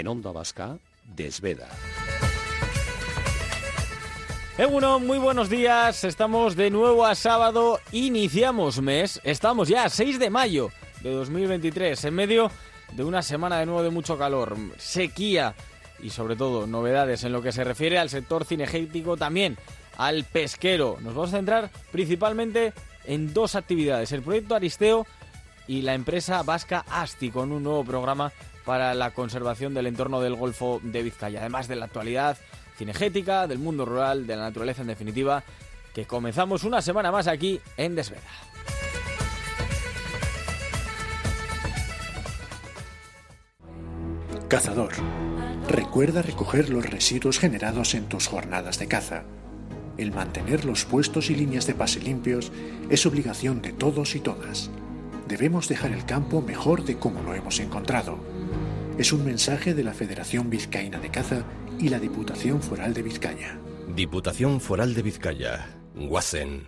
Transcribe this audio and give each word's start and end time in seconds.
En 0.00 0.08
Onda 0.08 0.32
Vasca, 0.32 0.78
Desveda. 1.14 1.68
Eguno, 4.56 4.98
muy 4.98 5.18
buenos 5.18 5.50
días. 5.50 6.04
Estamos 6.04 6.56
de 6.56 6.70
nuevo 6.70 7.04
a 7.04 7.14
sábado. 7.14 7.78
Iniciamos 7.92 8.80
mes. 8.80 9.20
Estamos 9.24 9.68
ya 9.68 9.84
a 9.84 9.90
6 9.90 10.18
de 10.18 10.30
mayo 10.30 10.70
de 11.02 11.10
2023, 11.10 12.02
en 12.06 12.14
medio 12.14 12.50
de 12.92 13.04
una 13.04 13.20
semana 13.20 13.58
de 13.58 13.66
nuevo 13.66 13.82
de 13.82 13.90
mucho 13.90 14.16
calor, 14.16 14.56
sequía 14.78 15.54
y 16.02 16.08
sobre 16.08 16.34
todo 16.34 16.66
novedades 16.66 17.22
en 17.24 17.32
lo 17.32 17.42
que 17.42 17.52
se 17.52 17.62
refiere 17.62 17.98
al 17.98 18.08
sector 18.08 18.46
cinegético, 18.46 19.18
también 19.18 19.58
al 19.98 20.24
pesquero. 20.24 20.96
Nos 21.02 21.14
vamos 21.14 21.34
a 21.34 21.36
centrar 21.36 21.70
principalmente 21.92 22.72
en 23.04 23.34
dos 23.34 23.54
actividades, 23.54 24.12
el 24.12 24.22
proyecto 24.22 24.54
Aristeo 24.54 25.06
y 25.68 25.82
la 25.82 25.92
empresa 25.92 26.42
vasca 26.42 26.86
Asti, 26.88 27.30
con 27.30 27.52
un 27.52 27.62
nuevo 27.62 27.84
programa 27.84 28.32
para 28.64 28.94
la 28.94 29.12
conservación 29.12 29.74
del 29.74 29.86
entorno 29.86 30.20
del 30.20 30.34
Golfo 30.34 30.80
de 30.82 31.02
Vizcaya, 31.02 31.40
además 31.40 31.68
de 31.68 31.76
la 31.76 31.86
actualidad 31.86 32.36
cinegética, 32.76 33.46
del 33.46 33.58
mundo 33.58 33.84
rural, 33.84 34.26
de 34.26 34.36
la 34.36 34.42
naturaleza 34.42 34.82
en 34.82 34.88
definitiva, 34.88 35.42
que 35.94 36.06
comenzamos 36.06 36.64
una 36.64 36.80
semana 36.80 37.12
más 37.12 37.26
aquí 37.26 37.60
en 37.76 37.94
Desveda. 37.94 38.22
Cazador. 44.48 44.92
Recuerda 45.68 46.22
recoger 46.22 46.70
los 46.70 46.84
residuos 46.84 47.38
generados 47.38 47.94
en 47.94 48.08
tus 48.08 48.26
jornadas 48.26 48.80
de 48.80 48.88
caza. 48.88 49.22
El 49.96 50.10
mantener 50.10 50.64
los 50.64 50.84
puestos 50.84 51.30
y 51.30 51.36
líneas 51.36 51.66
de 51.68 51.74
pase 51.74 52.00
limpios 52.00 52.50
es 52.88 53.06
obligación 53.06 53.62
de 53.62 53.72
todos 53.72 54.16
y 54.16 54.20
todas. 54.20 54.70
Debemos 55.28 55.68
dejar 55.68 55.92
el 55.92 56.04
campo 56.04 56.42
mejor 56.42 56.84
de 56.84 56.96
como 56.96 57.22
lo 57.22 57.34
hemos 57.34 57.60
encontrado. 57.60 58.18
Es 59.00 59.14
un 59.14 59.24
mensaje 59.24 59.72
de 59.72 59.82
la 59.82 59.94
Federación 59.94 60.50
Vizcaína 60.50 60.98
de 60.98 61.10
Caza 61.10 61.42
y 61.78 61.88
la 61.88 61.98
Diputación 61.98 62.60
Foral 62.60 62.92
de 62.92 63.00
Vizcaya. 63.00 63.58
Diputación 63.96 64.60
Foral 64.60 64.92
de 64.92 65.00
Vizcaya. 65.00 65.74
Guasen. 65.94 66.66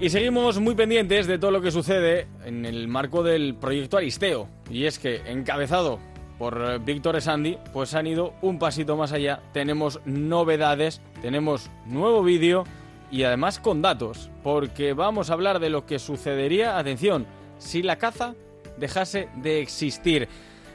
Y 0.00 0.10
seguimos 0.10 0.58
muy 0.58 0.74
pendientes 0.74 1.28
de 1.28 1.38
todo 1.38 1.52
lo 1.52 1.62
que 1.62 1.70
sucede 1.70 2.26
en 2.44 2.66
el 2.66 2.88
marco 2.88 3.22
del 3.22 3.54
proyecto 3.54 3.98
Aristeo. 3.98 4.48
Y 4.68 4.86
es 4.86 4.98
que, 4.98 5.18
encabezado 5.30 6.00
por 6.40 6.58
eh, 6.58 6.78
Víctor 6.82 7.20
Sandy, 7.20 7.58
pues 7.70 7.94
han 7.94 8.06
ido 8.06 8.32
un 8.40 8.58
pasito 8.58 8.96
más 8.96 9.12
allá. 9.12 9.40
Tenemos 9.52 10.00
novedades, 10.06 11.02
tenemos 11.20 11.70
nuevo 11.84 12.22
vídeo 12.22 12.64
y 13.10 13.24
además 13.24 13.58
con 13.58 13.82
datos. 13.82 14.30
Porque 14.42 14.94
vamos 14.94 15.28
a 15.28 15.34
hablar 15.34 15.60
de 15.60 15.68
lo 15.68 15.84
que 15.84 15.98
sucedería, 15.98 16.78
atención, 16.78 17.26
si 17.58 17.82
la 17.82 17.96
caza 17.96 18.34
dejase 18.78 19.28
de 19.36 19.60
existir. 19.60 20.28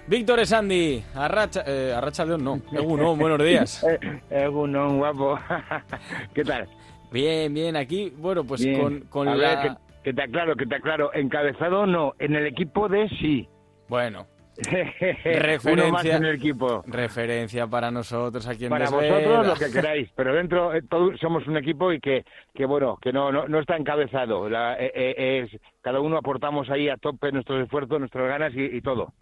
Víctor 0.06 0.46
Sandy, 0.46 1.04
Arracha, 1.16 1.64
eh, 1.66 1.96
Arracha 1.98 2.26
León, 2.26 2.44
no, 2.44 2.62
Egunon, 2.72 3.18
buenos 3.18 3.40
días. 3.40 3.84
Egunon, 4.30 5.00
guapo. 5.00 5.40
¿Qué 6.36 6.44
tal? 6.44 6.70
Bien, 7.12 7.52
bien, 7.52 7.76
aquí, 7.76 8.14
bueno, 8.16 8.44
pues 8.44 8.64
con, 8.80 9.00
con 9.10 9.28
A 9.28 9.36
la... 9.36 9.48
ver, 9.48 9.60
que, 9.64 9.78
que 10.04 10.14
te 10.14 10.22
aclaro, 10.22 10.56
que 10.56 10.68
te 10.68 10.76
aclaro. 10.76 11.12
Encabezado 11.16 11.88
no, 11.88 12.14
en 12.20 12.36
el 12.36 12.46
equipo 12.46 12.88
de 12.88 13.10
sí. 13.20 13.50
Bueno, 13.88 14.28
Uno 15.66 15.90
más 15.92 16.06
en 16.06 16.24
el 16.24 16.36
equipo. 16.36 16.84
referencia 16.88 17.68
para 17.68 17.92
nosotros 17.92 18.48
aquí 18.48 18.66
en 18.66 18.70
Para 18.70 18.90
vosotros 18.90 19.48
lo 19.48 19.54
que 19.56 19.72
queráis, 19.72 20.10
pero 20.16 20.34
dentro 20.34 20.74
eh, 20.74 20.82
todos 20.90 21.20
somos 21.20 21.46
un 21.48 21.58
equipo 21.58 21.92
y 21.92 22.00
que, 22.00 22.24
que 22.54 22.66
bueno, 22.66 22.98
que 23.02 23.12
no, 23.12 23.32
no, 23.32 23.48
no 23.48 23.60
está 23.60 23.76
encabezado. 23.78 24.50
La- 24.50 24.76
eh, 24.80 24.92
eh, 24.96 25.50
es, 25.52 25.62
cada 25.82 26.00
uno 26.00 26.18
aportamos 26.18 26.70
ahí 26.70 26.90
a 26.90 26.98
tope 26.98 27.32
nuestros 27.32 27.64
esfuerzos, 27.64 28.00
nuestras 28.00 28.28
ganas 28.28 28.54
y, 28.56 28.62
y 28.78 28.82
todo. 28.82 29.14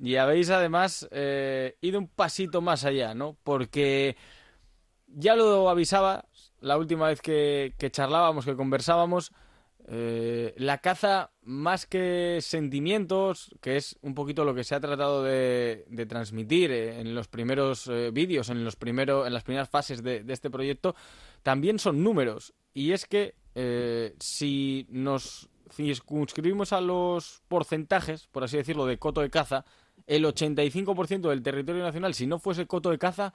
Y 0.00 0.16
habéis 0.16 0.50
además 0.50 1.08
ido 1.80 1.98
un 1.98 2.08
pasito 2.08 2.60
más 2.60 2.84
allá, 2.84 3.14
¿no? 3.14 3.36
Porque 3.44 4.16
ya 5.06 5.36
lo 5.36 5.68
avisaba 5.68 6.24
la 6.60 6.76
última 6.76 7.06
vez 7.08 7.20
que, 7.20 7.72
que 7.78 7.90
charlábamos, 7.90 8.44
que 8.44 8.56
conversábamos, 8.56 9.32
eh, 9.88 10.54
la 10.56 10.78
caza 10.78 11.32
más 11.42 11.86
que 11.86 12.38
sentimientos, 12.40 13.54
que 13.60 13.76
es 13.76 13.98
un 14.02 14.14
poquito 14.14 14.44
lo 14.44 14.54
que 14.54 14.64
se 14.64 14.74
ha 14.74 14.80
tratado 14.80 15.22
de, 15.22 15.84
transmitir 16.08 16.70
en 16.70 17.14
los 17.14 17.28
primeros 17.28 17.88
eh, 17.88 18.10
vídeos, 18.12 18.48
en 18.48 18.64
los 18.64 18.76
primero, 18.76 19.26
en 19.26 19.34
las 19.34 19.44
primeras 19.44 19.68
fases 19.68 20.02
de, 20.02 20.22
de 20.22 20.32
este 20.32 20.50
proyecto, 20.50 20.94
también 21.42 21.78
son 21.78 22.02
números. 22.02 22.54
Y 22.74 22.92
es 22.92 23.06
que 23.06 23.34
eh, 23.54 24.14
si 24.18 24.86
nos 24.90 25.48
circunscribimos 25.70 26.72
a 26.72 26.80
los 26.80 27.42
porcentajes, 27.48 28.26
por 28.28 28.44
así 28.44 28.56
decirlo, 28.56 28.86
de 28.86 28.98
coto 28.98 29.20
de 29.20 29.30
caza, 29.30 29.64
el 30.06 30.24
85% 30.24 31.28
del 31.28 31.42
territorio 31.42 31.82
nacional, 31.82 32.14
si 32.14 32.26
no 32.26 32.38
fuese 32.38 32.66
coto 32.66 32.90
de 32.90 32.98
caza, 32.98 33.32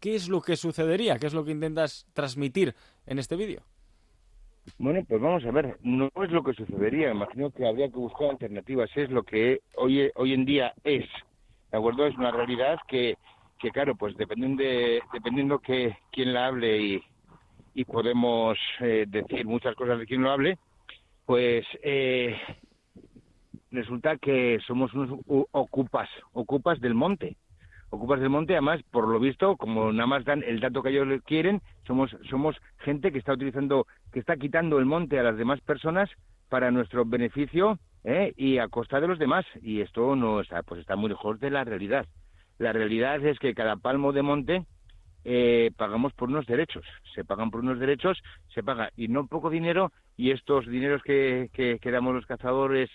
¿qué 0.00 0.14
es 0.14 0.28
lo 0.28 0.42
que 0.42 0.56
sucedería? 0.56 1.18
¿Qué 1.18 1.26
es 1.26 1.34
lo 1.34 1.44
que 1.44 1.52
intentas 1.52 2.06
transmitir 2.12 2.74
en 3.06 3.18
este 3.18 3.36
vídeo? 3.36 3.62
Bueno, 4.78 5.04
pues 5.08 5.20
vamos 5.20 5.44
a 5.44 5.50
ver, 5.50 5.78
no 5.82 6.10
es 6.22 6.30
lo 6.30 6.42
que 6.42 6.52
sucedería, 6.52 7.10
imagino 7.10 7.50
que 7.50 7.66
habría 7.66 7.88
que 7.88 7.96
buscar 7.96 8.30
alternativas, 8.30 8.90
es 8.96 9.08
lo 9.10 9.22
que 9.22 9.60
hoy, 9.76 10.10
hoy 10.16 10.32
en 10.32 10.44
día 10.44 10.74
es, 10.82 11.06
¿de 11.70 11.78
acuerdo? 11.78 12.06
Es 12.06 12.16
una 12.16 12.32
realidad 12.32 12.78
que, 12.88 13.14
que 13.60 13.70
claro, 13.70 13.94
pues 13.94 14.16
dependiendo 14.16 14.62
de, 14.62 15.00
dependiendo 15.12 15.58
que 15.60 15.96
quién 16.10 16.32
la 16.34 16.46
hable 16.46 16.78
y, 16.78 17.02
y 17.74 17.84
podemos 17.84 18.58
eh, 18.80 19.04
decir 19.08 19.46
muchas 19.46 19.74
cosas 19.76 19.98
de 19.98 20.06
quien 20.06 20.22
lo 20.22 20.30
hable, 20.30 20.58
pues 21.24 21.64
eh, 21.82 22.36
resulta 23.70 24.16
que 24.18 24.58
somos 24.66 24.92
unos 24.94 25.20
ocupas, 25.52 26.08
ocupas 26.32 26.80
del 26.80 26.94
monte. 26.94 27.36
Ocupas 27.90 28.20
del 28.20 28.30
monte, 28.30 28.54
además, 28.54 28.80
por 28.90 29.08
lo 29.08 29.20
visto, 29.20 29.56
como 29.56 29.92
nada 29.92 30.06
más 30.06 30.24
dan 30.24 30.42
el 30.42 30.60
dato 30.60 30.82
que 30.82 30.90
ellos 30.90 31.06
quieren, 31.24 31.60
somos, 31.86 32.16
somos 32.28 32.56
gente 32.78 33.12
que 33.12 33.18
está 33.18 33.32
utilizando, 33.32 33.86
que 34.12 34.20
está 34.20 34.36
quitando 34.36 34.78
el 34.78 34.86
monte 34.86 35.18
a 35.18 35.22
las 35.22 35.36
demás 35.36 35.60
personas 35.60 36.10
para 36.48 36.70
nuestro 36.70 37.04
beneficio 37.04 37.78
¿eh? 38.04 38.32
y 38.36 38.58
a 38.58 38.68
costa 38.68 39.00
de 39.00 39.08
los 39.08 39.18
demás. 39.18 39.44
Y 39.62 39.80
esto 39.80 40.16
no 40.16 40.40
está, 40.40 40.62
pues 40.62 40.80
está 40.80 40.96
muy 40.96 41.08
lejos 41.10 41.40
de 41.40 41.50
la 41.50 41.64
realidad. 41.64 42.06
La 42.58 42.72
realidad 42.72 43.24
es 43.24 43.38
que 43.38 43.54
cada 43.54 43.76
palmo 43.76 44.12
de 44.12 44.22
monte 44.22 44.64
eh, 45.24 45.70
pagamos 45.76 46.12
por 46.12 46.28
unos 46.28 46.46
derechos. 46.46 46.84
Se 47.14 47.24
pagan 47.24 47.50
por 47.50 47.60
unos 47.60 47.78
derechos, 47.78 48.22
se 48.54 48.62
paga 48.62 48.90
y 48.96 49.08
no 49.08 49.26
poco 49.26 49.50
dinero 49.50 49.92
y 50.16 50.30
estos 50.30 50.66
dineros 50.66 51.02
que, 51.02 51.48
que, 51.52 51.78
que 51.80 51.90
damos 51.90 52.14
los 52.14 52.26
cazadores 52.26 52.90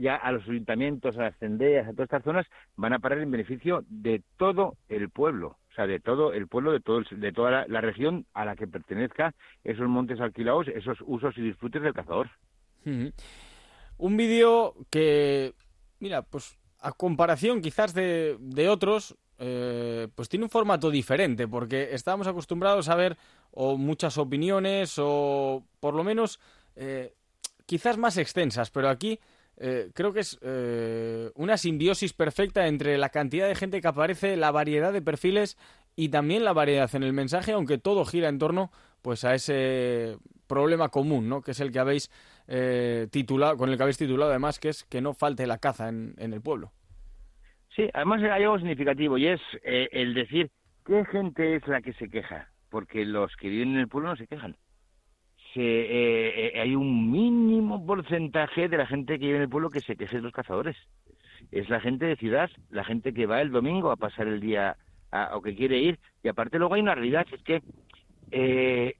ya, 0.00 0.16
a 0.16 0.32
los 0.32 0.42
ayuntamientos, 0.48 1.16
a 1.18 1.22
las 1.22 1.36
cendeas, 1.38 1.86
a 1.86 1.92
todas 1.92 2.06
estas 2.06 2.24
zonas, 2.24 2.46
van 2.76 2.92
a 2.92 2.98
parar 2.98 3.18
en 3.18 3.30
beneficio 3.30 3.84
de 3.88 4.22
todo 4.36 4.76
el 4.88 5.10
pueblo, 5.10 5.58
o 5.70 5.74
sea, 5.74 5.86
de 5.86 6.00
todo 6.00 6.32
el 6.32 6.48
pueblo, 6.48 6.72
de 6.72 6.80
todo 6.80 6.98
el- 6.98 7.20
de 7.20 7.32
toda 7.32 7.66
la, 7.66 7.80
región 7.80 8.26
a 8.34 8.44
la 8.44 8.56
que 8.56 8.66
pertenezca 8.66 9.34
esos 9.64 9.88
montes 9.88 10.20
alquilados, 10.20 10.68
esos 10.68 10.98
usos 11.06 11.36
y 11.38 11.42
disfrutes 11.42 11.82
del 11.82 11.94
cazador. 11.94 12.28
Un 12.84 14.16
vídeo 14.16 14.74
que, 14.90 15.54
mira, 15.98 16.22
pues 16.22 16.58
a 16.80 16.92
comparación 16.92 17.60
quizás 17.60 17.94
de, 17.94 18.36
de 18.40 18.68
otros, 18.68 19.16
eh, 19.38 20.08
pues 20.14 20.28
tiene 20.28 20.44
un 20.44 20.50
formato 20.50 20.90
diferente, 20.90 21.46
porque 21.46 21.90
estábamos 21.92 22.26
acostumbrados 22.26 22.88
a 22.88 22.94
ver 22.94 23.16
o 23.52 23.76
muchas 23.76 24.18
opiniones 24.18 24.94
o 24.98 25.64
por 25.80 25.94
lo 25.94 26.04
menos 26.04 26.40
eh, 26.76 27.14
quizás 27.66 27.96
más 27.98 28.16
extensas, 28.16 28.70
pero 28.70 28.88
aquí 28.88 29.18
eh, 29.62 29.90
creo 29.94 30.12
que 30.12 30.20
es 30.20 30.38
eh, 30.40 31.30
una 31.34 31.58
simbiosis 31.58 32.14
perfecta 32.14 32.66
entre 32.66 32.96
la 32.96 33.10
cantidad 33.10 33.46
de 33.46 33.54
gente 33.54 33.82
que 33.82 33.88
aparece, 33.88 34.36
la 34.36 34.50
variedad 34.50 34.90
de 34.90 35.02
perfiles 35.02 35.58
y 35.94 36.08
también 36.08 36.44
la 36.44 36.54
variedad 36.54 36.88
en 36.94 37.02
el 37.02 37.12
mensaje, 37.12 37.52
aunque 37.52 37.76
todo 37.76 38.06
gira 38.06 38.30
en 38.30 38.38
torno 38.38 38.70
pues 39.02 39.24
a 39.24 39.34
ese 39.34 40.16
problema 40.46 40.88
común, 40.88 41.28
¿no? 41.28 41.42
Que 41.42 41.50
es 41.50 41.60
el 41.60 41.72
que 41.72 41.78
habéis 41.78 42.10
eh, 42.48 43.06
titulado, 43.10 43.58
con 43.58 43.68
el 43.68 43.76
que 43.76 43.82
habéis 43.82 43.98
titulado 43.98 44.30
además, 44.30 44.58
que 44.58 44.70
es 44.70 44.84
que 44.84 45.02
no 45.02 45.12
falte 45.12 45.46
la 45.46 45.58
caza 45.58 45.90
en, 45.90 46.14
en 46.16 46.32
el 46.32 46.40
pueblo. 46.40 46.72
Sí, 47.76 47.88
además 47.92 48.22
hay 48.22 48.42
algo 48.42 48.58
significativo 48.58 49.18
y 49.18 49.28
es 49.28 49.40
eh, 49.62 49.88
el 49.92 50.14
decir 50.14 50.50
qué 50.86 51.04
gente 51.04 51.56
es 51.56 51.68
la 51.68 51.82
que 51.82 51.92
se 51.92 52.08
queja, 52.08 52.48
porque 52.70 53.04
los 53.04 53.34
que 53.36 53.48
viven 53.48 53.74
en 53.74 53.80
el 53.80 53.88
pueblo 53.88 54.08
no 54.08 54.16
se 54.16 54.26
quejan. 54.26 54.56
Se, 55.54 55.60
eh, 55.60 56.56
eh, 56.56 56.60
hay 56.60 56.74
un 56.74 57.10
mínimo 57.10 57.84
porcentaje 57.84 58.68
de 58.68 58.76
la 58.76 58.86
gente 58.86 59.18
que 59.18 59.26
vive 59.26 59.36
en 59.36 59.42
el 59.42 59.48
pueblo 59.48 59.70
que 59.70 59.80
se 59.80 59.96
queja 59.96 60.16
de 60.16 60.22
los 60.22 60.32
cazadores. 60.32 60.76
Es 61.50 61.68
la 61.68 61.80
gente 61.80 62.06
de 62.06 62.16
ciudad, 62.16 62.50
la 62.70 62.84
gente 62.84 63.12
que 63.12 63.26
va 63.26 63.40
el 63.40 63.50
domingo 63.50 63.90
a 63.90 63.96
pasar 63.96 64.28
el 64.28 64.40
día 64.40 64.76
o 65.32 65.42
que 65.42 65.56
quiere 65.56 65.78
ir. 65.78 65.98
Y 66.22 66.28
aparte 66.28 66.58
luego 66.58 66.74
hay 66.74 66.82
una 66.82 66.94
realidad, 66.94 67.26
es 67.32 67.42
que 67.42 68.94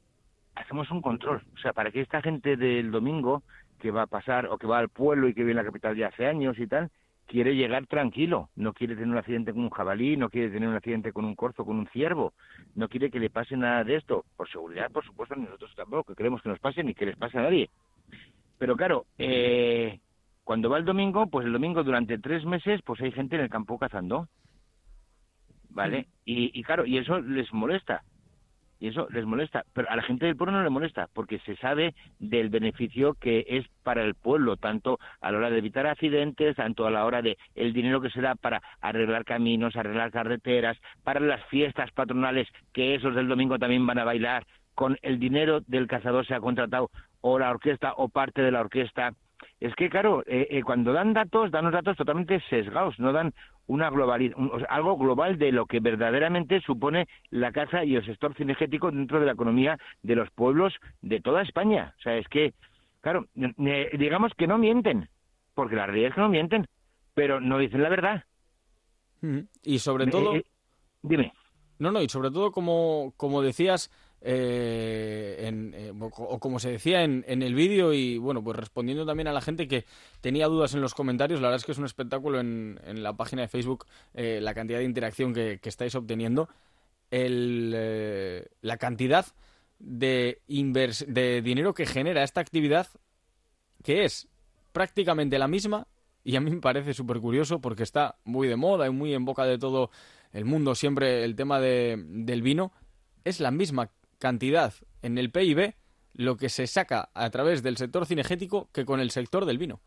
hacemos 0.56 0.91
un 0.91 1.02
control. 1.02 1.43
O 1.55 1.58
sea, 1.58 1.73
para 1.73 1.91
que 1.91 2.00
esta 2.00 2.23
gente 2.23 2.56
del 2.56 2.91
domingo 2.91 3.43
que 3.79 3.91
va 3.91 4.03
a 4.03 4.06
pasar 4.06 4.46
o 4.46 4.58
que 4.58 4.67
va 4.67 4.79
al 4.79 4.88
pueblo 4.88 5.29
y 5.29 5.35
que 5.35 5.41
vive 5.41 5.53
en 5.53 5.58
la 5.58 5.64
capital 5.64 5.96
ya 5.96 6.08
hace 6.08 6.26
años 6.26 6.58
y 6.58 6.67
tal, 6.67 6.91
quiere 7.31 7.55
llegar 7.55 7.87
tranquilo, 7.87 8.50
no 8.56 8.73
quiere 8.73 8.97
tener 8.97 9.09
un 9.09 9.17
accidente 9.17 9.53
con 9.53 9.62
un 9.62 9.71
jabalí, 9.71 10.17
no 10.17 10.31
quiere 10.31 10.50
tener 10.50 10.69
un 10.69 10.75
accidente 10.75 11.12
con 11.12 11.25
un 11.25 11.37
corzo, 11.37 11.65
con 11.65 11.79
un 11.79 11.87
ciervo, 11.87 12.32
no 12.75 12.88
quiere 12.88 13.09
que 13.09 13.21
le 13.21 13.31
pase 13.31 13.56
nada 13.56 13.85
de 13.85 13.94
esto. 13.94 14.25
Por 14.37 14.50
seguridad, 14.50 14.91
por 14.91 15.05
supuesto, 15.05 15.37
nosotros 15.37 15.73
tampoco 15.77 16.17
queremos 16.17 16.43
que 16.43 16.49
nos 16.49 16.59
pase 16.59 16.82
ni 16.82 16.93
que 16.93 17.06
les 17.06 17.17
pase 17.17 17.38
a 17.38 17.43
nadie. 17.43 17.71
Pero 18.59 18.77
claro, 18.77 19.06
eh, 19.17 20.00
cuando 20.43 20.69
va 20.69 20.79
el 20.79 20.85
domingo, 20.85 21.29
pues 21.29 21.47
el 21.47 21.53
domingo 21.53 21.85
durante 21.85 22.19
tres 22.19 22.44
meses, 22.44 22.81
pues 22.85 23.00
hay 23.00 23.12
gente 23.12 23.37
en 23.37 23.43
el 23.43 23.49
campo 23.49 23.79
cazando. 23.79 24.27
¿Vale? 25.69 26.09
Y, 26.25 26.50
y 26.59 26.65
claro, 26.65 26.85
y 26.85 26.99
eso 26.99 27.21
les 27.21 27.53
molesta 27.53 28.03
y 28.81 28.88
eso 28.88 29.06
les 29.11 29.27
molesta, 29.27 29.65
pero 29.75 29.88
a 29.91 29.97
la 29.97 30.03
gente 30.03 30.27
del 30.27 30.37
pueblo 30.37 30.56
no 30.56 30.65
le 30.65 30.71
molesta 30.71 31.09
porque 31.12 31.38
se 31.41 31.55
sabe 31.56 31.94
del 32.19 32.49
beneficio 32.49 33.15
que 33.15 33.44
es 33.47 33.67
para 33.85 34.03
el 34.03 34.15
pueblo, 34.15 34.56
tanto 34.56 34.99
a 35.21 35.31
la 35.31 35.38
hora 35.38 35.50
de 35.50 35.59
evitar 35.59 35.87
accidentes, 35.87 36.56
tanto 36.56 36.87
a 36.87 36.91
la 36.91 37.05
hora 37.05 37.21
de 37.21 37.37
el 37.55 37.73
dinero 37.75 38.00
que 38.00 38.11
se 38.11 38.23
da 38.23 38.35
para 38.35 38.62
arreglar 38.81 39.25
caminos, 39.25 39.77
arreglar 39.77 40.11
carreteras, 40.11 40.79
para 41.05 41.21
las 41.21 41.44
fiestas 41.47 41.93
patronales 41.93 42.49
que 42.73 42.94
esos 42.94 43.15
del 43.15 43.29
domingo 43.29 43.59
también 43.59 43.87
van 43.87 43.99
a 43.99 44.05
bailar, 44.05 44.47
con 44.75 44.97
el 45.03 45.19
dinero 45.19 45.61
del 45.67 45.87
cazador 45.87 46.27
se 46.27 46.35
ha 46.35 46.41
contratado 46.41 46.91
o 47.21 47.38
la 47.38 47.50
orquesta 47.50 47.93
o 47.99 48.09
parte 48.09 48.41
de 48.41 48.50
la 48.50 48.61
orquesta. 48.61 49.12
Es 49.59 49.75
que, 49.75 49.91
claro, 49.91 50.23
eh, 50.27 50.49
eh, 50.50 50.62
cuando 50.62 50.93
dan 50.93 51.12
datos, 51.12 51.50
dan 51.50 51.65
unos 51.65 51.75
datos 51.75 51.97
totalmente 51.97 52.41
sesgados, 52.49 52.99
no 52.99 53.12
dan 53.12 53.32
una 53.70 53.88
globalidad, 53.88 54.37
algo 54.69 54.99
global 54.99 55.38
de 55.38 55.52
lo 55.52 55.67
que 55.67 55.78
verdaderamente 55.78 56.61
supone 56.61 57.06
la 57.31 57.52
caza 57.52 57.84
y 57.84 57.94
el 57.94 58.05
sector 58.05 58.34
cinegético 58.34 58.90
dentro 58.90 59.20
de 59.20 59.26
la 59.26 59.32
economía 59.32 59.78
de 60.02 60.17
los 60.17 60.28
pueblos 60.32 60.75
de 61.02 61.20
toda 61.20 61.43
España. 61.43 61.94
O 61.96 62.02
sea, 62.02 62.17
es 62.17 62.26
que, 62.26 62.52
claro, 63.00 63.26
digamos 63.34 64.32
que 64.37 64.49
no 64.49 64.58
mienten, 64.58 65.08
porque 65.55 65.76
la 65.76 65.87
realidad 65.87 66.08
es 66.08 66.14
que 66.17 66.20
no 66.20 66.28
mienten, 66.28 66.67
pero 67.14 67.40
no 67.40 67.58
dicen 67.58 67.82
la 67.84 67.88
verdad. 67.90 68.25
Y 69.62 69.78
sobre 69.78 70.08
todo... 70.08 70.34
Eh, 70.34 70.44
dime. 71.02 71.32
No, 71.78 71.93
no, 71.93 72.02
y 72.02 72.08
sobre 72.08 72.32
todo, 72.32 72.50
como, 72.50 73.14
como 73.17 73.40
decías, 73.40 73.88
eh, 74.22 75.46
en, 75.46 75.72
eh, 75.75 75.93
o 75.99 76.38
como 76.38 76.58
se 76.58 76.70
decía 76.70 77.05
en, 77.05 77.25
el 77.26 77.55
vídeo 77.55 77.94
y 77.94 78.19
bueno, 78.19 78.44
pues 78.44 78.56
respondiendo 78.56 79.06
también 79.06 79.28
a 79.28 79.32
la 79.32 79.40
gente 79.40 79.67
que 79.67 79.87
tenía 80.20 80.46
dudas 80.46 80.75
en 80.75 80.82
los 80.82 80.94
comentarios, 80.94 81.40
la 81.40 81.49
verdad 81.49 81.61
es 81.61 81.64
que 81.64 81.72
es 81.72 81.78
un 81.78 81.87
espectáculo 81.87 82.38
en, 82.38 82.78
la 83.02 83.14
página 83.14 83.43
de 83.43 83.49
Facebook 83.49 83.87
eh, 84.12 84.40
la 84.43 84.52
cantidad 84.52 84.78
de 84.78 84.84
interacción 84.84 85.32
que, 85.32 85.58
estáis 85.62 85.94
obteniendo, 85.94 86.49
el, 87.11 88.46
la 88.61 88.76
cantidad 88.76 89.26
de, 89.78 90.43
dinero 91.43 91.72
que 91.72 91.87
genera 91.87 92.22
esta 92.22 92.43
actividad, 92.43 92.88
que 93.82 94.05
es 94.05 94.28
prácticamente 94.72 95.38
la 95.38 95.49
misma 95.49 95.87
y 96.22 96.37
a 96.37 96.40
mí 96.43 96.50
me 96.50 96.61
parece 96.61 96.93
súper 96.93 97.20
curioso 97.20 97.61
porque 97.62 97.82
está 97.84 98.17
muy 98.25 98.49
de 98.49 98.56
moda 98.56 98.87
y 98.87 98.90
muy 98.90 99.14
en 99.14 99.25
boca 99.25 99.46
de 99.46 99.58
todo 99.58 99.90
el 100.32 100.44
mundo 100.44 100.75
siempre 100.75 101.25
el 101.25 101.34
tema 101.34 101.58
de, 101.58 102.05
del 102.06 102.43
vino, 102.43 102.72
es 103.25 103.40
la 103.40 103.50
misma 103.50 103.90
cantidad 104.20 104.72
en 105.02 105.19
el 105.19 105.31
PIB 105.31 105.75
lo 106.14 106.37
que 106.37 106.49
se 106.49 106.67
saca 106.67 107.08
a 107.14 107.31
través 107.31 107.62
del 107.62 107.76
sector 107.76 108.06
cinegético 108.06 108.69
que 108.72 108.84
con 108.84 109.00
el 109.00 109.11
sector 109.11 109.46
del 109.46 109.58
vino. 109.58 109.81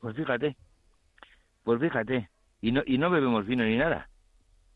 Pues 0.00 0.14
fíjate, 0.14 0.56
pues 1.64 1.80
fíjate, 1.80 2.28
y 2.60 2.72
no, 2.72 2.82
y 2.86 2.98
no 2.98 3.10
bebemos 3.10 3.46
vino 3.46 3.64
ni 3.64 3.76
nada. 3.76 4.08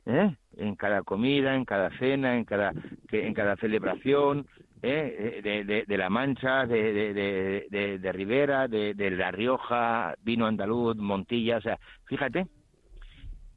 ¿eh? 0.07 0.35
En 0.57 0.75
cada 0.75 1.03
comida, 1.03 1.55
en 1.55 1.65
cada 1.65 1.91
cena, 1.99 2.37
en 2.37 2.45
cada, 2.45 2.73
en 3.13 3.35
cada 3.35 3.57
celebración, 3.57 4.47
¿eh? 4.83 5.41
de, 5.45 5.85
de, 5.87 5.99
La 5.99 6.09
Mancha, 6.09 6.67
de, 6.67 6.93
de, 7.13 7.99
de 7.99 8.13
Ribera, 8.13 8.67
de, 8.67 8.95
de 8.95 9.11
La 9.11 9.31
Rioja, 9.31 10.15
vino 10.23 10.47
andaluz, 10.47 10.97
Montilla, 10.97 11.59
o 11.59 11.61
sea, 11.61 11.79
fíjate, 12.07 12.47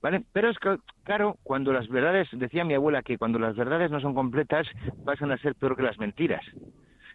¿Vale? 0.04 0.22
Pero 0.34 0.50
es 0.50 0.60
que, 0.60 0.76
claro, 1.06 1.38
cuando 1.44 1.72
las 1.72 1.88
verdades, 1.88 2.28
decía 2.34 2.66
mi 2.66 2.74
abuela 2.74 3.04
que 3.04 3.18
cuando 3.18 3.40
las 3.40 3.56
verdades 3.56 3.90
no 3.90 4.02
son 4.02 4.14
completas, 4.14 4.68
pasan 5.06 5.32
a 5.32 5.38
ser 5.38 5.56
peor 5.56 5.78
que 5.78 5.82
las 5.82 5.98
mentiras. 5.98 6.44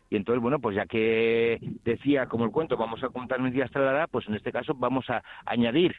Y 0.08 0.16
entonces, 0.16 0.40
bueno, 0.40 0.58
pues 0.58 0.74
ya 0.74 0.86
que 0.86 1.58
decía, 1.84 2.26
como 2.26 2.46
el 2.46 2.50
cuento, 2.50 2.78
vamos 2.78 3.04
a 3.04 3.10
contar 3.10 3.40
mentiras 3.40 3.70
edad, 3.76 4.08
pues 4.10 4.26
en 4.26 4.36
este 4.36 4.52
caso 4.52 4.72
vamos 4.74 5.08
a 5.10 5.22
añadir 5.44 5.96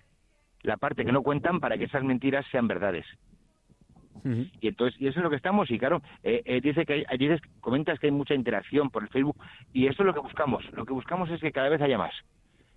la 0.63 0.77
parte 0.77 1.06
que 1.06 1.12
no 1.12 1.21
cuentan 1.21 1.59
para 1.59 1.77
que 1.77 1.83
esas 1.83 2.03
mentiras 2.03 2.44
sean 2.51 2.68
verdades. 2.68 3.06
Y 4.59 4.68
entonces, 4.68 5.00
y 5.00 5.07
eso 5.07 5.19
es 5.19 5.24
lo 5.24 5.30
que 5.30 5.35
estamos, 5.35 5.69
y 5.69 5.77
claro, 5.77 6.01
eh, 6.24 6.42
eh, 6.44 6.59
dice 6.59 6.88
que 6.88 7.06
hay, 7.07 7.18
dices, 7.19 7.39
comentas 7.62 8.00
que 8.00 8.07
hay 8.07 8.12
mucha 8.12 8.33
interacción 8.33 8.89
por 8.89 9.03
el 9.03 9.09
Facebook, 9.09 9.38
y 9.74 9.85
eso 9.85 10.01
es 10.01 10.07
lo 10.07 10.13
que 10.15 10.19
buscamos. 10.21 10.65
Lo 10.74 10.85
que 10.85 10.94
buscamos 10.94 11.30
es 11.30 11.39
que 11.39 11.51
cada 11.51 11.69
vez 11.69 11.81
haya 11.81 12.00
más. 12.00 12.15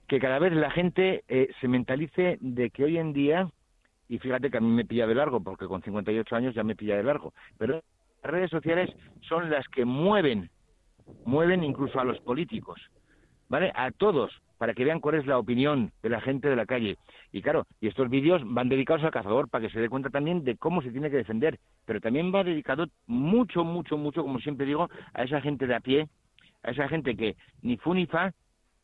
Que 0.06 0.20
cada 0.20 0.38
vez 0.38 0.52
la 0.52 0.70
gente 0.70 1.24
eh, 1.28 1.48
se 1.62 1.66
mentalice 1.66 2.36
de 2.42 2.68
que 2.68 2.84
hoy 2.84 2.98
en 2.98 3.14
día 3.14 3.48
y 4.08 4.18
fíjate 4.18 4.50
que 4.50 4.58
a 4.58 4.60
mí 4.60 4.68
me 4.68 4.84
pilla 4.84 5.06
de 5.06 5.14
largo, 5.14 5.42
porque 5.42 5.66
con 5.66 5.82
58 5.82 6.36
años 6.36 6.54
ya 6.54 6.64
me 6.64 6.76
pilla 6.76 6.96
de 6.96 7.02
largo. 7.02 7.32
Pero 7.58 7.82
las 8.22 8.32
redes 8.32 8.50
sociales 8.50 8.90
son 9.28 9.50
las 9.50 9.66
que 9.68 9.84
mueven, 9.84 10.50
mueven 11.24 11.64
incluso 11.64 11.98
a 11.98 12.04
los 12.04 12.20
políticos, 12.20 12.80
¿vale? 13.48 13.72
A 13.74 13.90
todos, 13.90 14.32
para 14.58 14.74
que 14.74 14.84
vean 14.84 15.00
cuál 15.00 15.16
es 15.16 15.26
la 15.26 15.38
opinión 15.38 15.92
de 16.02 16.08
la 16.08 16.20
gente 16.20 16.48
de 16.48 16.56
la 16.56 16.66
calle. 16.66 16.96
Y 17.32 17.42
claro, 17.42 17.66
y 17.80 17.88
estos 17.88 18.08
vídeos 18.08 18.42
van 18.44 18.68
dedicados 18.68 19.02
al 19.02 19.10
cazador 19.10 19.48
para 19.48 19.66
que 19.66 19.72
se 19.72 19.80
dé 19.80 19.88
cuenta 19.88 20.10
también 20.10 20.44
de 20.44 20.56
cómo 20.56 20.82
se 20.82 20.90
tiene 20.90 21.10
que 21.10 21.16
defender, 21.16 21.58
pero 21.84 22.00
también 22.00 22.32
va 22.34 22.44
dedicado 22.44 22.86
mucho, 23.06 23.64
mucho, 23.64 23.96
mucho, 23.96 24.22
como 24.22 24.38
siempre 24.40 24.66
digo, 24.66 24.88
a 25.14 25.24
esa 25.24 25.40
gente 25.40 25.66
de 25.66 25.74
a 25.74 25.80
pie, 25.80 26.08
a 26.62 26.70
esa 26.70 26.88
gente 26.88 27.16
que 27.16 27.34
ni 27.62 27.76
fu 27.76 27.94
ni 27.94 28.06
fa, 28.06 28.32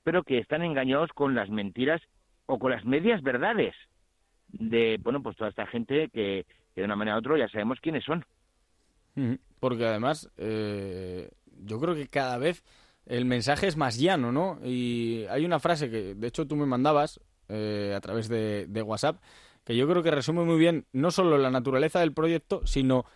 pero 0.02 0.22
que 0.22 0.38
están 0.38 0.62
engañados 0.62 1.12
con 1.12 1.34
las 1.34 1.48
mentiras 1.48 2.00
o 2.46 2.58
con 2.58 2.72
las 2.72 2.84
medias 2.84 3.22
verdades 3.22 3.74
de, 4.48 4.98
bueno, 5.02 5.22
pues 5.22 5.36
toda 5.36 5.50
esta 5.50 5.66
gente 5.66 6.08
que, 6.12 6.46
de 6.74 6.84
una 6.84 6.96
manera 6.96 7.16
u 7.16 7.20
otra 7.20 7.38
ya 7.38 7.48
sabemos 7.48 7.78
quiénes 7.80 8.04
son. 8.04 8.24
Porque 9.58 9.84
además, 9.84 10.30
eh, 10.36 11.28
yo 11.64 11.80
creo 11.80 11.94
que 11.94 12.06
cada 12.06 12.38
vez 12.38 12.62
el 13.06 13.24
mensaje 13.24 13.66
es 13.66 13.76
más 13.76 13.98
llano, 13.98 14.30
¿no? 14.30 14.58
Y 14.64 15.24
hay 15.28 15.44
una 15.44 15.58
frase 15.58 15.90
que, 15.90 16.14
de 16.14 16.26
hecho, 16.26 16.46
tú 16.46 16.54
me 16.54 16.66
mandabas 16.66 17.20
eh, 17.48 17.94
a 17.96 18.00
través 18.00 18.28
de, 18.28 18.82
WhatsApp, 18.82 19.20
que 19.64 19.76
yo 19.76 19.88
creo 19.88 20.02
que 20.02 20.10
resume 20.10 20.44
muy 20.44 20.58
bien 20.58 20.86
no 20.92 21.10
solo 21.10 21.36
la 21.38 21.50
naturaleza 21.50 22.00
del 22.00 22.12
proyecto, 22.12 22.64
sino 22.64 23.06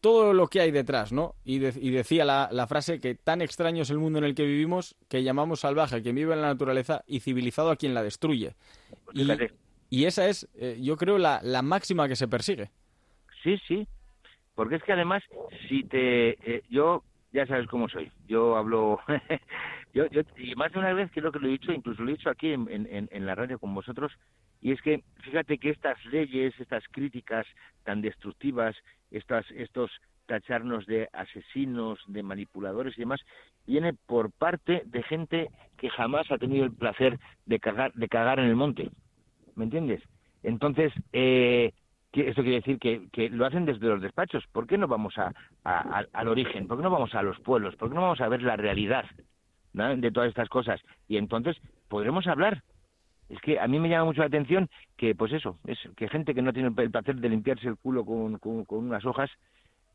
todo 0.00 0.32
lo 0.32 0.48
que 0.48 0.60
hay 0.60 0.70
detrás, 0.70 1.12
¿no? 1.12 1.34
Y, 1.44 1.58
decía 1.58 2.24
la, 2.24 2.48
la, 2.50 2.66
frase 2.66 3.00
que 3.00 3.14
tan 3.14 3.42
extraño 3.42 3.82
es 3.82 3.90
el 3.90 3.98
mundo 3.98 4.18
en 4.18 4.24
el 4.24 4.34
que 4.34 4.44
vivimos 4.44 4.96
que 5.08 5.22
llamamos 5.22 5.60
salvaje 5.60 5.96
a 5.96 6.02
quien 6.02 6.16
vive 6.16 6.34
en 6.34 6.40
la 6.40 6.48
naturaleza 6.48 7.04
y 7.06 7.20
civilizado 7.20 7.70
a 7.70 7.76
quien 7.76 7.94
la 7.94 8.02
destruye. 8.02 8.54
Y, 9.12 9.24
y 9.90 10.04
esa 10.04 10.28
es, 10.28 10.48
eh, 10.54 10.78
yo 10.80 10.96
creo, 10.96 11.18
la, 11.18 11.40
la 11.42 11.62
máxima 11.62 12.08
que 12.08 12.16
se 12.16 12.28
persigue. 12.28 12.70
Sí, 13.42 13.58
sí. 13.66 13.86
Porque 14.54 14.76
es 14.76 14.82
que 14.82 14.92
además, 14.92 15.22
si 15.68 15.84
te. 15.84 16.30
Eh, 16.30 16.62
yo, 16.68 17.04
ya 17.32 17.46
sabes 17.46 17.68
cómo 17.68 17.88
soy. 17.88 18.10
Yo 18.26 18.56
hablo. 18.56 18.98
yo, 19.94 20.06
yo, 20.08 20.22
y 20.36 20.54
más 20.56 20.72
de 20.72 20.80
una 20.80 20.92
vez 20.92 21.10
creo 21.12 21.30
que 21.30 21.38
lo 21.38 21.46
he 21.46 21.52
dicho, 21.52 21.72
incluso 21.72 22.02
lo 22.02 22.10
he 22.10 22.16
dicho 22.16 22.28
aquí 22.28 22.52
en, 22.52 22.68
en, 22.68 23.26
la 23.26 23.34
radio 23.34 23.58
con 23.58 23.74
vosotros. 23.74 24.12
Y 24.60 24.72
es 24.72 24.82
que, 24.82 25.04
fíjate 25.22 25.58
que 25.58 25.70
estas 25.70 26.04
leyes, 26.06 26.52
estas 26.58 26.82
críticas 26.90 27.46
tan 27.84 28.02
destructivas, 28.02 28.74
estas, 29.12 29.48
estos 29.52 29.92
tacharnos 30.26 30.84
de 30.86 31.08
asesinos, 31.12 32.00
de 32.08 32.24
manipuladores 32.24 32.96
y 32.96 33.02
demás, 33.02 33.20
viene 33.64 33.94
por 33.94 34.32
parte 34.32 34.82
de 34.86 35.02
gente 35.04 35.50
que 35.76 35.88
jamás 35.88 36.28
ha 36.32 36.38
tenido 36.38 36.64
el 36.64 36.72
placer 36.72 37.18
de 37.46 37.60
cagar, 37.60 37.92
de 37.94 38.08
cagar 38.08 38.40
en 38.40 38.46
el 38.46 38.56
monte. 38.56 38.90
¿Me 39.58 39.64
entiendes? 39.64 40.02
Entonces, 40.42 40.92
eh, 41.12 41.72
esto 42.12 42.42
quiere 42.42 42.60
decir 42.62 42.78
que, 42.78 43.28
lo 43.30 43.44
hacen 43.44 43.66
desde 43.66 43.86
los 43.86 44.00
despachos. 44.00 44.44
¿Por 44.52 44.66
qué 44.66 44.78
no 44.78 44.88
vamos 44.88 45.14
a, 45.18 45.32
al 45.64 46.28
origen? 46.28 46.66
¿Por 46.66 46.78
qué 46.78 46.82
no 46.82 46.90
vamos 46.90 47.14
a 47.14 47.22
los 47.22 47.38
pueblos? 47.40 47.76
¿Por 47.76 47.88
qué 47.88 47.94
no 47.94 48.02
vamos 48.02 48.20
a 48.20 48.28
ver 48.28 48.42
la 48.42 48.56
realidad 48.56 49.04
de 49.72 50.10
todas 50.10 50.30
estas 50.30 50.48
cosas? 50.48 50.80
Y 51.06 51.16
entonces 51.16 51.56
podremos 51.88 52.26
hablar. 52.26 52.62
Es 53.28 53.38
que 53.42 53.60
a 53.60 53.68
mí 53.68 53.78
me 53.78 53.90
llama 53.90 54.06
mucho 54.06 54.20
la 54.20 54.28
atención 54.28 54.70
que, 54.96 55.14
pues 55.14 55.32
eso, 55.32 55.58
es 55.66 55.78
que 55.96 56.08
gente 56.08 56.34
que 56.34 56.40
no 56.40 56.54
tiene 56.54 56.72
el 56.74 56.90
placer 56.90 57.16
de 57.16 57.28
limpiarse 57.28 57.68
el 57.68 57.76
culo 57.76 58.06
con, 58.06 58.38
unas 58.68 59.04
hojas, 59.04 59.30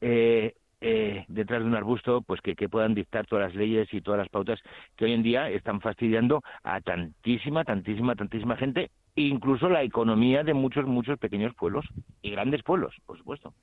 eh, 0.01 0.53
eh, 0.81 1.25
detrás 1.29 1.61
de 1.61 1.67
un 1.67 1.73
arbusto, 1.73 2.21
pues 2.21 2.41
que, 2.41 2.55
que, 2.55 2.69
puedan 2.69 2.93
dictar 2.93 3.25
todas 3.25 3.47
las 3.47 3.55
leyes 3.55 3.91
y 3.91 4.01
todas 4.01 4.19
las 4.19 4.29
pautas 4.29 4.59
que 4.95 5.05
hoy 5.05 5.13
en 5.13 5.23
día 5.23 5.49
están 5.49 5.81
fastidiando 5.81 6.43
a 6.61 6.79
tantísima, 6.81 7.63
tantísima, 7.63 8.15
tantísima 8.15 8.55
gente 8.55 8.91
incluso 9.15 9.69
la 9.69 9.83
economía 9.83 10.43
de 10.43 10.53
muchos, 10.53 10.85
muchos 10.85 11.19
pequeños 11.19 11.53
pueblos 11.55 11.85
y 12.21 12.31
grandes 12.31 12.63
pueblos, 12.63 12.95
por 13.05 13.17
supuesto. 13.17 13.53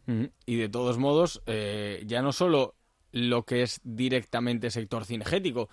Y 0.46 0.56
de 0.56 0.68
todos 0.68 0.98
modos, 0.98 1.42
eh, 1.46 2.02
ya 2.06 2.22
no 2.22 2.32
solo 2.32 2.74
lo 3.12 3.44
que 3.44 3.62
es 3.62 3.80
directamente 3.82 4.70
sector 4.70 5.04
cinegético, 5.04 5.68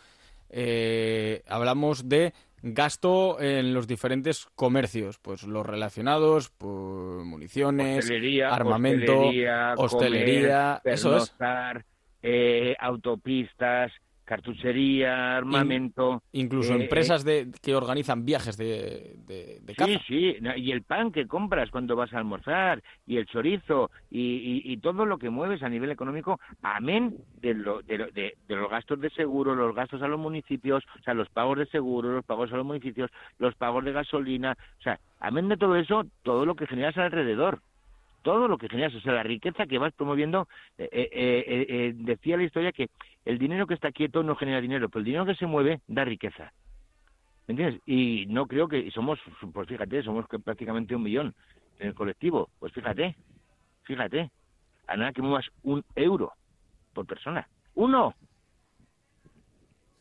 eh, 0.49 1.43
hablamos 1.47 2.09
de 2.09 2.33
gasto 2.63 3.39
en 3.39 3.73
los 3.73 3.87
diferentes 3.87 4.47
comercios, 4.55 5.19
pues 5.19 5.43
los 5.43 5.65
relacionados, 5.65 6.49
pues, 6.57 7.25
municiones, 7.25 8.09
armamento, 8.49 9.29
hostelería, 9.77 10.81
eso 10.83 11.17
es. 11.17 11.35
Eh, 12.23 12.75
autopistas, 12.79 13.91
cartuchería, 14.27 15.37
armamento. 15.37 16.21
incluso 16.33 16.73
eh, 16.73 16.83
empresas 16.83 17.23
de, 17.23 17.49
que 17.61 17.73
organizan 17.73 18.25
viajes 18.25 18.57
de, 18.57 19.15
de, 19.25 19.61
Sí, 19.85 19.97
sí, 20.05 20.35
y 20.57 20.71
el 20.71 20.83
pan 20.83 21.13
que 21.13 21.27
compras 21.27 21.71
cuando 21.71 21.95
vas 21.95 22.13
a 22.13 22.17
almorzar, 22.17 22.83
y 23.05 23.15
el 23.15 23.25
chorizo, 23.25 23.89
y, 24.11 24.75
todo 24.77 25.05
lo 25.05 25.17
que 25.17 25.29
mueves 25.29 25.63
a 25.63 25.69
nivel 25.69 25.91
económico, 25.91 26.41
amén 26.61 27.15
de, 27.41 27.53
lo, 27.53 27.81
de, 27.81 28.35
los 28.49 28.69
gastos 28.69 28.99
de 28.99 29.09
seguro, 29.11 29.55
los 29.55 29.73
gastos 29.73 30.01
a 30.01 30.09
los 30.09 30.19
municipios, 30.19 30.83
o 30.99 31.03
sea, 31.03 31.13
los 31.13 31.29
pagos 31.29 31.57
de 31.59 31.65
seguro, 31.67 32.11
los 32.11 32.25
pagos 32.25 32.51
a 32.51 32.57
los 32.57 32.65
municipios, 32.65 33.09
los 33.39 33.55
pagos 33.55 33.85
de 33.85 33.93
gasolina, 33.93 34.57
o 34.77 34.81
sea, 34.81 34.99
amén 35.21 35.47
de 35.47 35.55
todo 35.55 35.77
eso, 35.77 36.03
todo 36.23 36.45
lo 36.45 36.55
que 36.55 36.67
generas 36.67 36.97
alrededor 36.97 37.61
todo 38.27 38.49
lo 38.49 38.57
que 38.57 38.67
generas, 38.67 38.93
o 38.93 38.99
sea, 38.99 39.13
la 39.13 39.23
riqueza 39.23 39.67
que 39.67 39.77
vas 39.77 39.93
promoviendo, 39.93 40.49
eh, 40.77 40.89
eh, 40.91 41.93
decía 41.95 42.35
la 42.35 42.43
historia 42.43 42.73
que 42.73 42.89
el 43.23 43.37
dinero 43.37 43.65
que 43.65 43.73
está 43.73 43.93
quieto 43.93 44.21
no 44.21 44.35
genera 44.35 44.59
dinero, 44.59 44.89
pero 44.89 44.99
el 44.99 45.05
dinero 45.05 45.25
que 45.25 45.35
se 45.35 45.45
mueve 45.45 45.79
da 45.87 46.03
riqueza. 46.03 46.51
¿Me 47.47 47.53
entiendes? 47.53 47.81
Y 47.85 48.25
no 48.27 48.45
creo 48.45 48.67
que 48.67 48.91
somos, 48.91 49.17
pues 49.53 49.69
fíjate, 49.69 50.03
somos 50.03 50.25
prácticamente 50.43 50.93
un 50.93 51.03
millón 51.03 51.33
en 51.79 51.87
el 51.87 51.93
colectivo. 51.93 52.49
Pues 52.59 52.73
fíjate, 52.73 53.15
fíjate, 53.83 54.29
a 54.87 54.97
nada 54.97 55.13
que 55.13 55.21
muevas 55.21 55.45
un 55.63 55.81
euro 55.95 56.33
por 56.93 57.05
persona. 57.05 57.47
¡Uno! 57.75 58.13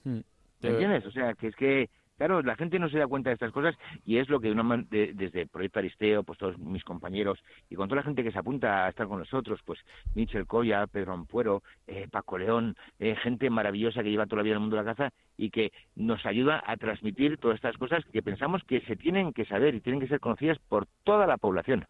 Hmm. 0.03 0.19
¿Me 0.63 0.71
entiendes? 0.71 1.07
O 1.07 1.13
sea, 1.13 1.33
que 1.35 1.47
es 1.47 1.55
que 1.55 1.91
Claro, 2.17 2.41
la 2.41 2.57
gente 2.57 2.79
no 2.79 2.89
se 2.89 2.99
da 2.99 3.07
cuenta 3.07 3.29
de 3.29 3.35
estas 3.35 3.53
cosas 3.53 3.75
y 4.07 4.17
es 4.17 4.31
lo 4.31 4.41
que 4.41 4.55
desde 4.89 5.47
Proyecto 5.47 5.81
Aristeo, 5.81 6.23
pues 6.23 6.39
todos 6.39 6.59
mis 6.59 6.83
compañeros 6.83 7.39
y 7.69 7.75
con 7.75 7.89
toda 7.89 8.01
la 8.01 8.07
gente 8.07 8.25
que 8.25 8.33
se 8.33 8.39
apunta 8.39 8.87
a 8.87 8.89
estar 8.89 9.07
con 9.07 9.19
nosotros, 9.19 9.61
pues 9.67 9.79
Michel 10.15 10.47
Coya, 10.47 10.87
Pedro 10.87 11.13
Ampuero, 11.13 11.63
eh, 11.87 12.09
Paco 12.11 12.39
León, 12.39 12.75
eh, 12.99 13.17
gente 13.17 13.51
maravillosa 13.51 14.03
que 14.03 14.11
lleva 14.11 14.25
toda 14.25 14.39
la 14.39 14.45
vida 14.45 14.53
en 14.53 14.57
el 14.57 14.61
mundo 14.61 14.77
de 14.77 14.83
la 14.83 14.95
caza 14.95 15.13
y 15.37 15.51
que 15.51 15.73
nos 15.95 16.25
ayuda 16.25 16.63
a 16.67 16.79
transmitir 16.79 17.37
todas 17.37 17.57
estas 17.57 17.77
cosas 17.77 18.03
que 18.11 18.23
pensamos 18.23 18.63
que 18.65 18.81
se 18.81 18.97
tienen 18.97 19.35
que 19.35 19.45
saber 19.45 19.75
y 19.75 19.83
tienen 19.83 20.01
que 20.01 20.09
ser 20.09 20.21
conocidas 20.21 20.59
por 20.71 20.87
toda 21.05 21.27
la 21.27 21.37
población. 21.37 21.87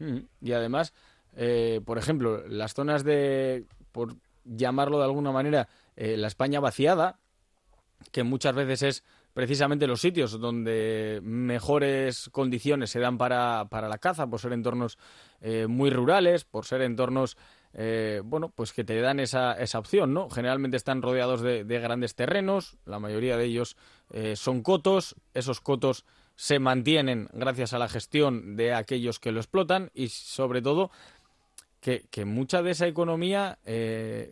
Mm, 0.00 0.18
y 0.42 0.52
además, 0.52 0.92
eh, 1.34 1.80
por 1.86 1.96
ejemplo, 1.96 2.46
las 2.46 2.74
zonas 2.74 3.04
de, 3.04 3.64
por 3.90 4.16
llamarlo 4.44 4.98
de 4.98 5.04
alguna 5.04 5.32
manera, 5.32 5.68
la 5.96 6.28
España 6.28 6.60
vaciada, 6.60 7.18
que 8.10 8.22
muchas 8.22 8.54
veces 8.54 8.82
es 8.82 9.04
precisamente 9.32 9.86
los 9.86 10.00
sitios 10.00 10.38
donde 10.40 11.20
mejores 11.22 12.28
condiciones 12.30 12.90
se 12.90 13.00
dan 13.00 13.18
para, 13.18 13.66
para 13.70 13.88
la 13.88 13.98
caza, 13.98 14.26
por 14.26 14.40
ser 14.40 14.52
entornos 14.52 14.98
eh, 15.40 15.66
muy 15.68 15.90
rurales, 15.90 16.44
por 16.44 16.66
ser 16.66 16.82
entornos, 16.82 17.36
eh, 17.72 18.22
bueno, 18.24 18.50
pues 18.54 18.72
que 18.72 18.84
te 18.84 19.00
dan 19.00 19.20
esa, 19.20 19.52
esa 19.52 19.78
opción, 19.78 20.12
¿no? 20.12 20.28
Generalmente 20.28 20.76
están 20.76 21.02
rodeados 21.02 21.42
de, 21.42 21.64
grandes 21.64 22.14
terrenos, 22.14 22.76
la 22.84 22.98
mayoría 22.98 23.36
de 23.36 23.44
ellos 23.44 23.76
eh, 24.12 24.34
son 24.36 24.62
cotos, 24.62 25.14
esos 25.34 25.60
cotos 25.60 26.04
se 26.34 26.58
mantienen 26.58 27.28
gracias 27.32 27.72
a 27.72 27.78
la 27.78 27.88
gestión 27.88 28.56
de 28.56 28.74
aquellos 28.74 29.20
que 29.20 29.30
lo 29.30 29.40
explotan 29.40 29.90
y 29.94 30.08
sobre 30.08 30.62
todo 30.62 30.90
que, 31.80 32.06
que 32.10 32.24
mucha 32.24 32.62
de 32.62 32.70
esa 32.70 32.86
economía, 32.86 33.58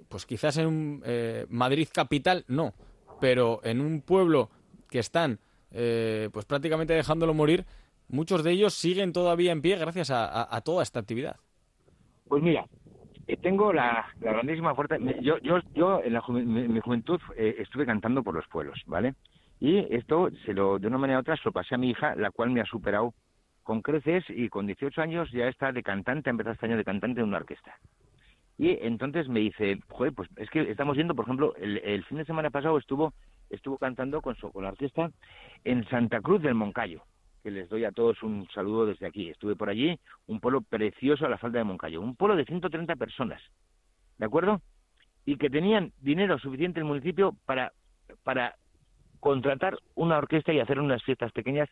pues 0.09 0.25
quizás 0.25 0.57
en 0.57 1.03
Madrid 1.51 1.89
capital 1.93 2.45
no, 2.49 2.73
pero 3.21 3.61
en 3.63 3.81
un 3.81 4.01
pueblo 4.01 4.51
que 4.89 4.99
están 4.99 5.39
eh, 5.71 6.31
pues 6.33 6.47
prácticamente 6.47 6.95
dejándolo 6.95 7.35
morir, 7.35 7.65
muchos 8.09 8.43
de 8.43 8.53
ellos 8.53 8.75
siguen 8.75 9.13
todavía 9.13 9.53
en 9.53 9.63
pie 9.63 9.77
gracias 9.77 10.11
a, 10.11 10.61
toda 10.65 10.83
esta 10.83 11.01
actividad. 11.01 11.37
Pues 12.27 12.43
mira, 12.43 12.67
eh, 13.27 13.37
tengo 13.37 13.73
la, 13.73 14.07
grandísima 14.19 14.75
fuerza. 14.75 14.97
Yo, 15.21 15.39
yo, 15.39 15.59
yo 15.75 16.03
en, 16.03 16.13
la 16.15 16.23
mi, 16.29 16.81
juventud 16.81 17.21
eh, 17.37 17.57
estuve 17.59 17.87
cantando 17.87 18.23
por 18.23 18.35
los 18.35 18.47
pueblos, 18.49 18.83
¿vale? 18.87 19.15
Y 19.61 19.79
esto, 19.95 20.31
se 20.45 20.55
lo, 20.55 20.79
de 20.79 20.87
una 20.87 20.99
manera 20.99 21.19
u 21.19 21.21
otra, 21.21 21.37
se 21.37 21.43
lo 21.45 21.53
pasé 21.53 21.75
a 21.75 21.79
mi 21.79 21.91
hija, 21.91 22.15
la 22.15 22.31
cual 22.31 22.51
me 22.51 22.61
ha 22.61 22.67
superado 22.67 23.13
con 23.63 23.83
creces 23.83 24.25
y 24.29 24.49
con 24.49 24.67
18 24.67 25.03
años 25.03 25.31
ya 25.33 25.49
está 25.49 25.73
de 25.73 25.83
cantante, 25.83 26.31
ha 26.31 26.33
empezado 26.33 26.55
este 26.55 26.67
año 26.67 26.77
de 26.77 26.85
cantante 26.85 27.21
en 27.21 27.27
una 27.27 27.39
orquesta. 27.39 27.77
Y 28.57 28.79
entonces 28.81 29.29
me 29.29 29.41
dice, 29.41 29.79
joder, 29.89 30.15
pues 30.15 30.29
es 30.37 30.49
que 30.51 30.63
estamos 30.71 30.97
viendo, 30.97 31.15
por 31.15 31.27
ejemplo, 31.27 31.55
el 31.57 32.05
fin 32.05 32.19
de 32.19 32.25
semana 32.25 32.51
pasado 32.51 32.79
estuvo 32.79 33.13
estuvo 33.51 33.79
cantando 33.79 34.21
con, 34.21 34.37
su, 34.37 34.51
con 34.53 34.65
la 34.65 34.71
orquesta 34.71 35.11
en 35.65 35.89
Santa 35.89 36.21
Cruz 36.21 36.43
del 36.43 36.55
Moncayo, 36.55 37.03
que 37.43 37.51
les 37.51 37.69
doy 37.69 37.85
a 37.85 37.93
todos 37.93 38.23
un 38.23 38.49
saludo 38.55 38.87
desde 38.87 39.07
aquí. 39.07 39.29
Estuve 39.31 39.57
por 39.57 39.69
allí, 39.69 39.99
un 40.27 40.41
pueblo 40.41 40.61
precioso 40.61 41.27
a 41.27 41.29
la 41.29 41.39
falda 41.39 41.59
de 41.59 41.65
Moncayo, 41.65 42.01
un 42.01 42.17
pueblo 42.17 42.37
de 42.37 42.45
130 42.45 42.97
personas, 42.97 43.43
¿de 44.19 44.27
acuerdo? 44.27 44.61
Y 45.25 45.37
que 45.37 45.51
tenían 45.51 45.93
dinero 46.01 46.39
suficiente 46.39 46.81
el 46.81 46.87
municipio 46.87 47.35
para, 47.45 47.73
para 48.23 48.57
contratar 49.21 49.79
una 49.95 50.19
orquesta 50.19 50.53
y 50.53 50.61
hacer 50.61 50.79
unas 50.81 51.03
fiestas 51.03 51.33
pequeñas 51.33 51.69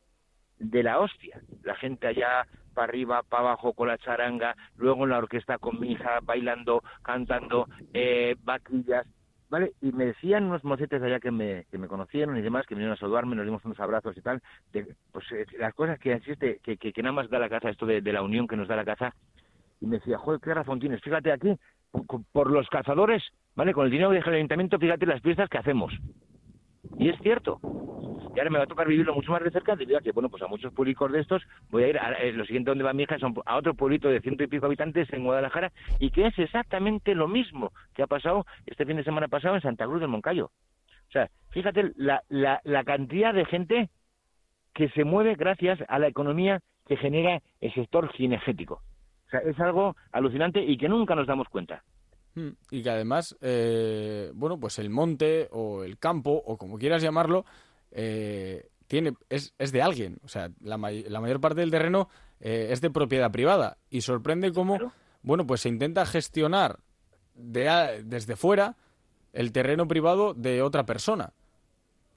de 0.59 0.83
la 0.83 0.99
hostia. 0.99 1.41
La 1.63 1.75
gente 1.77 2.07
allá 2.07 2.47
para 2.75 2.89
arriba, 2.89 3.23
para 3.23 3.45
abajo 3.45 3.73
con 3.73 3.89
la 3.89 3.99
charanga, 3.99 4.55
luego 4.77 5.05
en 5.05 5.11
la 5.11 5.19
orquesta 5.19 5.59
con 5.59 5.81
mi 5.81 5.93
hija 5.93 6.21
bailando, 6.23 6.83
cantando, 7.03 7.67
eh, 7.95 8.37
vaquillas, 8.43 9.07
¿vale? 9.49 9.73
Y 9.81 9.93
me 9.93 10.07
decían 10.07 10.45
unos 10.45 10.65
mocetes 10.65 11.03
allá 11.03 11.21
que 11.21 11.31
me, 11.31 11.65
que 11.71 11.79
me 11.79 11.89
conocieron 11.89 12.37
y 12.37 12.43
demás, 12.43 12.67
que 12.67 12.75
vinieron 12.75 12.97
a 12.97 13.01
saludarme, 13.01 13.37
nos 13.37 13.45
dimos 13.45 13.65
unos 13.65 13.79
abrazos 13.81 14.17
y 14.17 14.21
tal, 14.21 14.43
de, 14.73 14.95
pues 15.13 15.25
eh, 15.33 15.47
las 15.59 15.75
cosas 15.75 15.99
que 15.99 16.13
existe, 16.13 16.61
que, 16.63 16.77
que, 16.77 17.03
nada 17.03 17.13
más 17.13 17.31
da 17.31 17.39
la 17.39 17.49
caza, 17.49 17.71
esto 17.71 17.87
de, 17.87 18.01
la 18.01 18.23
unión 18.23 18.47
que 18.47 18.57
nos 18.57 18.69
da 18.69 18.77
la 18.77 18.85
caza, 18.85 19.15
y 19.81 19.87
me 19.87 19.99
decía, 19.99 20.19
joder, 20.19 20.41
qué 20.41 20.55
razón 20.55 20.81
tienes, 20.81 21.01
fíjate 21.03 21.33
aquí, 21.33 21.57
por, 22.33 22.51
los 22.51 22.69
cazadores, 22.69 23.23
¿vale? 23.55 23.73
Con 23.73 23.85
el 23.85 23.91
dinero 23.91 24.11
que 24.11 24.17
deja 24.17 24.31
el 24.31 24.37
ayuntamiento, 24.37 24.79
fíjate 24.79 25.07
las 25.07 25.23
fiestas 25.23 25.49
que 25.49 25.59
hacemos. 25.59 25.93
Y 26.99 27.09
es 27.09 27.19
cierto. 27.21 27.61
Y 28.35 28.39
ahora 28.39 28.51
me 28.51 28.59
va 28.59 28.65
a 28.65 28.69
tocar 28.69 28.87
vivirlo 28.87 29.15
mucho 29.15 29.33
más 29.33 29.43
de 29.43 29.51
cerca 29.51 29.77
debido 29.77 29.99
a 29.99 30.03
que, 30.03 30.13
bueno, 30.13 30.29
pues 30.29 30.43
a 30.43 30.47
muchos 30.47 30.73
públicos 30.73 31.11
de 31.11 31.21
estos 31.21 31.43
voy 31.71 31.85
a 31.85 31.89
ir, 31.89 31.99
a, 31.99 32.13
eh, 32.21 32.33
lo 32.33 32.45
siguiente 32.45 32.71
donde 32.71 32.85
va 32.85 32.93
mi 32.93 33.05
hija 33.05 33.19
son 33.19 33.35
a 33.47 33.57
otro 33.57 33.75
pueblito 33.75 34.09
de 34.09 34.21
ciento 34.21 34.45
y 34.45 34.47
pico 34.47 34.67
habitantes 34.67 35.11
en 35.13 35.25
Guadalajara 35.25 35.73
y 36.01 36.11
que 36.11 36.27
es 36.27 36.39
exactamente 36.39 37.15
lo 37.15 37.29
mismo 37.29 37.73
que 37.95 38.03
ha 38.03 38.07
pasado 38.07 38.45
este 38.67 38.85
fin 38.85 38.97
de 38.97 39.05
semana 39.05 39.29
pasado 39.29 39.55
en 39.55 39.63
Santa 39.63 39.87
Cruz 39.87 40.01
del 40.01 40.11
Moncayo. 40.11 40.51
O 41.09 41.13
sea, 41.13 41.31
fíjate 41.51 41.93
la, 41.97 42.23
la, 42.29 42.61
la 42.65 42.85
cantidad 42.85 43.33
de 43.33 43.47
gente 43.47 43.89
que 44.75 44.91
se 44.91 45.05
mueve 45.05 45.35
gracias 45.35 45.79
a 45.89 45.99
la 45.99 46.09
economía 46.09 46.61
que 46.87 46.99
genera 46.99 47.41
el 47.61 47.73
sector 47.73 48.13
cinegético. 48.17 48.83
O 49.27 49.31
sea, 49.31 49.41
es 49.41 49.59
algo 49.59 49.97
alucinante 50.13 50.63
y 50.63 50.77
que 50.77 50.89
nunca 50.89 51.15
nos 51.15 51.27
damos 51.27 51.49
cuenta. 51.49 51.83
Mm, 52.37 52.51
y 52.71 52.83
que 52.83 52.91
además, 52.91 53.37
eh, 53.41 54.31
bueno, 54.35 54.61
pues 54.61 54.79
el 54.79 54.91
monte 54.91 55.49
o 55.51 55.83
el 55.83 55.99
campo 55.99 56.43
o 56.45 56.57
como 56.59 56.79
quieras 56.79 57.03
llamarlo, 57.03 57.47
eh, 57.91 58.69
tiene, 58.87 59.15
es, 59.31 59.55
es, 59.59 59.73
de 59.73 59.83
alguien. 59.83 60.19
O 60.23 60.29
sea, 60.29 60.51
la, 60.61 60.77
la 60.77 61.21
mayor 61.21 61.41
parte 61.41 61.61
del 61.61 61.71
terreno 61.71 62.09
eh, 62.41 62.69
es 62.71 62.81
de 62.83 62.91
propiedad 62.91 63.33
privada. 63.33 63.79
Y 63.91 64.03
sorprende 64.03 64.53
cómo, 64.53 64.93
bueno, 65.23 65.47
pues 65.47 65.63
se 65.63 65.71
intenta 65.71 66.05
gestionar 66.05 66.79
de, 67.35 68.03
desde 68.05 68.37
fuera 68.37 68.77
el 69.33 69.53
terreno 69.53 69.89
privado 69.89 70.35
de 70.35 70.61
otra 70.61 70.85
persona. 70.85 71.33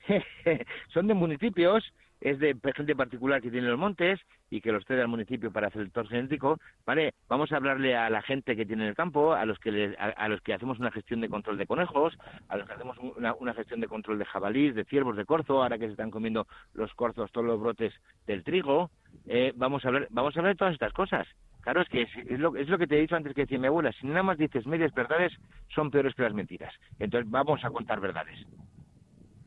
Son 0.94 1.08
de 1.08 1.14
municipios 1.14 1.94
es 2.22 2.40
de 2.40 2.56
gente 2.76 2.96
particular 2.96 3.42
que 3.42 3.52
tiene 3.52 3.68
los 3.68 3.80
montes 3.80 4.20
y 4.50 4.62
que 4.62 4.72
los 4.72 4.86
cede 4.86 5.02
al 5.02 5.08
municipio 5.08 5.52
para 5.52 5.68
hacer 5.68 5.82
el 5.82 5.92
tor 5.92 6.08
genético, 6.08 6.60
¿vale? 6.86 7.14
Vamos 7.28 7.52
a 7.52 7.58
hablarle 7.58 7.96
a 7.96 8.10
la 8.10 8.22
gente 8.22 8.56
que 8.56 8.66
tiene 8.66 8.88
el 8.88 8.96
campo, 8.96 9.34
a 9.34 9.46
los 9.46 9.60
que 9.60 9.96
a, 9.98 10.28
los 10.28 10.42
que 10.42 10.54
hacemos 10.54 10.80
una 10.80 10.92
gestión 10.92 11.22
de 11.22 11.30
control 11.30 11.58
de 11.58 11.68
conejos, 11.68 12.18
a 12.48 12.58
los 12.58 12.68
que 12.68 12.74
hacemos 12.74 12.98
una, 12.98 13.54
gestión 13.54 13.80
de 13.80 13.88
control 13.88 14.20
de 14.20 14.26
jabalís, 14.26 14.76
de 14.76 14.86
ciervos, 14.86 15.16
de 15.16 15.26
corzo, 15.26 15.62
ahora 15.62 15.78
que 15.78 15.86
se 15.86 15.92
están 15.92 16.12
comiendo 16.12 16.48
los 16.74 16.94
corzos 16.94 17.32
todos 17.32 17.48
los 17.48 17.60
brotes 17.60 17.94
del 18.28 18.44
trigo, 18.44 18.92
eh, 19.28 19.54
vamos 19.56 19.86
a 19.86 19.90
hablar, 19.90 20.08
vamos 20.10 20.36
a 20.36 20.40
hablar 20.40 20.54
de 20.54 20.58
todas 20.58 20.74
estas 20.74 20.94
cosas. 20.94 21.28
Claro, 21.62 21.82
es 21.82 21.90
que 21.90 22.04
es, 22.04 22.40
lo, 22.40 22.56
es 22.56 22.70
lo 22.70 22.78
que 22.78 22.88
te 22.88 22.98
he 22.98 23.02
dicho 23.02 23.16
antes 23.16 23.34
que 23.34 23.42
decía 23.42 23.60
mi 23.60 23.68
abuela, 23.68 23.92
si 23.92 24.08
nada 24.08 24.24
más 24.24 24.38
dices 24.38 24.66
medias 24.66 24.94
verdades, 24.94 25.34
son 25.74 25.92
peores 25.92 26.16
que 26.16 26.24
las 26.24 26.34
mentiras. 26.34 26.74
Entonces 27.00 27.30
vamos 27.30 27.64
a 27.64 27.70
contar 27.70 28.00
verdades. 28.00 28.40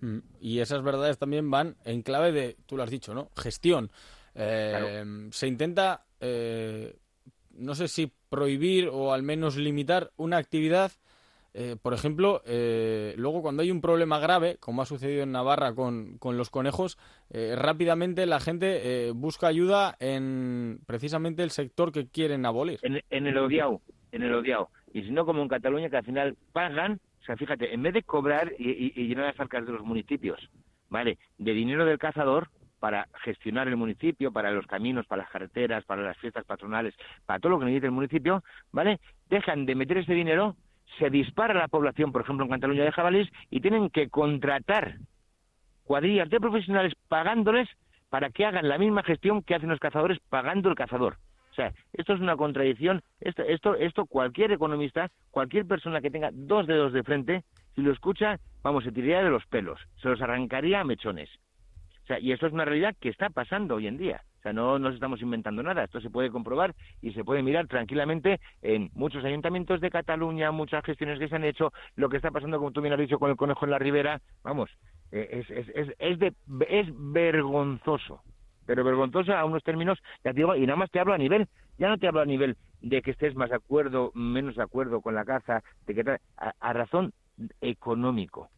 Mm, 0.02 0.18
y 0.40 0.58
esas 0.58 0.82
verdades 0.82 1.16
también 1.16 1.50
van 1.50 1.76
en 1.84 2.02
clave 2.02 2.32
de, 2.32 2.56
tú 2.66 2.76
lo 2.76 2.82
has 2.82 2.90
dicho, 2.90 3.14
¿no? 3.14 3.30
Gestión. 3.36 3.90
Eh, 4.34 5.04
se 5.30 5.46
intenta, 5.46 6.04
eh, 6.20 6.96
no 7.52 7.74
sé 7.74 7.86
si 7.86 8.12
prohibir 8.28 8.88
o 8.88 9.12
al 9.12 9.22
menos 9.22 9.56
limitar 9.56 10.10
una 10.16 10.36
actividad 10.38 10.92
eh, 11.54 11.76
por 11.80 11.92
ejemplo, 11.92 12.40
eh, 12.46 13.14
luego 13.18 13.42
cuando 13.42 13.60
hay 13.60 13.70
un 13.70 13.82
problema 13.82 14.18
grave, 14.18 14.56
como 14.58 14.80
ha 14.80 14.86
sucedido 14.86 15.22
en 15.22 15.32
Navarra 15.32 15.74
con, 15.74 16.16
con 16.16 16.38
los 16.38 16.48
conejos, 16.48 16.96
rápidamente 17.30 18.24
la 18.24 18.40
gente 18.40 19.10
busca 19.14 19.48
ayuda 19.48 19.94
en 20.00 20.80
precisamente 20.86 21.42
el 21.42 21.50
sector 21.50 21.92
que 21.92 22.08
quieren 22.08 22.46
abolir. 22.46 22.80
En, 22.82 23.26
el 23.26 23.36
odiado, 23.36 23.82
en 24.12 24.22
el 24.22 24.34
odiado. 24.34 24.70
Y 24.94 25.02
si 25.02 25.10
no, 25.10 25.26
como 25.26 25.42
en 25.42 25.48
Cataluña, 25.48 25.90
que 25.90 25.98
al 25.98 26.04
final 26.06 26.36
pagan, 26.54 27.00
o 27.22 27.24
sea, 27.24 27.36
fíjate, 27.36 27.72
en 27.72 27.82
vez 27.82 27.94
de 27.94 28.02
cobrar 28.02 28.52
y, 28.58 28.90
llenar 29.06 29.26
las 29.26 29.38
arcas 29.38 29.64
de 29.64 29.72
los 29.72 29.84
municipios, 29.84 30.50
¿vale? 30.90 31.18
De 31.38 31.52
dinero 31.52 31.84
del 31.84 31.98
cazador, 31.98 32.48
para 32.80 33.06
gestionar 33.22 33.68
el 33.68 33.76
municipio, 33.76 34.32
para 34.32 34.50
los 34.50 34.66
caminos, 34.66 35.06
para 35.06 35.22
las 35.22 35.30
carreteras, 35.30 35.84
para 35.84 36.02
las 36.02 36.18
fiestas 36.18 36.44
patronales, 36.44 36.94
para 37.24 37.38
todo 37.38 37.50
lo 37.50 37.58
que 37.60 37.66
necesita 37.66 37.86
el 37.86 37.92
municipio, 37.92 38.42
¿vale? 38.72 38.98
Dejan 39.30 39.66
de 39.66 39.76
meter 39.76 39.98
ese 39.98 40.14
dinero 40.14 40.56
se 40.98 41.08
dispara 41.10 41.54
la 41.54 41.68
población, 41.68 42.12
por 42.12 42.22
ejemplo, 42.22 42.44
en 42.44 42.50
Cataluña 42.50 42.84
de 42.84 42.92
jabalíes, 42.92 43.28
y 43.50 43.60
tienen 43.60 43.88
que 43.88 44.10
contratar 44.10 44.96
cuadrillas 45.84 46.28
de 46.28 46.40
profesionales 46.40 46.92
pagándoles 47.08 47.68
para 48.10 48.30
que 48.30 48.44
hagan 48.44 48.68
la 48.68 48.78
misma 48.78 49.02
gestión 49.04 49.42
que 49.42 49.54
hacen 49.54 49.70
los 49.70 49.78
cazadores 49.78 50.18
pagando 50.28 50.68
el 50.68 50.74
cazador. 50.74 51.16
O 51.52 51.54
sea, 51.54 51.72
esto 51.92 52.14
es 52.14 52.20
una 52.20 52.36
contradicción. 52.36 53.02
Esto, 53.20 53.42
esto, 53.42 53.74
esto 53.74 54.06
cualquier 54.06 54.52
economista, 54.52 55.10
cualquier 55.30 55.66
persona 55.66 56.00
que 56.00 56.10
tenga 56.10 56.30
dos 56.32 56.66
dedos 56.66 56.94
de 56.94 57.02
frente, 57.02 57.44
si 57.74 57.82
lo 57.82 57.92
escucha, 57.92 58.38
vamos, 58.62 58.84
se 58.84 58.92
tiraría 58.92 59.22
de 59.22 59.30
los 59.30 59.44
pelos, 59.46 59.78
se 60.00 60.08
los 60.08 60.20
arrancaría 60.22 60.80
a 60.80 60.84
mechones. 60.84 61.28
O 62.02 62.06
sea, 62.06 62.18
y 62.18 62.32
esto 62.32 62.46
es 62.46 62.52
una 62.52 62.64
realidad 62.64 62.96
que 62.98 63.10
está 63.10 63.28
pasando 63.28 63.76
hoy 63.76 63.86
en 63.86 63.98
día. 63.98 64.22
O 64.38 64.42
sea, 64.42 64.52
no 64.52 64.78
nos 64.78 64.94
estamos 64.94 65.20
inventando 65.20 65.62
nada. 65.62 65.84
Esto 65.84 66.00
se 66.00 66.10
puede 66.10 66.30
comprobar 66.30 66.74
y 67.00 67.12
se 67.12 67.22
puede 67.22 67.42
mirar 67.42 67.68
tranquilamente 67.68 68.40
en 68.62 68.90
muchos 68.94 69.24
ayuntamientos 69.24 69.80
de 69.80 69.90
Cataluña, 69.90 70.50
muchas 70.50 70.84
gestiones 70.84 71.18
que 71.20 71.28
se 71.28 71.36
han 71.36 71.44
hecho, 71.44 71.72
lo 71.94 72.08
que 72.08 72.16
está 72.16 72.30
pasando, 72.32 72.58
como 72.58 72.72
tú 72.72 72.80
bien 72.80 72.92
has 72.92 72.98
dicho, 72.98 73.20
con 73.20 73.30
el 73.30 73.36
conejo 73.36 73.66
en 73.66 73.70
la 73.70 73.78
ribera. 73.78 74.20
Vamos, 74.42 74.70
eh, 75.12 75.28
es, 75.30 75.50
es, 75.50 75.68
es, 75.76 75.94
es, 75.98 76.18
de, 76.18 76.34
es 76.68 76.88
vergonzoso. 76.90 78.22
Pero 78.66 78.84
vergonzoso 78.84 79.32
a 79.32 79.44
unos 79.44 79.62
términos, 79.62 79.98
ya 80.24 80.32
te 80.32 80.38
digo, 80.38 80.54
y 80.54 80.66
nada 80.66 80.76
más 80.76 80.90
te 80.90 81.00
hablo 81.00 81.14
a 81.14 81.18
nivel, 81.18 81.48
ya 81.78 81.88
no 81.88 81.98
te 81.98 82.06
hablo 82.06 82.20
a 82.20 82.26
nivel 82.26 82.56
de 82.80 83.02
que 83.02 83.12
estés 83.12 83.34
más 83.34 83.50
de 83.50 83.56
acuerdo, 83.56 84.12
menos 84.14 84.56
de 84.56 84.62
acuerdo 84.62 85.00
con 85.00 85.14
la 85.14 85.24
caza, 85.24 85.62
de 85.86 85.94
que 85.94 86.18
a 86.36 86.72
razón 86.72 87.12
económico 87.60 88.50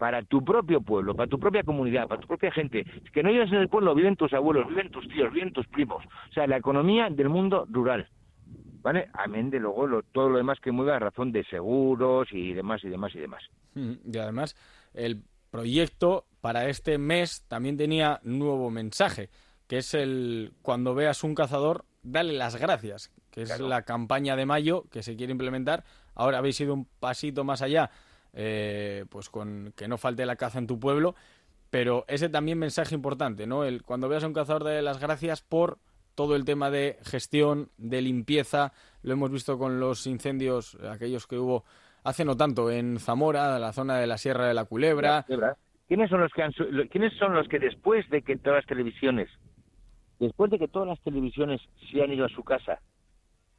para 0.00 0.22
tu 0.22 0.42
propio 0.42 0.80
pueblo, 0.80 1.14
para 1.14 1.28
tu 1.28 1.38
propia 1.38 1.62
comunidad, 1.62 2.08
para 2.08 2.22
tu 2.22 2.26
propia 2.26 2.50
gente. 2.50 2.86
Que 3.12 3.22
no 3.22 3.30
vives 3.30 3.52
en 3.52 3.58
el 3.58 3.68
pueblo, 3.68 3.94
viven 3.94 4.16
tus 4.16 4.32
abuelos, 4.32 4.66
viven 4.66 4.90
tus 4.90 5.06
tíos, 5.08 5.30
viven 5.30 5.52
tus 5.52 5.66
primos. 5.68 6.02
O 6.30 6.32
sea, 6.32 6.46
la 6.46 6.56
economía 6.56 7.10
del 7.10 7.28
mundo 7.28 7.66
rural. 7.70 8.08
¿Vale? 8.80 9.10
Amén 9.12 9.50
de 9.50 9.60
luego 9.60 10.02
todo 10.10 10.30
lo 10.30 10.38
demás 10.38 10.58
que 10.58 10.72
mueva 10.72 10.96
a 10.96 10.98
razón 10.98 11.32
de 11.32 11.44
seguros 11.44 12.28
y 12.32 12.54
demás 12.54 12.82
y 12.82 12.88
demás 12.88 13.14
y 13.14 13.18
demás. 13.18 13.42
Mm, 13.74 13.92
y 14.10 14.16
además, 14.16 14.56
el 14.94 15.22
proyecto 15.50 16.24
para 16.40 16.66
este 16.70 16.96
mes 16.96 17.44
también 17.46 17.76
tenía 17.76 18.20
nuevo 18.22 18.70
mensaje, 18.70 19.28
que 19.70 19.78
es 19.78 19.94
el 19.94 20.52
cuando 20.62 20.96
veas 20.96 21.22
un 21.22 21.36
cazador, 21.36 21.84
dale 22.02 22.32
las 22.32 22.56
gracias, 22.56 23.12
que 23.30 23.42
es 23.42 23.60
la 23.60 23.82
campaña 23.82 24.34
de 24.34 24.44
mayo 24.44 24.86
que 24.90 25.04
se 25.04 25.14
quiere 25.14 25.30
implementar. 25.30 25.84
Ahora 26.16 26.38
habéis 26.38 26.60
ido 26.60 26.74
un 26.74 26.86
pasito 26.98 27.44
más 27.44 27.62
allá 27.62 27.88
eh, 28.32 29.04
pues 29.10 29.30
con 29.30 29.72
que 29.76 29.86
no 29.86 29.96
falte 29.96 30.26
la 30.26 30.34
caza 30.34 30.58
en 30.58 30.66
tu 30.66 30.80
pueblo, 30.80 31.14
pero 31.70 32.04
ese 32.08 32.28
también 32.28 32.58
mensaje 32.58 32.96
importante, 32.96 33.46
¿no? 33.46 33.62
El, 33.62 33.84
cuando 33.84 34.08
veas 34.08 34.24
a 34.24 34.26
un 34.26 34.32
cazador 34.32 34.64
de 34.64 34.82
las 34.82 34.98
gracias 34.98 35.40
por 35.40 35.78
todo 36.16 36.34
el 36.34 36.44
tema 36.44 36.72
de 36.72 36.98
gestión, 37.04 37.70
de 37.78 38.02
limpieza, 38.02 38.72
lo 39.04 39.12
hemos 39.12 39.30
visto 39.30 39.56
con 39.56 39.78
los 39.78 40.04
incendios, 40.08 40.76
aquellos 40.90 41.28
que 41.28 41.38
hubo 41.38 41.62
hace 42.02 42.24
no 42.24 42.36
tanto 42.36 42.72
en 42.72 42.98
Zamora, 42.98 43.56
la 43.60 43.72
zona 43.72 43.98
de 43.98 44.08
la 44.08 44.18
Sierra 44.18 44.48
de 44.48 44.54
la 44.54 44.64
Culebra. 44.64 45.24
¿Quiénes 45.86 46.10
son 46.10 46.20
los 46.20 46.32
que 46.32 46.42
han, 46.42 46.52
quiénes 46.90 47.12
son 47.18 47.34
los 47.34 47.46
que 47.46 47.60
después 47.60 48.08
de 48.10 48.22
que 48.22 48.36
todas 48.36 48.58
las 48.58 48.66
televisiones, 48.66 49.28
después 50.20 50.50
de 50.50 50.58
que 50.58 50.68
todas 50.68 50.88
las 50.88 51.00
televisiones 51.00 51.60
se 51.90 52.02
han 52.02 52.12
ido 52.12 52.24
a 52.24 52.28
su 52.28 52.44
casa 52.44 52.80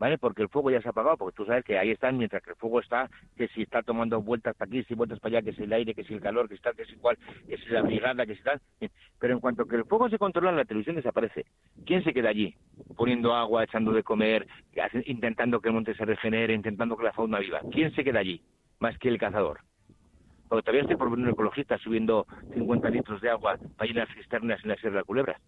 ¿vale? 0.02 0.18
Porque 0.18 0.42
el 0.42 0.50
fuego 0.50 0.72
ya 0.72 0.82
se 0.82 0.88
ha 0.88 0.92
apagado, 0.92 1.16
porque 1.16 1.36
tú 1.36 1.46
sabes 1.46 1.64
que 1.64 1.78
ahí 1.78 1.92
están, 1.92 2.18
mientras 2.18 2.42
que 2.42 2.50
el 2.50 2.56
fuego 2.56 2.80
está, 2.80 3.08
que 3.38 3.48
si 3.50 3.62
está 3.62 3.84
tomando 3.84 4.20
vueltas 4.20 4.56
para 4.56 4.68
aquí, 4.68 4.84
si 4.86 4.96
vueltas 4.96 5.20
para 5.20 5.38
allá, 5.38 5.46
que 5.46 5.56
si 5.56 5.62
el 5.62 5.72
aire, 5.72 5.94
que 5.94 6.04
si 6.04 6.16
el 6.16 6.20
calor, 6.20 6.50
que 6.50 6.56
si 6.56 6.62
tal, 6.64 6.76
que 6.76 6.86
si 6.86 6.94
igual, 6.94 7.20
que 7.48 7.56
si 7.60 7.70
la 7.70 7.84
brigada, 7.84 8.26
que 8.26 8.36
si 8.36 8.42
tal. 8.42 8.60
Pero 9.20 9.36
en 9.36 9.40
cuanto 9.40 9.68
que 9.68 9.76
el 9.76 9.86
fuego 9.86 10.10
se 10.10 10.18
controla, 10.18 10.52
la 10.54 10.66
televisión 10.66 10.96
desaparece. 10.96 11.46
¿Quién 11.86 12.04
se 12.04 12.14
queda 12.14 12.30
allí? 12.30 12.56
Poniendo 12.98 13.36
agua, 13.36 13.64
echando 13.64 13.92
de 13.92 14.02
comer, 14.02 14.48
intentando 15.06 15.60
que 15.60 15.70
el 15.70 15.76
monte 15.76 15.94
se 15.94 16.04
regenere, 16.04 16.56
intentando 16.56 16.98
que 16.98 17.04
la 17.04 17.14
fauna 17.14 17.38
viva. 17.38 17.62
¿Quién 17.72 17.94
se 17.94 18.04
queda 18.04 18.22
allí? 18.22 18.42
Más 18.80 18.98
que 18.98 19.08
el 19.08 19.20
cazador. 19.20 19.60
Porque 20.50 20.64
todavía 20.64 20.82
estoy 20.82 20.96
por 20.96 21.12
ver 21.12 21.20
un 21.20 21.30
ecologista 21.30 21.78
subiendo 21.78 22.26
50 22.56 22.90
litros 22.90 23.22
de 23.22 23.30
agua 23.30 23.60
para 23.78 23.88
llenar 23.88 24.12
cisternas 24.16 24.64
en 24.64 24.70
la 24.70 24.78
Sierra 24.78 24.98
de 24.98 25.04
Culebra. 25.04 25.40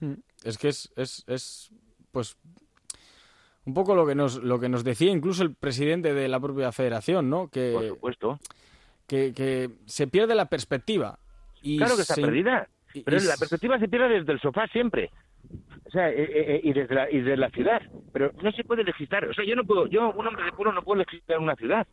Hmm. 0.00 0.14
Es 0.44 0.58
que 0.58 0.68
es, 0.68 0.92
es, 0.96 1.24
es 1.26 1.70
pues 2.10 2.36
un 3.64 3.74
poco 3.74 3.94
lo 3.94 4.06
que 4.06 4.14
nos 4.14 4.42
lo 4.42 4.58
que 4.58 4.68
nos 4.68 4.84
decía 4.84 5.10
incluso 5.10 5.42
el 5.42 5.54
presidente 5.54 6.14
de 6.14 6.28
la 6.28 6.40
propia 6.40 6.72
federación, 6.72 7.30
¿no? 7.30 7.48
Que, 7.48 7.72
Por 7.72 7.88
supuesto. 7.88 8.38
Que, 9.06 9.32
que 9.34 9.70
se 9.86 10.06
pierde 10.06 10.34
la 10.34 10.46
perspectiva. 10.46 11.18
Y 11.62 11.78
claro 11.78 11.96
que 11.96 12.02
está 12.02 12.14
perdida. 12.14 12.68
Pero 12.92 13.18
la 13.18 13.36
perspectiva 13.36 13.78
se 13.78 13.88
pierde 13.88 14.20
desde 14.20 14.32
el 14.32 14.40
sofá 14.40 14.66
siempre. 14.68 15.10
O 15.86 15.90
sea, 15.90 16.10
eh, 16.10 16.22
eh, 16.22 16.54
eh, 16.54 16.60
y, 16.62 16.72
desde 16.72 16.94
la, 16.94 17.10
y 17.10 17.18
desde 17.18 17.36
la 17.36 17.50
ciudad. 17.50 17.82
Pero 18.12 18.32
no 18.42 18.52
se 18.52 18.64
puede 18.64 18.84
legislar. 18.84 19.24
O 19.26 19.34
sea, 19.34 19.44
yo 19.44 19.56
no 19.56 19.64
puedo, 19.64 19.86
yo, 19.86 20.12
un 20.12 20.26
hombre 20.26 20.44
de 20.44 20.52
pueblo, 20.52 20.72
no 20.72 20.82
puedo 20.82 21.00
legislar 21.00 21.38
una 21.38 21.56
ciudad. 21.56 21.86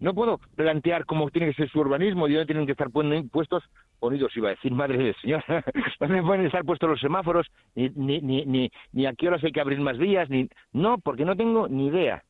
No 0.00 0.14
puedo 0.14 0.38
plantear 0.54 1.04
cómo 1.04 1.28
tiene 1.30 1.48
que 1.48 1.54
ser 1.54 1.70
su 1.70 1.80
urbanismo 1.80 2.28
y 2.28 2.34
dónde 2.34 2.46
tienen 2.46 2.66
que 2.66 2.72
estar 2.72 2.88
puestos, 2.90 3.64
ponidos, 3.98 4.36
iba 4.36 4.48
a 4.48 4.52
decir, 4.52 4.72
madre 4.72 4.98
del 4.98 5.16
señor, 5.16 5.44
dónde 6.00 6.22
pueden 6.22 6.46
estar 6.46 6.64
puestos 6.64 6.88
los 6.88 7.00
semáforos, 7.00 7.46
ni, 7.74 7.88
ni, 7.90 8.20
ni, 8.20 8.70
ni, 8.92 9.06
a 9.06 9.12
qué 9.14 9.28
horas 9.28 9.42
hay 9.42 9.52
que 9.52 9.60
abrir 9.60 9.80
más 9.80 9.98
vías, 9.98 10.30
ni... 10.30 10.48
No, 10.72 10.98
porque 10.98 11.24
no 11.24 11.36
tengo 11.36 11.68
ni 11.68 11.88
idea. 11.88 12.22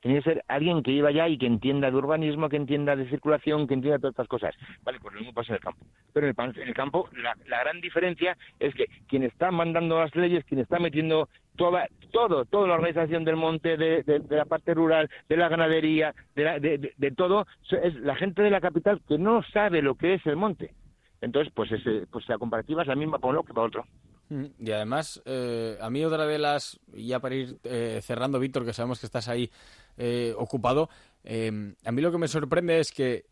Tiene 0.00 0.18
que 0.18 0.30
ser 0.30 0.44
alguien 0.46 0.82
que 0.82 0.92
iba 0.92 1.08
allá 1.08 1.26
y 1.28 1.38
que 1.38 1.46
entienda 1.46 1.90
de 1.90 1.96
urbanismo, 1.96 2.48
que 2.48 2.56
entienda 2.56 2.94
de 2.94 3.08
circulación, 3.08 3.66
que 3.66 3.74
entienda 3.74 3.98
todas 3.98 4.12
estas 4.12 4.28
cosas. 4.28 4.54
Vale, 4.84 5.00
pues 5.00 5.14
lo 5.14 5.20
mismo 5.20 5.34
pasa 5.34 5.52
en 5.52 5.54
el 5.56 5.60
campo. 5.60 5.86
Pero 6.12 6.26
en 6.28 6.68
el, 6.68 6.74
campo 6.74 7.08
la, 7.12 7.34
gran 7.60 7.80
diferencia 7.80 8.36
es 8.60 8.74
que 8.74 8.86
quien 9.08 9.24
está 9.24 9.50
mandando 9.50 9.98
las 9.98 10.14
leyes, 10.14 10.44
quien 10.44 10.60
está 10.60 10.78
metiendo 10.78 11.28
toda, 11.56 11.88
todo, 12.12 12.44
toda 12.44 12.68
la 12.68 12.74
organización 12.74 13.24
del 13.24 13.36
monte, 13.36 13.76
de, 13.76 14.22
la 14.30 14.44
parte 14.44 14.74
rural, 14.74 15.10
de 15.28 15.36
la 15.36 15.48
ganadería, 15.48 16.14
de, 16.34 16.92
de, 16.96 17.10
todo, 17.12 17.46
es 17.70 17.94
la 17.96 18.16
gente 18.16 18.42
de 18.42 18.50
la 18.50 18.60
capital 18.60 19.00
que 19.08 19.18
no 19.18 19.42
sabe 19.52 19.82
lo 19.82 19.94
que 19.94 20.14
es 20.14 20.26
el 20.26 20.36
monte. 20.36 20.74
Entonces, 21.20 21.52
pues, 21.54 21.72
ese, 21.72 22.06
pues 22.10 22.28
la 22.28 22.38
comparativa 22.38 22.82
es 22.82 22.88
la 22.88 22.94
misma 22.94 23.18
para 23.18 23.32
uno 23.32 23.42
que 23.42 23.54
para 23.54 23.66
otro. 23.66 23.84
Mm, 24.28 24.44
y 24.58 24.70
además, 24.70 25.22
eh, 25.24 25.78
a 25.80 25.90
mí 25.90 26.04
otra 26.04 26.26
de 26.26 26.38
las, 26.38 26.80
ya 26.92 27.20
para 27.20 27.34
ir 27.34 27.58
eh, 27.64 28.00
cerrando, 28.02 28.38
Víctor, 28.38 28.64
que 28.64 28.72
sabemos 28.72 29.00
que 29.00 29.06
estás 29.06 29.28
ahí 29.28 29.50
eh, 29.96 30.34
ocupado, 30.36 30.88
a 31.24 31.92
mí 31.92 32.02
lo 32.02 32.12
que 32.12 32.18
me 32.18 32.28
sorprende 32.28 32.78
es 32.78 32.92
que 32.92 33.24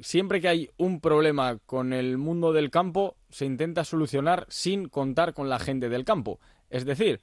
siempre 0.00 0.40
que 0.40 0.48
hay 0.48 0.70
un 0.76 1.00
problema 1.00 1.58
con 1.64 1.92
el 1.92 2.18
mundo 2.18 2.52
del 2.52 2.70
campo, 2.70 3.16
se 3.30 3.46
intenta 3.46 3.84
solucionar 3.84 4.46
sin 4.48 4.88
contar 4.88 5.32
con 5.32 5.48
la 5.48 5.60
gente 5.60 5.88
del 5.88 6.04
campo. 6.04 6.40
Es 6.72 6.84
decir, 6.84 7.20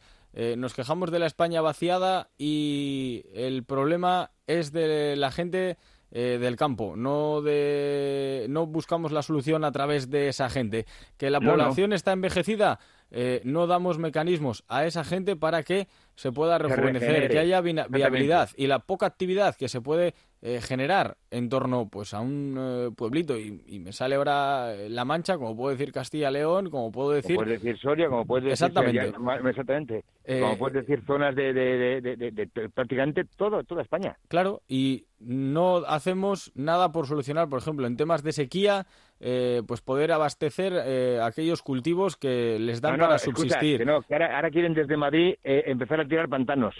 nos 0.57 0.73
quejamos 0.73 1.09
de 1.11 1.19
la 1.19 1.25
España 1.25 1.59
vaciada 1.61 2.29
y 2.37 3.23
el 3.33 3.63
problema 3.63 4.31
es 4.45 4.71
de 4.71 5.15
la 5.15 5.31
gente 5.31 5.77
eh, 6.11 6.39
del 6.41 6.55
campo, 6.55 6.95
no 6.95 7.43
de 7.43 8.47
no 8.49 8.65
buscamos 8.65 9.11
la 9.11 9.21
solución 9.21 9.63
a 9.63 9.71
través 9.71 10.09
de 10.09 10.29
esa 10.29 10.49
gente. 10.49 10.87
Que 11.17 11.29
la 11.29 11.39
población 11.39 11.93
está 11.93 12.13
envejecida, 12.13 12.79
eh, 13.11 13.41
no 13.43 13.65
damos 13.67 13.97
mecanismos 13.97 14.63
a 14.67 14.85
esa 14.85 15.03
gente 15.03 15.35
para 15.35 15.63
que 15.63 15.87
se 16.15 16.31
pueda 16.31 16.57
rejuvenecer, 16.57 17.29
que 17.29 17.39
haya 17.39 17.61
viabilidad 17.61 18.49
y 18.55 18.67
la 18.67 18.79
poca 18.79 19.05
actividad 19.05 19.55
que 19.55 19.69
se 19.69 19.81
puede 19.81 20.13
eh, 20.41 20.59
generar 20.61 21.17
en 21.31 21.49
torno 21.49 21.87
pues 21.89 22.13
a 22.13 22.19
un 22.19 22.55
eh, 22.59 22.91
pueblito 22.95 23.37
y, 23.37 23.79
me 23.79 23.93
sale 23.93 24.15
ahora 24.15 24.73
La 24.89 25.05
Mancha, 25.05 25.37
como 25.37 25.55
puedo 25.55 25.71
decir 25.71 25.93
Castilla-León, 25.93 26.69
como 26.69 26.91
puedo 26.91 27.11
decir... 27.11 27.35
Como 27.37 27.45
puedes 27.45 27.63
decir 27.63 27.79
Soria, 27.79 28.09
como 28.09 28.25
puedes 28.25 28.43
decir... 28.43 28.67
Exactamente. 28.67 29.13
exactamente. 29.49 30.03
como 30.27 30.57
puedes 30.57 30.85
decir 30.85 31.03
zonas 31.05 31.33
de, 31.35 31.53
de, 31.53 32.69
prácticamente 32.73 33.23
todo, 33.23 33.63
toda 33.63 33.81
España. 33.81 34.17
Claro, 34.27 34.61
y 34.67 35.05
no 35.19 35.77
hacemos 35.87 36.51
nada 36.55 36.91
por 36.91 37.07
solucionar, 37.07 37.47
por 37.49 37.59
ejemplo, 37.59 37.87
en 37.87 37.97
temas 37.97 38.23
de 38.23 38.33
sequía, 38.33 38.85
eh, 39.19 39.61
pues 39.67 39.81
poder 39.81 40.11
abastecer 40.11 40.73
aquellos 41.21 41.61
cultivos 41.61 42.15
que 42.17 42.57
les 42.59 42.81
dan 42.81 42.97
para 42.97 43.17
subsistir. 43.17 43.85
no, 43.85 44.03
ahora, 44.09 44.35
ahora, 44.35 44.49
quieren 44.49 44.73
desde 44.73 44.97
Madrid 44.97 45.35
empezar 45.43 45.99
a 45.99 46.07
tirar 46.07 46.29
pantanos. 46.29 46.75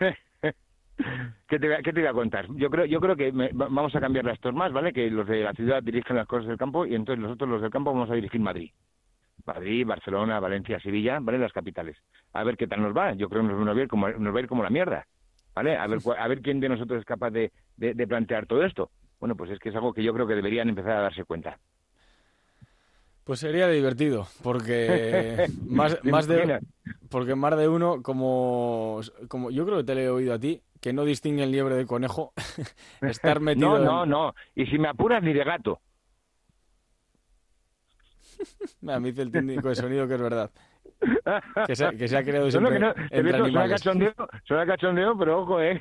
¿Qué 1.48 1.58
te, 1.58 1.82
¿Qué 1.82 1.92
te, 1.92 2.00
voy 2.00 2.06
a 2.08 2.12
contar? 2.12 2.46
Yo 2.56 2.70
creo, 2.70 2.86
yo 2.86 3.00
creo 3.00 3.16
que 3.16 3.30
vamos 3.32 3.94
a 3.94 4.00
cambiar 4.00 4.24
las 4.24 4.38
más, 4.54 4.72
¿vale? 4.72 4.92
Que 4.92 5.10
los 5.10 5.26
de 5.26 5.42
la 5.42 5.52
ciudad 5.52 5.82
dirigen 5.82 6.16
las 6.16 6.26
cosas 6.26 6.48
del 6.48 6.56
campo 6.56 6.86
y 6.86 6.94
entonces 6.94 7.22
nosotros 7.22 7.48
los 7.50 7.62
del 7.62 7.70
campo 7.70 7.92
vamos 7.92 8.10
a 8.10 8.14
dirigir 8.14 8.40
Madrid. 8.40 8.70
Madrid, 9.44 9.86
Barcelona, 9.86 10.40
Valencia, 10.40 10.80
Sevilla, 10.80 11.18
¿vale? 11.20 11.38
Las 11.38 11.52
capitales. 11.52 11.96
A 12.32 12.42
ver 12.42 12.56
qué 12.56 12.66
tal 12.66 12.82
nos 12.82 12.96
va. 12.96 13.12
Yo 13.12 13.28
creo 13.28 13.42
que 13.42 13.48
nos 13.48 13.68
va 13.68 13.72
a 13.72 13.82
ir 13.82 13.88
como, 13.88 14.08
nos 14.08 14.34
va 14.34 14.38
a 14.38 14.42
ir 14.42 14.48
como 14.48 14.62
la 14.62 14.70
mierda. 14.70 15.06
¿vale? 15.54 15.76
A 15.76 15.86
ver, 15.86 15.98
a 16.18 16.28
ver 16.28 16.40
quién 16.40 16.60
de 16.60 16.68
nosotros 16.68 17.00
es 17.00 17.04
capaz 17.04 17.30
de, 17.30 17.52
de 17.76 18.06
plantear 18.06 18.46
todo 18.46 18.64
esto. 18.64 18.90
Bueno, 19.18 19.36
pues 19.36 19.50
es 19.50 19.58
que 19.58 19.70
es 19.70 19.74
algo 19.74 19.92
que 19.92 20.02
yo 20.02 20.12
creo 20.12 20.26
que 20.26 20.34
deberían 20.34 20.68
empezar 20.68 20.92
a 20.92 21.02
darse 21.02 21.24
cuenta. 21.24 21.58
Pues 23.24 23.40
sería 23.40 23.66
divertido, 23.66 24.28
porque 24.42 25.48
más, 25.66 25.98
más 26.04 26.28
de 26.28 26.60
porque 27.10 27.34
más 27.34 27.56
de 27.56 27.68
uno, 27.68 28.02
como, 28.02 29.00
como 29.28 29.50
yo 29.50 29.64
creo 29.66 29.78
que 29.78 29.84
te 29.84 29.94
lo 29.94 30.00
he 30.00 30.08
oído 30.08 30.34
a 30.34 30.38
ti, 30.38 30.62
que 30.80 30.92
no 30.92 31.04
distingue 31.04 31.42
el 31.42 31.50
liebre 31.50 31.74
de 31.74 31.86
conejo, 31.86 32.32
estar 33.00 33.40
metido. 33.40 33.78
No, 33.78 33.84
no, 33.84 34.06
no. 34.06 34.34
Y 34.54 34.66
si 34.66 34.78
me 34.78 34.88
apuras, 34.88 35.22
ni 35.22 35.32
de 35.32 35.42
gato. 35.42 35.80
me 38.80 39.00
dice 39.00 39.22
el 39.22 39.32
técnico 39.32 39.70
de 39.70 39.74
sonido 39.74 40.06
que 40.06 40.14
es 40.14 40.20
verdad. 40.20 40.50
Que 41.66 41.74
se, 41.74 41.96
que 41.96 42.06
se 42.06 42.16
ha 42.16 42.22
creado 42.22 42.48
siempre 42.48 42.78
no, 42.78 42.94
entre 43.10 43.36
animales. 43.36 43.52
Suena 43.52 43.68
cachondeo, 43.68 44.14
suena 44.44 44.66
cachondeo, 44.66 45.18
pero 45.18 45.42
ojo, 45.42 45.60
¿eh? 45.60 45.80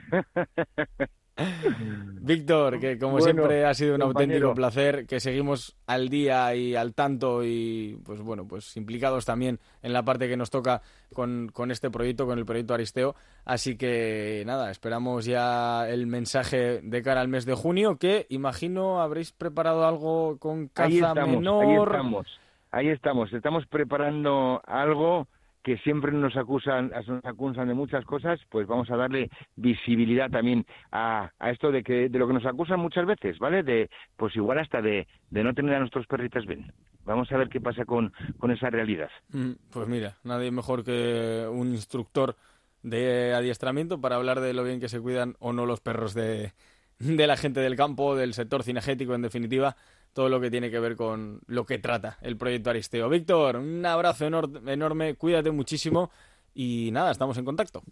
Víctor, 1.38 2.80
que 2.80 2.98
como 2.98 3.20
siempre 3.20 3.66
ha 3.66 3.74
sido 3.74 3.96
un 3.96 4.02
auténtico 4.02 4.54
placer, 4.54 5.06
que 5.06 5.20
seguimos 5.20 5.76
al 5.86 6.10
día 6.10 6.56
y 6.56 6.76
al 6.76 6.94
tanto 6.94 7.44
y 7.44 8.00
pues 8.06 8.22
bueno, 8.22 8.48
pues 8.48 8.76
implicados 8.78 9.26
también 9.26 9.60
en 9.84 9.94
la 9.94 10.04
parte 10.04 10.28
que 10.28 10.38
nos 10.38 10.50
toca 10.50 10.82
con, 11.14 11.50
con 11.54 11.72
este 11.72 11.92
proyecto, 11.92 12.26
con 12.26 12.40
el 12.40 12.46
proyecto 12.46 12.74
Aristeo. 12.74 13.16
Así 13.44 13.78
que 13.78 14.44
nada, 14.46 14.72
esperamos 14.72 15.26
ya 15.26 15.88
el 15.90 16.08
mensaje 16.08 16.82
de 16.82 17.02
cara 17.02 17.22
al 17.22 17.28
mes 17.28 17.46
de 17.46 17.54
junio, 17.54 17.98
que 17.98 18.26
imagino 18.30 19.02
habréis 19.02 19.32
preparado 19.32 19.86
algo 19.86 20.38
con 20.40 20.68
caza 20.70 21.14
menor. 21.14 21.66
Ahí 21.66 21.76
estamos, 21.76 22.40
ahí 22.72 22.88
estamos, 22.90 23.34
estamos 23.34 23.66
preparando 23.68 24.62
algo 24.66 25.28
que 25.66 25.80
siempre 25.80 26.12
nos 26.12 26.38
acusan, 26.38 26.92
nos 27.08 27.26
acusan 27.26 27.68
de 27.68 27.74
muchas 27.74 28.06
cosas, 28.06 28.40
pues 28.52 28.68
vamos 28.68 28.92
a 28.92 28.98
darle 28.98 29.32
visibilidad 29.56 30.30
también 30.30 30.64
a, 30.92 31.32
a, 31.40 31.50
esto 31.50 31.72
de 31.72 31.82
que 31.82 32.08
de 32.08 32.20
lo 32.20 32.28
que 32.28 32.36
nos 32.36 32.46
acusan 32.46 32.80
muchas 32.80 33.08
veces, 33.08 33.40
¿vale? 33.40 33.64
De 33.64 33.90
pues 34.16 34.36
igual 34.36 34.60
hasta 34.60 34.80
de, 34.84 35.08
de 35.32 35.44
no 35.44 35.56
tener 35.56 35.74
a 35.74 35.80
nuestros 35.80 36.06
perritas 36.06 36.46
bien. 36.46 36.72
Vamos 37.04 37.32
a 37.32 37.38
ver 37.38 37.50
qué 37.50 37.60
pasa 37.60 37.84
con, 37.84 38.14
con 38.38 38.52
esa 38.52 38.70
realidad. 38.70 39.10
Mm, 39.30 39.54
pues 39.72 39.88
mira, 39.88 40.14
nadie 40.24 40.52
mejor 40.52 40.84
que 40.84 41.48
un 41.52 41.70
instructor 41.70 42.36
de 42.84 43.34
adiestramiento 43.34 44.00
para 44.00 44.18
hablar 44.18 44.42
de 44.42 44.54
lo 44.54 44.64
bien 44.64 44.80
que 44.80 44.88
se 44.88 45.02
cuidan 45.02 45.36
o 45.40 45.52
no 45.52 45.66
los 45.66 45.82
perros 45.82 46.14
de, 46.14 46.54
de 47.00 47.26
la 47.26 47.38
gente 47.38 47.60
del 47.60 47.76
campo, 47.76 48.16
del 48.16 48.36
sector 48.36 48.62
cinegético, 48.62 49.16
en 49.16 49.24
definitiva, 49.24 49.78
todo 50.16 50.30
lo 50.30 50.40
que 50.40 50.50
tiene 50.50 50.72
que 50.72 50.80
ver 50.80 50.96
con 50.96 51.42
lo 51.46 51.66
que 51.66 51.78
trata 51.78 52.18
el 52.22 52.38
proyecto 52.38 52.70
Aristeo. 52.70 53.10
Víctor, 53.10 53.58
un 53.58 53.86
abrazo 53.86 54.26
enorme, 54.26 55.16
cuídate 55.16 55.52
muchísimo 55.52 56.10
y 56.54 56.90
nada, 56.94 57.12
estamos 57.12 57.38
en 57.38 57.44
contacto. 57.44 57.84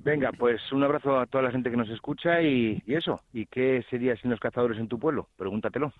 Venga, 0.00 0.32
pues 0.32 0.60
un 0.72 0.82
abrazo 0.82 1.20
a 1.20 1.26
toda 1.26 1.44
la 1.44 1.52
gente 1.52 1.70
que 1.70 1.76
nos 1.76 1.88
escucha 1.88 2.42
y, 2.42 2.82
y 2.84 2.94
eso. 2.94 3.20
¿Y 3.32 3.46
qué 3.46 3.84
sería 3.90 4.16
sin 4.16 4.30
los 4.30 4.40
cazadores 4.40 4.78
en 4.78 4.88
tu 4.88 4.98
pueblo? 4.98 5.28
Pregúntatelo. 5.36 5.92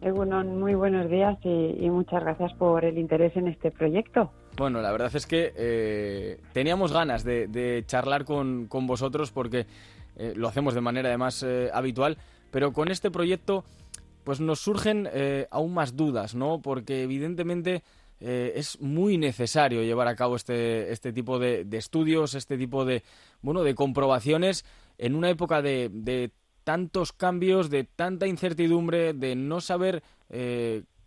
Egunon, 0.00 0.60
muy 0.60 0.76
buenos 0.76 1.10
días 1.10 1.36
y 1.42 1.90
muchas 1.90 2.22
gracias 2.22 2.52
por 2.54 2.84
el 2.84 2.98
interés 2.98 3.36
en 3.36 3.48
este 3.48 3.72
proyecto. 3.72 4.30
Bueno, 4.56 4.80
la 4.80 4.90
verdad 4.90 5.14
es 5.14 5.26
que 5.26 5.52
eh, 5.54 6.40
teníamos 6.54 6.90
ganas 6.90 7.24
de, 7.24 7.84
charlar 7.86 8.24
con, 8.24 8.68
vosotros 8.68 9.30
porque 9.30 9.66
eh, 10.16 10.32
lo 10.34 10.48
hacemos 10.48 10.72
de 10.74 10.80
manera 10.80 11.10
además 11.10 11.42
eh, 11.42 11.68
habitual, 11.74 12.16
pero 12.50 12.72
con 12.72 12.90
este 12.90 13.10
proyecto 13.10 13.64
pues 14.24 14.40
nos 14.40 14.58
surgen 14.58 15.08
aún 15.52 15.72
más 15.72 15.94
dudas, 15.94 16.34
¿no? 16.34 16.60
Porque 16.60 17.04
evidentemente 17.04 17.84
es 18.18 18.80
muy 18.80 19.18
necesario 19.18 19.84
llevar 19.84 20.08
a 20.08 20.16
cabo 20.16 20.34
este, 20.34 20.90
este 20.90 21.12
tipo 21.12 21.38
de, 21.38 21.64
estudios, 21.70 22.34
este 22.34 22.58
tipo 22.58 22.84
de, 22.84 23.04
bueno, 23.40 23.62
de 23.62 23.76
comprobaciones 23.76 24.64
en 24.98 25.14
una 25.14 25.30
época 25.30 25.62
de, 25.62 25.90
de 25.92 26.32
tantos 26.64 27.12
cambios, 27.12 27.70
de 27.70 27.84
tanta 27.84 28.26
incertidumbre, 28.26 29.12
de 29.12 29.36
no 29.36 29.60
saber 29.60 30.02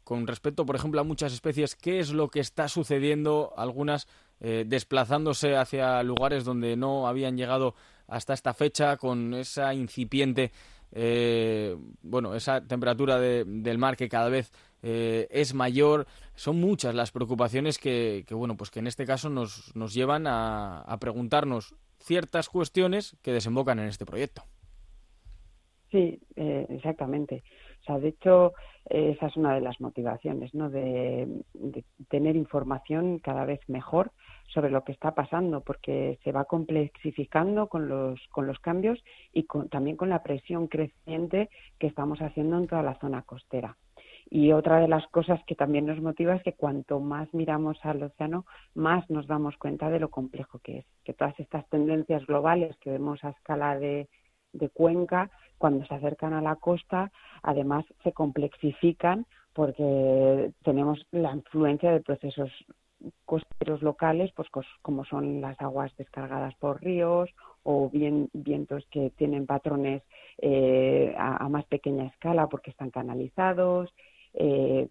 con 0.10 0.26
respecto, 0.26 0.66
por 0.66 0.76
ejemplo, 0.76 1.00
a 1.00 1.04
muchas 1.04 1.34
especies, 1.34 1.76
qué 1.76 2.00
es 2.00 2.12
lo 2.12 2.30
que 2.30 2.40
está 2.40 2.68
sucediendo, 2.68 3.54
algunas 3.56 4.08
eh, 4.40 4.64
desplazándose 4.66 5.56
hacia 5.56 6.02
lugares 6.02 6.44
donde 6.46 6.76
no 6.76 7.08
habían 7.08 7.38
llegado 7.38 7.76
hasta 8.08 8.34
esta 8.34 8.56
fecha, 8.56 8.98
con 8.98 9.36
esa 9.36 9.72
incipiente, 9.76 10.52
eh, 10.94 11.78
bueno, 12.02 12.34
esa 12.34 12.60
temperatura 12.66 13.20
del 13.20 13.78
mar 13.78 13.96
que 13.98 14.10
cada 14.10 14.30
vez 14.30 14.52
eh, 14.82 15.28
es 15.30 15.54
mayor. 15.54 16.08
Son 16.34 16.60
muchas 16.60 16.96
las 16.96 17.12
preocupaciones 17.12 17.78
que, 17.78 18.26
bueno, 18.32 18.58
pues 18.58 18.72
que 18.72 18.80
en 18.80 18.88
este 18.88 19.06
caso 19.06 19.30
nos, 19.30 19.76
nos 19.76 19.94
llevan 19.94 20.26
a, 20.26 20.82
a 20.82 20.98
preguntarnos 20.98 21.76
ciertas 22.00 22.50
cuestiones 22.50 23.16
que 23.22 23.32
desembocan 23.32 23.78
en 23.78 23.90
este 23.90 24.08
proyecto. 24.08 24.42
Sí, 25.92 26.20
exactamente. 26.36 27.44
O 27.82 27.84
sea, 27.84 28.00
de 28.00 28.10
hecho, 28.10 28.54
esa 28.90 29.28
es 29.28 29.38
una 29.38 29.54
de 29.54 29.62
las 29.62 29.80
motivaciones, 29.80 30.54
¿no? 30.54 30.70
De, 30.70 31.28
tener 32.10 32.36
información 32.36 33.20
cada 33.20 33.46
vez 33.46 33.60
mejor 33.68 34.12
sobre 34.48 34.72
lo 34.72 34.84
que 34.84 34.92
está 34.92 35.14
pasando, 35.14 35.62
porque 35.62 36.20
se 36.24 36.32
va 36.32 36.46
complexificando 36.46 37.68
con 37.68 37.88
los, 37.88 38.20
con 38.32 38.48
los 38.48 38.60
cambios 38.60 39.04
y 39.32 39.46
también 39.70 39.96
con 39.96 40.10
la 40.10 40.24
presión 40.24 40.68
creciente 40.68 41.50
que 41.78 41.88
estamos 41.88 42.20
haciendo 42.20 42.58
en 42.58 42.68
toda 42.68 42.82
la 42.82 43.00
zona 43.00 43.22
costera. 43.22 43.78
Y 44.32 44.52
otra 44.52 44.80
de 44.80 44.88
las 44.88 45.08
cosas 45.08 45.40
que 45.48 45.56
también 45.56 45.88
nos 45.88 46.02
motiva 46.02 46.36
es 46.36 46.44
que 46.44 46.54
cuanto 46.54 47.00
más 47.00 47.34
miramos 47.34 47.78
al 47.84 48.04
océano, 48.04 48.46
más 48.76 49.10
nos 49.10 49.26
damos 49.28 49.58
cuenta 49.58 49.90
de 49.90 50.00
lo 50.00 50.10
complejo 50.10 50.60
que 50.60 50.80
es, 50.80 50.86
que 51.04 51.14
todas 51.14 51.40
estas 51.40 51.68
tendencias 51.70 52.26
globales 52.28 52.78
que 52.78 52.92
vemos 52.92 53.24
a 53.24 53.30
escala 53.30 53.78
de, 53.80 54.08
de 54.54 54.70
cuenca 54.70 55.32
cuando 55.60 55.86
se 55.86 55.94
acercan 55.94 56.34
a 56.34 56.42
la 56.42 56.56
costa, 56.56 57.12
además 57.44 57.86
se 58.04 58.12
complexifican 58.14 59.28
porque 59.54 60.52
tenemos 60.64 61.06
la 61.12 61.32
influencia 61.34 61.92
de 61.92 62.02
procesos 62.02 62.50
costeros 63.26 63.82
locales, 63.82 64.32
pues 64.36 64.50
como 64.82 65.06
son 65.06 65.42
las 65.42 65.60
aguas 65.62 65.96
descargadas 65.98 66.56
por 66.56 66.82
ríos 66.82 67.30
o 67.64 67.90
bien 67.90 68.30
vientos 68.34 68.86
que 68.90 69.12
tienen 69.12 69.46
patrones 69.46 70.04
eh, 70.38 71.14
a, 71.18 71.48
más 71.50 71.66
pequeña 71.66 72.06
escala 72.06 72.48
porque 72.48 72.72
están 72.72 72.90
canalizados, 72.90 73.94
eh, 74.34 74.88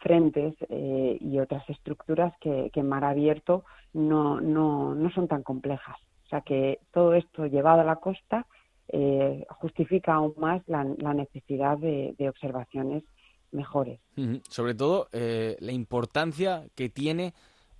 frentes 0.00 0.54
eh, 0.68 1.18
y 1.20 1.38
otras 1.38 1.68
estructuras 1.68 2.32
que, 2.40 2.70
que 2.72 2.80
en 2.80 2.88
mar 2.88 3.04
abierto 3.04 3.64
no, 3.92 4.40
no, 4.40 4.94
no 4.94 5.10
son 5.10 5.28
tan 5.28 5.42
complejas. 5.42 5.96
O 6.24 6.28
sea 6.28 6.42
que 6.42 6.78
todo 6.92 7.14
esto 7.14 7.46
llevado 7.46 7.80
a 7.80 7.84
la 7.84 7.96
costa 7.96 8.46
eh, 8.92 9.46
justifica 9.50 10.14
aún 10.14 10.34
más 10.36 10.62
la, 10.66 10.82
necesidad 11.14 11.78
de, 11.78 12.28
observaciones 12.28 13.04
mejores. 13.52 14.00
Sobre 14.48 14.74
todo 14.74 15.08
eh, 15.12 15.56
la 15.60 15.72
importancia 15.72 16.66
que 16.74 16.88
tiene 16.88 17.32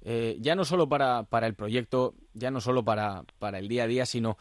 eh, 0.02 0.36
ya 0.40 0.54
no 0.54 0.64
solo 0.64 0.88
para, 0.88 1.24
para, 1.24 1.48
el 1.48 1.54
proyecto, 1.54 2.14
ya 2.32 2.50
no 2.50 2.60
solo 2.60 2.84
para, 2.84 3.24
para 3.40 3.58
el 3.58 3.66
día 3.66 3.84
a 3.84 3.86
día, 3.88 4.06
sino 4.06 4.36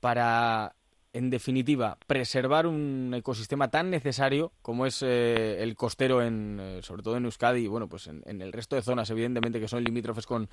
para, 0.00 0.74
en 1.12 1.28
definitiva, 1.28 1.98
preservar 2.06 2.66
un 2.66 3.12
ecosistema 3.14 3.68
tan 3.68 3.90
necesario 3.90 4.52
como 4.62 4.86
es 4.86 5.02
el 5.02 5.76
costero, 5.76 6.22
en, 6.22 6.80
sobre 6.80 7.02
todo 7.02 7.18
en 7.18 7.26
Euskadi 7.26 7.64
y 7.64 7.68
bueno, 7.68 7.88
pues 7.88 8.06
en, 8.06 8.22
en, 8.24 8.40
el 8.40 8.52
resto 8.52 8.74
de 8.74 8.82
zonas, 8.82 9.10
evidentemente, 9.10 9.60
que 9.60 9.68
son 9.68 9.84
limítrofes 9.84 10.26
con, 10.26 10.48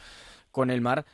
con 0.51 0.69
el 0.69 0.81
mar, 0.81 1.05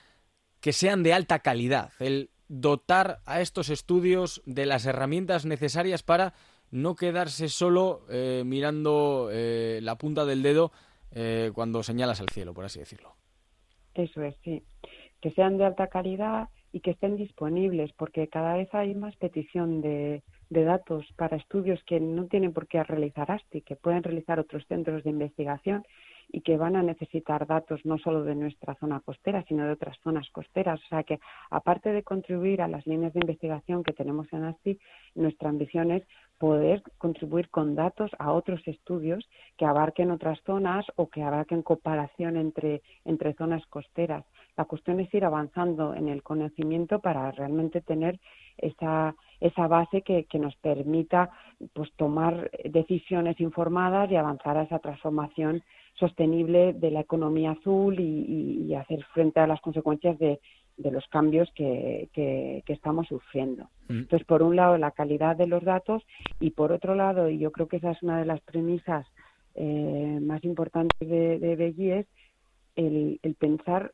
que 0.61 0.73
sean 0.73 1.03
de 1.03 1.13
alta 1.13 1.39
calidad. 1.39 1.91
El 1.99 2.29
dotar 2.47 3.19
a 3.25 3.41
estos 3.41 3.69
estudios 3.69 4.41
de 4.45 4.65
las 4.65 4.85
herramientas 4.85 5.45
necesarias 5.45 6.03
para 6.03 6.33
no 6.71 6.95
quedarse 6.95 7.47
solo 7.47 8.01
eh, 8.09 8.43
mirando 8.45 9.29
eh, 9.31 9.79
la 9.81 9.95
punta 9.97 10.25
del 10.25 10.43
dedo 10.43 10.71
eh, 11.11 11.51
cuando 11.53 11.83
señalas 11.83 12.21
al 12.21 12.29
cielo, 12.29 12.53
por 12.53 12.65
así 12.65 12.79
decirlo. 12.79 13.13
Eso 13.95 14.21
es, 14.21 14.35
sí. 14.43 14.63
Que 15.21 15.31
sean 15.31 15.57
de 15.57 15.65
alta 15.65 15.87
calidad 15.87 16.49
y 16.71 16.81
que 16.81 16.91
estén 16.91 17.17
disponibles, 17.17 17.91
porque 17.93 18.27
cada 18.27 18.55
vez 18.55 18.69
hay 18.73 18.93
más 18.93 19.15
petición 19.17 19.81
de, 19.81 20.21
de 20.49 20.63
datos 20.63 21.05
para 21.15 21.37
estudios 21.37 21.83
que 21.85 21.99
no 21.99 22.25
tienen 22.25 22.53
por 22.53 22.67
qué 22.67 22.83
realizar 22.83 23.31
ASTI, 23.31 23.61
que 23.61 23.75
pueden 23.75 24.03
realizar 24.03 24.39
otros 24.39 24.65
centros 24.67 25.03
de 25.03 25.09
investigación 25.09 25.83
y 26.31 26.41
que 26.41 26.57
van 26.57 26.75
a 26.75 26.83
necesitar 26.83 27.47
datos 27.47 27.85
no 27.85 27.97
solo 27.97 28.23
de 28.23 28.35
nuestra 28.35 28.75
zona 28.75 28.99
costera, 28.99 29.43
sino 29.47 29.65
de 29.65 29.73
otras 29.73 29.97
zonas 30.03 30.29
costeras. 30.31 30.79
O 30.85 30.87
sea 30.87 31.03
que, 31.03 31.19
aparte 31.49 31.91
de 31.91 32.03
contribuir 32.03 32.61
a 32.61 32.67
las 32.67 32.85
líneas 32.85 33.13
de 33.13 33.21
investigación 33.21 33.83
que 33.83 33.93
tenemos 33.93 34.31
en 34.31 34.43
ASTI, 34.43 34.79
nuestra 35.15 35.49
ambición 35.49 35.91
es 35.91 36.03
poder 36.37 36.81
contribuir 36.97 37.49
con 37.49 37.75
datos 37.75 38.11
a 38.17 38.31
otros 38.31 38.65
estudios 38.65 39.27
que 39.57 39.65
abarquen 39.65 40.09
otras 40.09 40.39
zonas 40.45 40.85
o 40.95 41.09
que 41.09 41.21
abarquen 41.21 41.63
comparación 41.63 42.37
entre, 42.37 42.81
entre 43.03 43.33
zonas 43.33 43.65
costeras. 43.67 44.25
La 44.55 44.65
cuestión 44.65 44.99
es 45.01 45.13
ir 45.13 45.25
avanzando 45.25 45.93
en 45.93 46.07
el 46.07 46.23
conocimiento 46.23 46.99
para 46.99 47.31
realmente 47.31 47.81
tener 47.81 48.19
esa, 48.57 49.15
esa 49.41 49.67
base 49.67 50.01
que, 50.01 50.25
que 50.25 50.39
nos 50.39 50.55
permita 50.57 51.29
pues, 51.73 51.91
tomar 51.97 52.49
decisiones 52.63 53.39
informadas 53.41 54.09
y 54.09 54.15
avanzar 54.15 54.57
a 54.57 54.63
esa 54.63 54.79
transformación 54.79 55.61
sostenible 55.99 56.73
de 56.73 56.91
la 56.91 57.01
economía 57.01 57.51
azul 57.51 57.99
y, 57.99 58.73
hacer 58.75 59.03
frente 59.13 59.39
a 59.39 59.47
las 59.47 59.59
consecuencias 59.61 60.17
de, 60.17 60.39
los 60.77 61.05
cambios 61.07 61.51
que, 61.53 62.09
que, 62.13 62.63
estamos 62.67 63.07
sufriendo. 63.07 63.65
Mm. 63.89 63.99
Entonces, 63.99 64.25
por 64.25 64.41
un 64.41 64.55
lado, 64.55 64.77
la 64.77 64.91
calidad 64.91 65.35
de 65.35 65.47
los 65.47 65.63
datos 65.63 66.03
y 66.39 66.51
por 66.51 66.71
otro 66.71 66.95
lado, 66.95 67.29
y 67.29 67.37
yo 67.37 67.51
creo 67.51 67.67
que 67.67 67.77
esa 67.77 67.91
es 67.91 68.01
una 68.01 68.19
de 68.19 68.25
las 68.25 68.39
premisas 68.41 69.05
eh, 69.55 70.19
más 70.21 70.43
importantes 70.45 71.07
de, 71.07 71.37
de 71.39 71.99
es 71.99 72.07
el, 72.77 73.19
el 73.21 73.35
pensar 73.35 73.91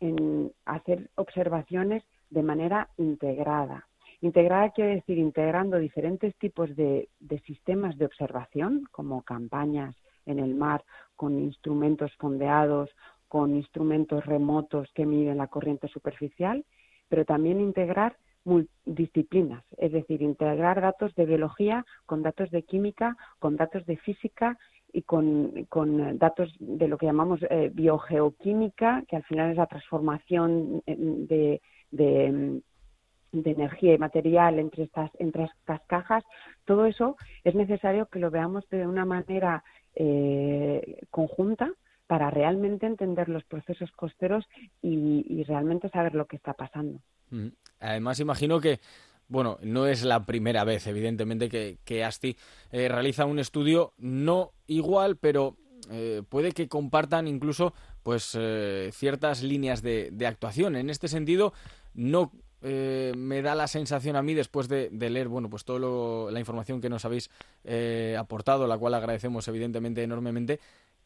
en 0.00 0.50
hacer 0.64 1.08
observaciones 1.14 2.02
de 2.30 2.42
manera 2.42 2.88
integrada. 2.96 3.86
Integrada 4.20 4.70
quiere 4.70 4.96
decir 4.96 5.18
integrando 5.18 5.78
diferentes 5.78 6.34
tipos 6.36 6.74
de, 6.74 7.08
de 7.20 7.38
sistemas 7.40 7.96
de 7.96 8.06
observación, 8.06 8.88
como 8.90 9.22
campañas 9.22 9.94
en 10.26 10.38
el 10.38 10.54
mar, 10.54 10.84
con 11.16 11.38
instrumentos 11.38 12.12
fondeados, 12.16 12.90
con 13.28 13.54
instrumentos 13.54 14.24
remotos 14.26 14.90
que 14.94 15.06
miden 15.06 15.38
la 15.38 15.48
corriente 15.48 15.88
superficial, 15.88 16.64
pero 17.08 17.24
también 17.24 17.60
integrar 17.60 18.16
disciplinas, 18.84 19.64
es 19.78 19.92
decir, 19.92 20.20
integrar 20.20 20.80
datos 20.80 21.14
de 21.14 21.24
biología 21.24 21.84
con 22.04 22.22
datos 22.22 22.50
de 22.50 22.62
química, 22.62 23.16
con 23.38 23.56
datos 23.56 23.86
de 23.86 23.96
física 23.96 24.58
y 24.92 25.02
con, 25.02 25.66
datos 26.18 26.54
de 26.60 26.86
lo 26.86 26.98
que 26.98 27.06
llamamos 27.06 27.40
eh, 27.50 27.70
biogeoquímica, 27.72 29.02
que 29.08 29.16
al 29.16 29.24
final 29.24 29.50
es 29.50 29.56
la 29.56 29.66
transformación 29.66 30.82
de, 30.86 31.60
de, 31.90 32.60
de, 33.32 33.50
energía 33.50 33.94
y 33.94 33.98
material 33.98 34.58
entre 34.58 34.84
estas, 34.84 35.10
entre 35.18 35.44
estas 35.44 35.80
cajas. 35.86 36.22
Todo 36.64 36.86
eso 36.86 37.16
es 37.42 37.54
necesario 37.54 38.06
que 38.06 38.20
lo 38.20 38.30
veamos 38.30 38.68
de 38.68 38.86
una 38.86 39.04
manera 39.04 39.64
eh, 39.94 41.00
conjunta 41.10 41.72
para 42.06 42.30
realmente 42.30 42.86
entender 42.86 43.28
los 43.28 43.44
procesos 43.44 43.90
costeros 43.92 44.44
y, 44.82 45.42
realmente 45.44 45.88
saber 45.88 46.14
lo 46.14 46.26
que 46.26 46.36
está 46.36 46.52
pasando. 46.52 47.00
Mm. 47.30 47.48
Además, 47.80 48.20
imagino 48.20 48.60
que 48.60 48.80
bueno, 49.26 49.58
no 49.62 49.86
es 49.86 50.04
la 50.04 50.26
primera 50.26 50.64
vez, 50.64 50.86
evidentemente, 50.86 51.48
que, 51.48 52.04
ASTI 52.04 52.36
eh, 52.72 52.88
realiza 52.88 53.24
un 53.24 53.38
estudio 53.38 53.94
no 53.96 54.52
igual, 54.66 55.16
pero 55.16 55.56
eh, 55.90 56.22
puede 56.28 56.52
que 56.52 56.68
compartan 56.68 57.26
incluso 57.26 57.72
pues 58.02 58.38
ciertas 58.92 59.42
líneas 59.42 59.80
de, 59.80 60.26
actuación. 60.26 60.76
En 60.76 60.90
este 60.90 61.08
sentido, 61.08 61.54
no 61.94 62.32
me 62.64 63.42
da 63.42 63.54
la 63.54 63.68
sensación 63.68 64.16
a 64.16 64.22
mí 64.22 64.32
después 64.32 64.68
de, 64.68 64.88
leer 64.90 65.28
bueno 65.28 65.50
pues 65.50 65.64
toda 65.64 66.30
la 66.30 66.40
información 66.40 66.80
que 66.80 66.88
nos 66.88 67.04
habéis 67.04 67.30
aportado 68.18 68.66
la 68.66 68.78
cual 68.78 68.94
agradecemos 68.94 69.46
evidentemente 69.48 70.02
enormemente 70.02 70.60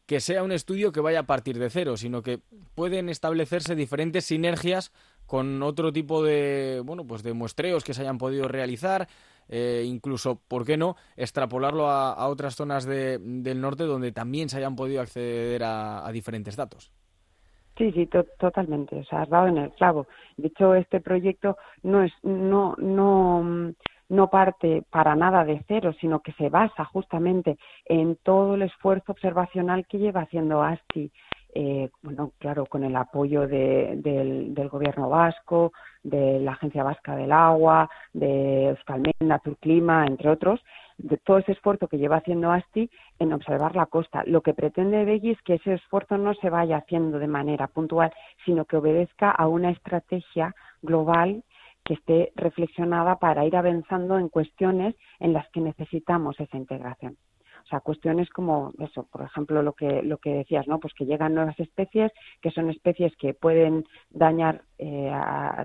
que 0.09 0.19
sea 0.21 0.41
un 0.41 0.51
estudio 0.51 0.91
que 0.91 1.01
vaya 1.01 1.19
a 1.19 1.27
partir 1.27 1.59
de 1.59 1.69
cero, 1.69 1.95
sino 1.95 2.23
que 2.23 2.39
pueden 2.73 3.09
establecerse 3.09 3.75
diferentes 3.75 4.25
sinergias 4.25 4.91
con 5.27 5.61
otro 5.61 5.93
tipo 5.93 6.23
de, 6.23 6.81
bueno, 6.83 7.05
pues 7.05 7.21
de 7.21 7.33
muestreos 7.33 7.83
que 7.83 7.93
se 7.93 8.01
hayan 8.01 8.17
podido 8.17 8.47
realizar, 8.47 9.07
eh, 9.49 9.83
incluso, 9.85 10.41
¿por 10.47 10.65
qué 10.65 10.77
no?, 10.77 10.95
extrapolarlo 11.15 11.91
a, 11.91 12.27
otras 12.27 12.55
zonas 12.55 12.85
del 12.85 13.61
norte 13.61 13.83
donde 13.83 14.11
también 14.11 14.49
se 14.49 14.57
hayan 14.57 14.75
podido 14.75 14.99
acceder 14.99 15.61
a, 15.63 16.09
diferentes 16.11 16.55
datos. 16.55 16.91
Sí, 17.79 17.93
sí, 17.93 18.09
totalmente. 18.37 18.97
O 18.99 19.03
sea, 19.05 19.21
has 19.21 19.29
dado 19.29 19.47
en 19.47 19.57
el 19.57 19.71
clavo. 19.71 20.05
De 20.35 20.49
hecho, 20.49 20.75
este 20.75 20.99
proyecto 20.99 21.55
no 21.81 22.03
es, 22.03 22.11
no, 22.23 22.75
no, 22.77 23.73
no 24.09 24.29
parte 24.29 24.83
para 24.89 25.15
nada 25.15 25.45
de 25.45 25.63
cero, 25.65 25.93
sino 26.01 26.19
que 26.19 26.33
se 26.33 26.49
basa 26.49 26.83
justamente 26.83 27.57
en 27.85 28.17
todo 28.17 28.55
el 28.55 28.63
esfuerzo 28.63 29.13
observacional 29.13 29.87
que 29.87 29.97
lleva 29.97 30.23
haciendo 30.23 30.61
ASTI, 30.61 31.09
eh, 31.55 31.89
bueno, 32.01 32.33
claro, 32.37 32.65
con 32.65 32.83
el 32.83 32.97
apoyo 32.97 33.47
del, 33.47 34.53
gobierno 34.69 35.09
vasco, 35.09 35.71
de 36.03 36.41
la 36.41 36.51
Agencia 36.51 36.83
Vasca 36.83 37.15
del 37.15 37.31
Agua, 37.31 37.89
de 38.11 38.67
Euskalmena, 38.71 39.39
Turclima, 39.39 40.05
entre 40.05 40.29
otros, 40.29 40.59
de 40.99 41.17
todo 41.17 41.39
ese 41.39 41.53
esfuerzo 41.53 41.87
que 41.87 41.97
lleva 41.97 42.17
haciendo 42.17 42.51
ASTI 42.51 42.89
en 43.19 43.33
observar 43.33 43.75
la 43.75 43.85
costa. 43.85 44.23
Lo 44.25 44.41
que 44.41 44.53
pretende 44.53 45.05
Begui 45.05 45.31
es 45.31 45.41
que 45.41 45.55
ese 45.55 45.73
esfuerzo 45.73 46.17
no 46.17 46.33
se 46.35 46.49
vaya 46.49 46.77
haciendo 46.77 47.19
de 47.19 47.27
manera 47.27 47.67
puntual, 47.67 48.11
sino 48.45 48.65
que 48.65 48.77
obedezca 48.77 49.31
a 49.31 49.47
una 49.47 49.71
estrategia 49.71 50.53
global 50.81 51.43
que 51.83 51.93
esté 51.95 52.31
reflexionada 52.35 53.17
para 53.17 53.45
ir 53.45 53.55
avanzando 53.55 54.19
en 54.19 54.29
cuestiones 54.29 54.95
en 55.19 55.33
las 55.33 55.49
que 55.49 55.61
necesitamos 55.61 56.39
esa 56.39 56.57
integración. 56.57 57.17
Sea, 57.69 57.81
cuestiones 57.81 58.29
como 58.29 58.73
eso, 58.79 59.03
por 59.11 59.21
ejemplo, 59.21 59.61
lo 59.61 59.73
que 59.73 60.01
lo 60.01 60.17
que 60.17 60.33
decías, 60.33 60.67
¿no? 60.67 60.79
Pues 60.79 60.93
que 60.95 61.05
llegan 61.05 61.35
nuevas 61.35 61.59
especies, 61.59 62.11
que 62.41 62.49
son 62.49 62.69
especies 62.69 63.15
que 63.17 63.35
pueden 63.35 63.85
dañar, 64.09 64.63
eh, 64.79 65.11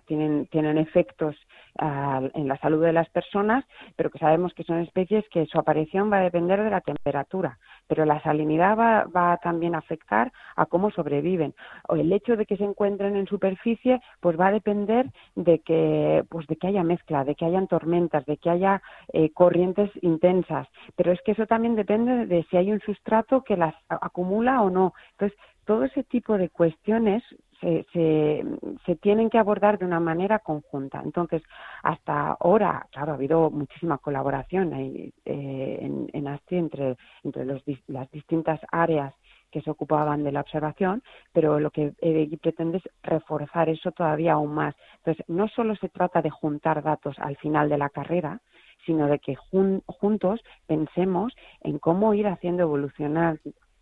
tienen 0.07 0.47
tienen 0.49 0.77
efectos 0.77 1.35
en 1.81 2.47
la 2.47 2.59
salud 2.59 2.85
de 2.85 2.93
las 2.93 3.09
personas, 3.11 3.65
pero 3.97 4.11
que 4.11 4.19
sabemos 4.19 4.53
que 4.55 4.65
son 4.65 4.81
especies 4.81 5.25
que 5.31 5.47
su 5.47 5.59
aparición 5.59 6.13
va 6.13 6.19
a 6.19 6.23
depender 6.23 6.63
de 6.63 6.71
la 6.71 6.81
temperatura 6.83 7.59
pero 7.87 8.05
la 8.05 8.21
salinidad 8.23 8.77
va, 8.77 9.05
va 9.05 9.37
también 9.39 9.75
a 9.75 9.79
afectar 9.79 10.33
a 10.57 10.67
cómo 10.67 10.91
sobreviven. 10.91 11.55
O 11.89 11.97
el 11.97 12.13
hecho 12.13 12.37
de 12.37 12.47
que 12.47 12.57
se 12.57 12.65
encuentren 12.65 13.17
en 13.17 13.27
superficie, 13.27 14.01
pues 14.21 14.39
va 14.39 14.49
a 14.49 14.53
depender 14.53 15.11
de 15.35 15.61
que, 15.61 16.25
pues 16.29 16.47
de 16.47 16.57
que 16.57 16.69
haya 16.69 16.83
mezcla, 16.83 17.25
de 17.25 17.35
que 17.35 17.45
hayan 17.45 17.67
tormentas, 17.67 18.25
de 18.27 18.37
que 18.37 18.51
haya 18.51 18.83
eh, 19.13 19.31
corrientes 19.33 19.91
intensas. 20.03 20.69
Pero 20.97 21.13
es 21.13 21.21
que 21.23 21.33
eso 21.33 21.47
también 21.47 21.75
depende 21.75 22.27
de 22.27 22.45
si 22.51 22.57
hay 22.57 22.73
un 22.73 22.81
sustrato 22.81 23.43
que 23.43 23.57
las 23.57 23.75
acumula 23.89 24.63
o 24.63 24.71
no. 24.71 24.95
Entonces, 25.13 25.39
todo 25.65 25.85
ese 25.85 26.05
tipo 26.05 26.37
de 26.37 26.51
cuestiones 26.51 27.23
se, 27.93 28.97
tienen 29.01 29.31
que 29.31 29.39
abordar 29.39 29.79
de 29.79 29.85
una 29.85 30.01
manera 30.01 30.39
conjunta. 30.39 31.01
Entonces, 31.03 31.43
hasta 31.83 32.33
ahora, 32.33 32.87
claro, 32.91 33.13
ha 33.13 33.15
habido 33.15 33.51
muchísima 33.51 33.99
colaboración 33.99 34.73
eh, 34.75 35.13
en, 35.25 36.09
en 36.13 36.29
ASTI 36.29 36.57
entre, 36.57 36.97
entre 37.23 37.45
los, 37.45 37.63
las 37.87 38.11
distintas 38.11 38.61
áreas 38.71 39.15
que 39.51 39.63
se 39.63 39.71
ocupaban 39.71 40.25
de 40.25 40.33
la 40.33 40.41
observación, 40.41 41.03
pero 41.33 41.61
lo 41.61 41.71
que 41.71 41.93
EBI 42.01 42.37
pretende 42.39 42.79
es 42.79 42.89
reforzar 43.05 43.69
eso 43.69 43.93
todavía 43.93 44.33
aún 44.33 44.53
más. 44.53 44.75
Entonces, 44.97 45.25
no 45.29 45.47
solo 45.47 45.77
se 45.77 45.89
trata 45.89 46.21
de 46.23 46.31
juntar 46.31 46.83
datos 46.83 47.17
al 47.21 47.37
final 47.37 47.69
de 47.69 47.79
la 47.79 47.89
carrera, 47.89 48.41
sino 48.85 49.07
de 49.07 49.21
que 49.21 49.37
juntos 49.37 50.41
pensemos 50.67 51.33
en 51.61 51.79
cómo 51.79 52.15
ir 52.15 52.27
haciendo 52.27 52.65
evolucionar 52.65 53.39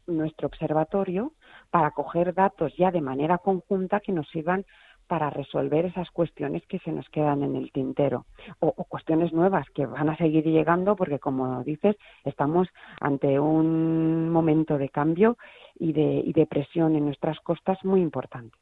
nuestro 0.07 0.49
observatorio 0.49 1.33
para 1.73 1.91
coger 1.93 2.35
datos 2.35 2.73
ya 2.77 2.91
de 2.91 3.01
manera 3.01 3.39
conjunta 3.39 4.01
que 4.01 4.13
nos 4.13 4.29
sirvan 4.29 4.67
para 5.07 5.31
resolver 5.31 5.87
esas 5.87 6.11
cuestiones 6.11 6.63
que 6.69 6.79
se 6.81 6.93
nos 6.93 7.09
quedan 7.09 7.43
en 7.43 7.57
el 7.57 7.73
tintero 7.73 8.27
o, 8.61 8.73
cuestiones 8.85 9.33
nuevas 9.33 9.67
que 9.75 9.87
van 9.87 10.11
a 10.11 10.17
seguir 10.19 10.45
llegando 10.45 10.95
porque 10.95 11.19
como 11.19 11.65
dices 11.65 11.97
estamos 12.25 12.69
ante 13.01 13.41
un 13.41 14.29
momento 14.29 14.77
de 14.77 14.91
cambio 14.91 15.39
y 15.79 15.95
de, 15.95 16.23
y 16.25 16.35
de 16.35 16.47
presión 16.47 16.95
en 16.95 17.07
nuestras 17.07 17.41
costas 17.41 17.79
muy 17.85 18.03
importante. 18.03 18.57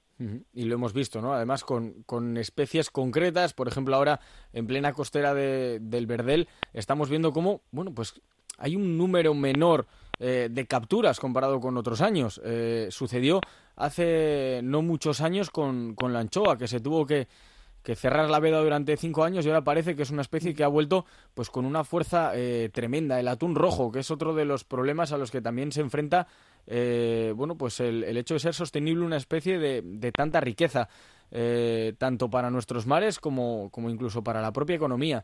Y 0.53 0.65
lo 0.65 0.75
hemos 0.75 0.93
visto, 0.93 1.23
¿no? 1.23 1.33
Además, 1.33 1.65
con, 1.65 2.03
con, 2.05 2.37
especies 2.37 2.91
concretas, 2.91 3.55
por 3.55 3.69
ejemplo, 3.69 3.97
ahora 3.97 4.21
en 4.53 4.67
plena 4.67 4.93
costera 4.93 5.33
de, 5.33 5.79
del 5.81 6.07
Verdel, 6.07 6.47
estamos 6.75 7.09
viendo 7.09 7.33
cómo, 7.33 7.63
bueno, 7.71 7.95
pues 7.95 8.21
hay 8.59 8.77
un 8.77 8.99
número 8.99 9.33
menor 9.33 9.87
eh, 10.21 10.49
de 10.51 10.67
capturas 10.67 11.19
comparado 11.19 11.61
con 11.61 11.77
otros 11.79 12.03
años. 12.03 12.41
Eh, 12.45 12.89
sucedió 12.91 13.41
hace 13.77 14.61
no 14.63 14.83
muchos 14.83 15.23
años 15.23 15.51
con, 15.51 15.95
con, 15.95 16.13
la 16.13 16.21
anchoa, 16.21 16.59
que 16.59 16.69
se 16.69 16.81
tuvo 16.81 17.07
que, 17.07 17.27
que 17.83 17.97
cerrar 17.97 18.29
la 18.31 18.41
veda 18.41 18.61
durante 18.61 18.97
cinco 18.97 19.25
años 19.25 19.45
y 19.45 19.49
ahora 19.49 19.65
parece 19.65 19.97
que 19.97 20.03
es 20.03 20.11
una 20.11 20.23
especie 20.23 20.55
que 20.55 20.65
ha 20.65 20.69
vuelto 20.69 21.07
pues 21.35 21.51
con 21.51 21.65
una 21.65 21.85
fuerza 21.85 22.33
eh, 22.35 22.69
tremenda. 22.73 23.19
El 23.19 23.29
atún 23.29 23.55
rojo, 23.55 23.91
que 23.91 24.01
es 24.01 24.11
otro 24.11 24.35
de 24.35 24.45
los 24.45 24.65
problemas 24.65 25.13
a 25.13 25.19
los 25.19 25.31
que 25.31 25.41
también 25.41 25.73
se 25.73 25.81
enfrenta 25.81 26.27
eh, 26.67 27.33
bueno, 27.35 27.57
pues 27.57 27.81
el, 27.81 28.17
hecho 28.17 28.35
de 28.35 28.41
ser 28.41 28.55
sostenible 28.55 29.05
una 29.05 29.17
especie 29.17 29.59
de, 29.59 29.83
de 29.83 30.13
tanta 30.13 30.41
riqueza. 30.41 30.89
Eh, 31.33 31.95
tanto 31.97 32.29
para 32.29 32.51
nuestros 32.51 32.89
mares 32.89 33.21
como, 33.21 33.71
como, 33.71 33.89
incluso 33.89 34.21
para 34.21 34.43
la 34.43 34.53
propia 34.53 34.75
economía. 34.75 35.23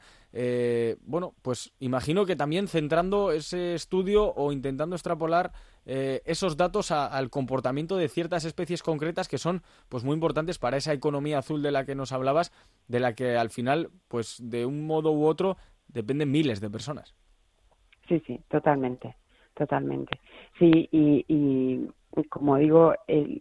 Bueno, 1.03 1.35
pues 1.43 1.73
imagino 1.81 2.25
que 2.25 2.37
también 2.37 2.69
centrando 2.69 3.33
ese 3.33 3.75
estudio 3.75 4.33
o 4.35 4.53
intentando 4.53 4.95
extrapolar 4.95 5.51
eh, 5.87 6.21
esos 6.25 6.57
datos 6.57 6.91
al 6.91 7.31
comportamiento 7.31 7.97
de 7.97 8.09
ciertas 8.09 8.45
especies 8.45 8.83
concretas 8.83 9.29
que 9.29 9.39
son 9.39 9.63
pues 9.89 10.05
muy 10.05 10.15
importantes 10.15 10.59
para 10.59 10.77
esa 10.77 10.93
economía 10.93 11.39
azul 11.39 11.63
de 11.63 11.71
la 11.71 11.85
que 11.85 11.95
nos 11.95 12.13
hablabas, 12.13 12.53
de 12.89 13.01
la 13.01 13.15
que 13.15 13.37
al 13.37 13.51
final, 13.51 13.91
pues 14.09 14.39
de 14.43 14.67
un 14.67 14.87
modo 14.87 15.13
u 15.13 15.25
otro, 15.25 15.57
dependen 15.89 16.31
miles 16.31 16.61
de 16.61 16.71
personas. 16.71 17.15
Sí, 18.09 18.23
sí, 18.27 18.41
totalmente, 18.49 19.17
totalmente. 19.55 20.21
Sí, 20.59 20.89
y 20.93 21.89
como 22.25 22.57
digo, 22.57 22.95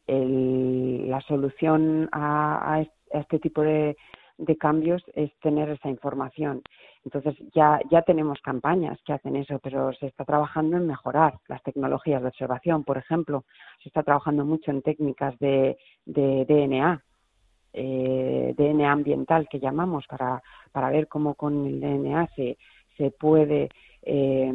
la 0.07 1.21
solución 1.21 2.09
a, 2.11 2.83
este 3.11 3.39
tipo 3.39 3.61
de, 3.61 3.95
cambios 4.59 5.03
es 5.13 5.31
tener 5.39 5.69
esa 5.69 5.89
información. 5.89 6.61
Entonces 7.03 7.35
ya, 7.53 7.79
ya 7.89 8.01
tenemos 8.01 8.39
campañas 8.41 8.99
que 9.05 9.13
hacen 9.13 9.35
eso, 9.35 9.59
pero 9.59 9.93
se 9.93 10.07
está 10.07 10.25
trabajando 10.25 10.77
en 10.77 10.87
mejorar 10.87 11.35
las 11.47 11.61
tecnologías 11.63 12.21
de 12.21 12.29
observación. 12.29 12.83
Por 12.83 12.97
ejemplo, 12.97 13.45
se 13.81 13.89
está 13.89 14.03
trabajando 14.03 14.43
mucho 14.45 14.71
en 14.71 14.81
técnicas 14.81 15.37
de, 15.39 15.77
DNA, 16.05 17.03
eh, 17.73 18.53
DNA 18.57 18.91
ambiental 18.91 19.47
que 19.49 19.59
llamamos, 19.59 20.05
para, 20.07 20.41
para 20.71 20.89
ver 20.89 21.07
cómo 21.07 21.35
con 21.35 21.65
el 21.65 21.79
DNA 21.79 22.29
se, 22.35 22.57
se 22.97 23.11
puede 23.11 23.69
eh, 24.01 24.51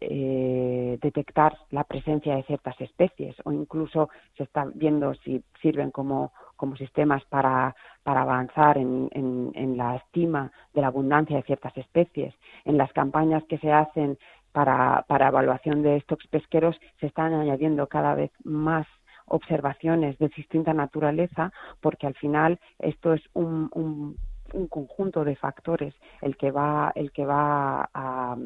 eh, 0.00 0.98
detectar 1.00 1.56
la 1.70 1.84
presencia 1.84 2.36
de 2.36 2.42
ciertas 2.42 2.78
especies 2.80 3.34
o 3.44 3.52
incluso 3.52 4.10
se 4.36 4.42
está 4.42 4.66
viendo 4.74 5.14
si 5.14 5.42
sirven 5.62 5.90
como, 5.90 6.32
como 6.56 6.76
sistemas 6.76 7.24
para, 7.26 7.74
para 8.02 8.22
avanzar 8.22 8.76
en, 8.76 9.08
en, 9.12 9.76
la 9.76 9.96
estima 9.96 10.52
de 10.74 10.82
la 10.82 10.88
abundancia 10.88 11.36
de 11.36 11.42
ciertas 11.44 11.76
especies. 11.76 12.34
En 12.64 12.76
las 12.76 12.92
campañas 12.92 13.44
que 13.44 13.58
se 13.58 13.72
hacen 13.72 14.18
para, 14.52 15.04
para 15.08 15.28
evaluación 15.28 15.82
de 15.82 15.96
estos 15.96 16.18
pesqueros 16.30 16.76
se 17.00 17.06
están 17.06 17.32
añadiendo 17.32 17.86
cada 17.86 18.14
vez 18.14 18.30
más 18.44 18.86
observaciones 19.26 20.18
de 20.18 20.28
distinta 20.28 20.72
naturaleza 20.72 21.52
porque 21.80 22.06
al 22.06 22.14
final 22.14 22.60
esto 22.78 23.12
es 23.14 23.22
un, 23.32 23.70
un, 23.74 24.16
un 24.52 24.66
conjunto 24.68 25.24
de 25.24 25.36
factores 25.36 25.94
el 26.22 26.36
que 26.36 26.50
va 26.50 26.92
el 26.94 27.10
que 27.12 27.26
va 27.26 27.88
a, 27.92 28.36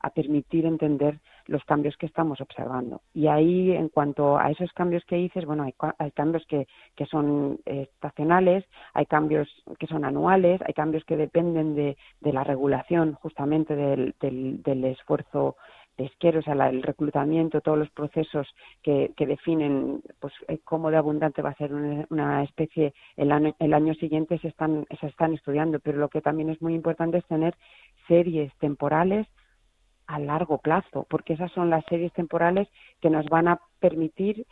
a 0.00 0.10
permitir 0.10 0.66
entender 0.66 1.18
los 1.46 1.64
cambios 1.64 1.96
que 1.96 2.06
estamos 2.06 2.40
observando. 2.40 3.00
Y 3.14 3.26
ahí, 3.26 3.72
en 3.72 3.88
cuanto 3.88 4.38
a 4.38 4.50
esos 4.50 4.70
cambios 4.72 5.04
que 5.06 5.16
dices, 5.16 5.44
bueno, 5.46 5.64
hay, 5.64 5.74
hay 5.98 6.10
cambios 6.12 6.44
que, 6.46 6.68
que 6.94 7.06
son 7.06 7.58
estacionales, 7.64 8.64
hay 8.92 9.06
cambios 9.06 9.48
que 9.78 9.86
son 9.86 10.04
anuales, 10.04 10.60
hay 10.66 10.74
cambios 10.74 11.04
que 11.04 11.16
dependen 11.16 11.74
de, 11.74 11.96
de 12.20 12.32
la 12.32 12.44
regulación 12.44 13.14
justamente 13.14 13.74
del, 13.74 14.14
del, 14.20 14.84
esfuerzo 14.84 15.56
pesquero, 15.96 16.40
o 16.40 16.42
sea, 16.42 16.54
el 16.68 16.82
reclutamiento, 16.82 17.60
todos 17.60 17.78
los 17.78 17.90
procesos 17.90 18.46
que, 18.82 19.12
que 19.16 19.26
definen 19.26 20.00
pues, 20.20 20.32
eh, 20.46 20.58
cómo 20.64 20.90
de 20.90 20.96
abundante 20.96 21.42
va 21.42 21.50
a 21.50 21.56
ser 21.56 21.74
una, 21.74 22.44
especie 22.44 22.94
el 23.16 23.32
año, 23.32 23.54
el 23.58 23.74
año 23.74 23.94
siguiente 23.94 24.38
se 24.38 24.48
están, 24.48 24.86
se 25.00 25.06
están 25.06 25.34
estudiando, 25.34 25.80
pero 25.80 25.98
lo 25.98 26.08
que 26.08 26.20
también 26.20 26.50
es 26.50 26.62
muy 26.62 26.74
importante 26.74 27.18
es 27.18 27.26
tener 27.26 27.54
series 28.06 28.52
temporales 28.58 29.26
a 30.08 30.18
largo 30.18 30.58
plazo, 30.58 31.06
porque 31.08 31.34
esas 31.34 31.52
son 31.52 31.70
las 31.70 31.84
series 31.84 32.12
temporales 32.14 32.66
que 33.00 33.10
nos 33.10 33.26
van 33.26 33.46
a 33.46 33.60
permitir 33.78 34.46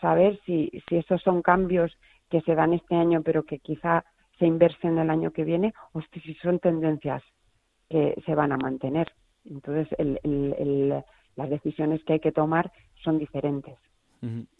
saber 0.00 0.40
si, 0.44 0.82
si 0.88 0.96
esos 0.96 1.22
son 1.22 1.42
cambios 1.42 1.92
que 2.30 2.40
se 2.40 2.54
dan 2.54 2.72
este 2.72 2.96
año, 2.96 3.22
pero 3.22 3.44
que 3.44 3.58
quizá 3.58 4.04
se 4.38 4.46
inversen 4.46 4.98
el 4.98 5.10
año 5.10 5.30
que 5.30 5.44
viene, 5.44 5.74
o 5.92 6.00
si 6.00 6.34
son 6.42 6.58
tendencias 6.58 7.22
que 7.88 8.20
se 8.24 8.34
van 8.34 8.52
a 8.52 8.56
mantener. 8.56 9.12
Entonces, 9.44 9.88
las 11.36 11.50
decisiones 11.50 12.02
que 12.04 12.14
hay 12.14 12.20
que 12.20 12.32
tomar 12.32 12.72
son 13.04 13.18
diferentes. 13.18 13.76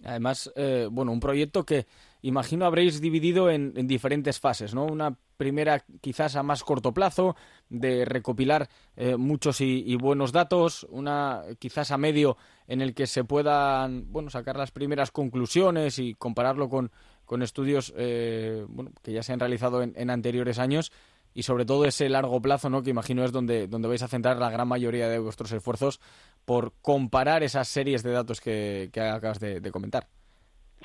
Además, 0.04 0.52
eh, 0.56 0.88
bueno, 0.90 1.12
un 1.12 1.20
proyecto 1.20 1.64
que 1.64 1.86
imagino 2.22 2.66
habréis 2.66 3.00
dividido 3.00 3.48
en, 3.48 3.72
diferentes 3.86 4.40
fases, 4.40 4.74
¿no? 4.74 4.84
Una 4.84 5.16
primera 5.42 5.82
quizás 6.00 6.36
a 6.36 6.42
más 6.42 6.62
corto 6.62 6.92
plazo, 6.92 7.34
de 7.68 8.04
recopilar 8.04 8.68
eh, 8.96 9.16
muchos 9.16 9.60
y, 9.60 9.96
buenos 9.96 10.30
datos, 10.30 10.86
una 10.90 11.42
quizás 11.58 11.90
a 11.90 11.98
medio 11.98 12.36
en 12.68 12.80
el 12.80 12.94
que 12.94 13.06
se 13.06 13.24
puedan, 13.24 14.12
bueno, 14.12 14.30
sacar 14.30 14.56
las 14.56 14.70
primeras 14.70 15.10
conclusiones 15.10 15.98
y 15.98 16.14
compararlo 16.14 16.68
con, 16.68 16.90
con 17.24 17.42
estudios, 17.42 17.92
eh, 17.96 18.64
bueno, 18.68 18.92
que 19.02 19.12
ya 19.12 19.22
se 19.22 19.32
han 19.32 19.40
realizado 19.40 19.82
en 19.82 20.10
anteriores 20.10 20.58
años 20.58 20.92
y 21.34 21.42
sobre 21.42 21.64
todo 21.64 21.84
ese 21.84 22.08
largo 22.08 22.40
plazo, 22.40 22.70
¿no? 22.70 22.82
que 22.82 22.90
imagino 22.90 23.24
es 23.24 23.32
donde, 23.32 23.66
donde 23.66 23.88
vais 23.88 24.02
a 24.02 24.08
centrar 24.08 24.36
la 24.38 24.50
gran 24.50 24.68
mayoría 24.68 25.08
de 25.08 25.18
vuestros 25.18 25.52
esfuerzos 25.52 26.00
por 26.44 26.72
comparar 26.82 27.42
esas 27.42 27.68
series 27.68 28.02
de 28.02 28.12
datos 28.12 28.40
que, 28.40 28.90
que 28.92 29.00
acabas 29.00 29.40
de, 29.40 29.70
comentar. 29.70 30.04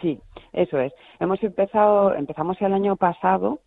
Sí, 0.01 0.19
eso 0.53 0.79
es. 0.79 0.93
Hemos 1.19 1.41
empezado, 1.43 2.13
empezamos 2.13 2.57
el 2.61 2.73
año 2.73 2.95
pasado 2.95 3.61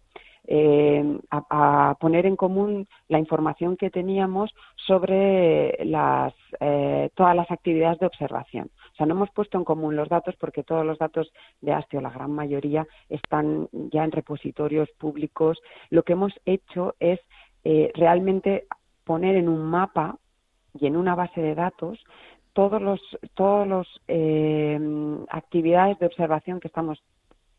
eh, 0.46 1.18
a, 1.30 1.96
poner 2.00 2.26
en 2.26 2.36
común 2.36 2.88
la 3.08 3.18
información 3.18 3.76
que 3.76 3.90
teníamos 3.90 4.52
sobre 4.74 5.84
las, 5.84 6.34
eh, 6.60 7.10
todas 7.14 7.36
las 7.36 7.50
actividades 7.50 7.98
de 7.98 8.06
observación 8.06 8.70
sea, 9.00 9.06
no 9.06 9.14
hemos 9.14 9.30
puesto 9.30 9.56
en 9.56 9.64
común 9.64 9.96
los 9.96 10.08
datos 10.08 10.36
porque 10.36 10.62
todos 10.62 10.84
los 10.84 10.98
datos 10.98 11.32
de 11.62 11.72
Astio, 11.72 12.00
la 12.02 12.10
gran 12.10 12.32
mayoría, 12.32 12.86
están 13.08 13.68
ya 13.72 14.04
en 14.04 14.12
repositorios 14.12 14.90
públicos. 14.98 15.58
Lo 15.88 16.02
que 16.02 16.12
hemos 16.12 16.32
hecho 16.44 16.94
es 17.00 17.18
eh, 17.64 17.90
realmente 17.94 18.66
poner 19.04 19.36
en 19.36 19.48
un 19.48 19.62
mapa 19.62 20.18
y 20.78 20.86
en 20.86 20.96
una 20.96 21.14
base 21.14 21.40
de 21.40 21.54
datos 21.54 21.98
todos 22.52 22.82
los 22.82 23.00
todos 23.34 23.66
los 23.66 23.88
eh, 24.08 24.78
actividades 25.30 25.98
de 25.98 26.06
observación 26.06 26.60
que 26.60 26.68
estamos 26.68 27.02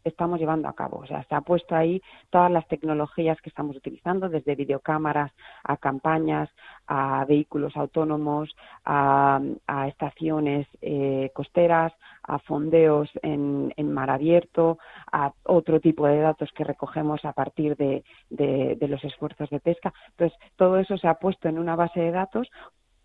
estamos 0.03 0.39
llevando 0.39 0.67
a 0.67 0.73
cabo. 0.73 0.99
O 0.99 1.05
sea, 1.05 1.23
se 1.23 1.35
ha 1.35 1.41
puesto 1.41 1.75
ahí 1.75 2.01
todas 2.29 2.51
las 2.51 2.67
tecnologías 2.67 3.39
que 3.41 3.49
estamos 3.49 3.75
utilizando, 3.75 4.29
desde 4.29 4.55
videocámaras 4.55 5.31
a 5.63 5.77
campañas, 5.77 6.49
a 6.87 7.25
vehículos 7.25 7.75
autónomos, 7.75 8.55
a, 8.85 9.41
estaciones 9.87 10.67
eh, 10.81 11.31
costeras, 11.33 11.93
a 12.23 12.39
fondeos 12.39 13.09
en, 13.21 13.71
mar 13.91 14.09
abierto, 14.09 14.77
a 15.11 15.33
otro 15.43 15.79
tipo 15.79 16.07
de 16.07 16.19
datos 16.19 16.49
que 16.55 16.63
recogemos 16.63 17.23
a 17.25 17.33
partir 17.33 17.75
de, 17.75 18.03
de 18.29 18.87
los 18.87 19.03
esfuerzos 19.03 19.49
de 19.49 19.59
pesca. 19.59 19.93
Entonces, 20.11 20.37
todo 20.55 20.77
eso 20.77 20.97
se 20.97 21.07
ha 21.07 21.15
puesto 21.15 21.49
en 21.49 21.59
una 21.59 21.75
base 21.75 21.99
de 21.99 22.11
datos 22.11 22.49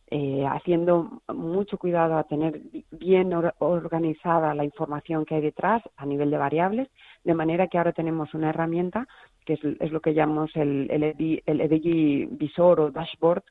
eh, 0.08 0.44
haciendo 0.46 1.22
mucho 1.28 1.78
cuidado 1.78 2.16
a 2.16 2.24
tener 2.24 2.60
bien 2.92 3.32
organizada 3.58 4.54
la 4.54 4.64
información 4.64 5.24
que 5.24 5.34
hay 5.34 5.40
detrás 5.40 5.82
a 5.96 6.06
nivel 6.06 6.30
de 6.30 6.38
variables, 6.38 6.88
de 7.24 7.34
manera 7.34 7.66
que 7.66 7.78
ahora 7.78 7.92
tenemos 7.92 8.32
una 8.34 8.50
herramienta 8.50 9.08
que 9.44 9.54
es, 9.54 9.92
lo 9.92 10.00
que 10.00 10.14
llamamos 10.14 10.50
el, 10.56 10.88
el, 10.90 11.60
el 11.60 12.28
Visor 12.32 12.80
o 12.80 12.90
Dashboard, 12.90 13.44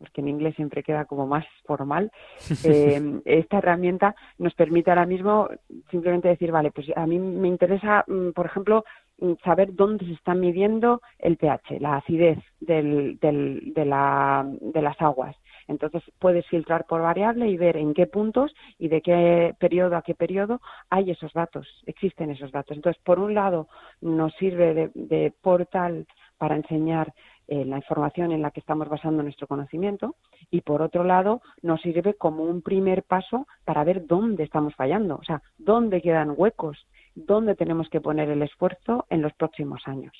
porque 0.00 0.22
en 0.22 0.28
inglés 0.28 0.56
siempre 0.56 0.82
queda 0.82 1.04
como 1.04 1.26
más 1.26 1.44
formal. 1.64 2.10
Eh, 2.64 3.20
esta 3.24 3.58
herramienta 3.58 4.14
nos 4.38 4.54
permite 4.54 4.90
ahora 4.90 5.06
mismo 5.06 5.48
simplemente 5.90 6.28
decir, 6.28 6.52
vale, 6.52 6.70
pues 6.70 6.86
a 6.94 7.06
mí 7.06 7.18
me 7.18 7.48
interesa, 7.48 8.04
mm, 8.06 8.30
por 8.30 8.46
ejemplo, 8.46 8.84
mm, 9.18 9.32
saber 9.44 9.74
dónde 9.74 10.04
se 10.06 10.12
está 10.12 10.34
midiendo 10.34 11.00
el 11.18 11.36
pH, 11.36 11.80
la 11.80 11.96
acidez 11.96 12.38
del, 12.60 13.18
del, 13.18 13.72
de, 13.74 13.84
la, 13.84 14.46
de 14.60 14.82
las 14.82 15.00
aguas. 15.00 15.36
Entonces 15.70 16.02
puedes 16.18 16.46
filtrar 16.48 16.84
por 16.86 17.00
variable 17.00 17.48
y 17.48 17.56
ver 17.56 17.76
en 17.76 17.94
qué 17.94 18.06
puntos 18.06 18.52
y 18.76 18.88
de 18.88 19.00
qué 19.00 19.54
periodo 19.58 19.96
a 19.96 20.02
qué 20.02 20.14
periodo 20.14 20.60
hay 20.90 21.12
esos 21.12 21.32
datos, 21.32 21.66
existen 21.86 22.30
esos 22.30 22.50
datos. 22.50 22.76
Entonces, 22.76 23.00
por 23.04 23.20
un 23.20 23.34
lado, 23.34 23.68
nos 24.00 24.34
sirve 24.34 24.90
de, 24.94 25.32
portal 25.40 26.06
para 26.38 26.56
enseñar 26.56 27.14
eh, 27.46 27.64
la 27.64 27.76
información 27.76 28.32
en 28.32 28.42
la 28.42 28.50
que 28.50 28.60
estamos 28.60 28.88
basando 28.88 29.22
nuestro 29.22 29.46
conocimiento 29.46 30.16
y 30.50 30.62
por 30.62 30.82
otro 30.82 31.04
lado 31.04 31.40
nos 31.62 31.80
sirve 31.82 32.14
como 32.14 32.42
un 32.42 32.62
primer 32.62 33.04
paso 33.04 33.46
para 33.64 33.84
ver 33.84 34.06
dónde 34.06 34.42
estamos 34.42 34.74
fallando, 34.74 35.16
o 35.16 35.24
sea, 35.24 35.40
dónde 35.56 36.02
quedan 36.02 36.34
huecos, 36.36 36.84
dónde 37.14 37.54
tenemos 37.54 37.88
que 37.90 38.00
poner 38.00 38.28
el 38.30 38.42
esfuerzo 38.42 39.06
en 39.08 39.22
los 39.22 39.32
próximos 39.34 39.82
años. 39.86 40.12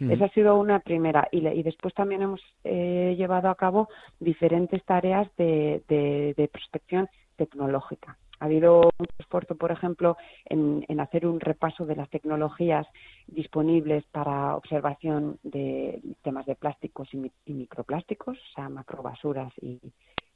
Esa 0.00 0.26
ha 0.26 0.30
sido 0.30 0.58
una 0.58 0.80
primera. 0.80 1.28
Y, 1.32 1.46
y 1.46 1.62
después 1.62 1.92
también 1.94 2.22
hemos 2.22 2.40
eh, 2.64 3.14
llevado 3.16 3.48
a 3.48 3.54
cabo 3.56 3.88
diferentes 4.20 4.84
tareas 4.84 5.28
de, 5.36 5.82
de, 5.88 6.48
prospección 6.48 7.08
tecnológica. 7.36 8.16
ha 8.40 8.44
habido 8.44 8.90
mucho 8.98 9.14
esfuerzo, 9.18 9.56
por 9.56 9.72
ejemplo, 9.72 10.16
en, 10.46 10.84
hacer 11.00 11.26
un 11.26 11.40
repaso 11.40 11.84
de 11.84 11.96
las 11.96 12.08
tecnologías 12.10 12.86
disponibles 13.26 14.04
para 14.06 14.56
observación 14.56 15.38
de 15.42 16.00
temas 16.22 16.46
de 16.46 16.54
plásticos 16.54 17.08
y, 17.12 17.30
microplásticos, 17.52 18.38
o 18.38 18.54
sea, 18.54 18.68
macrobasuras 18.68 19.52
y, 19.60 19.80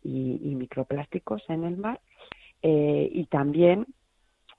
y, 0.02 0.54
microplásticos 0.56 1.42
en 1.48 1.64
el 1.64 1.76
mar. 1.76 2.00
Eh, 2.62 3.08
y 3.12 3.26
también 3.26 3.86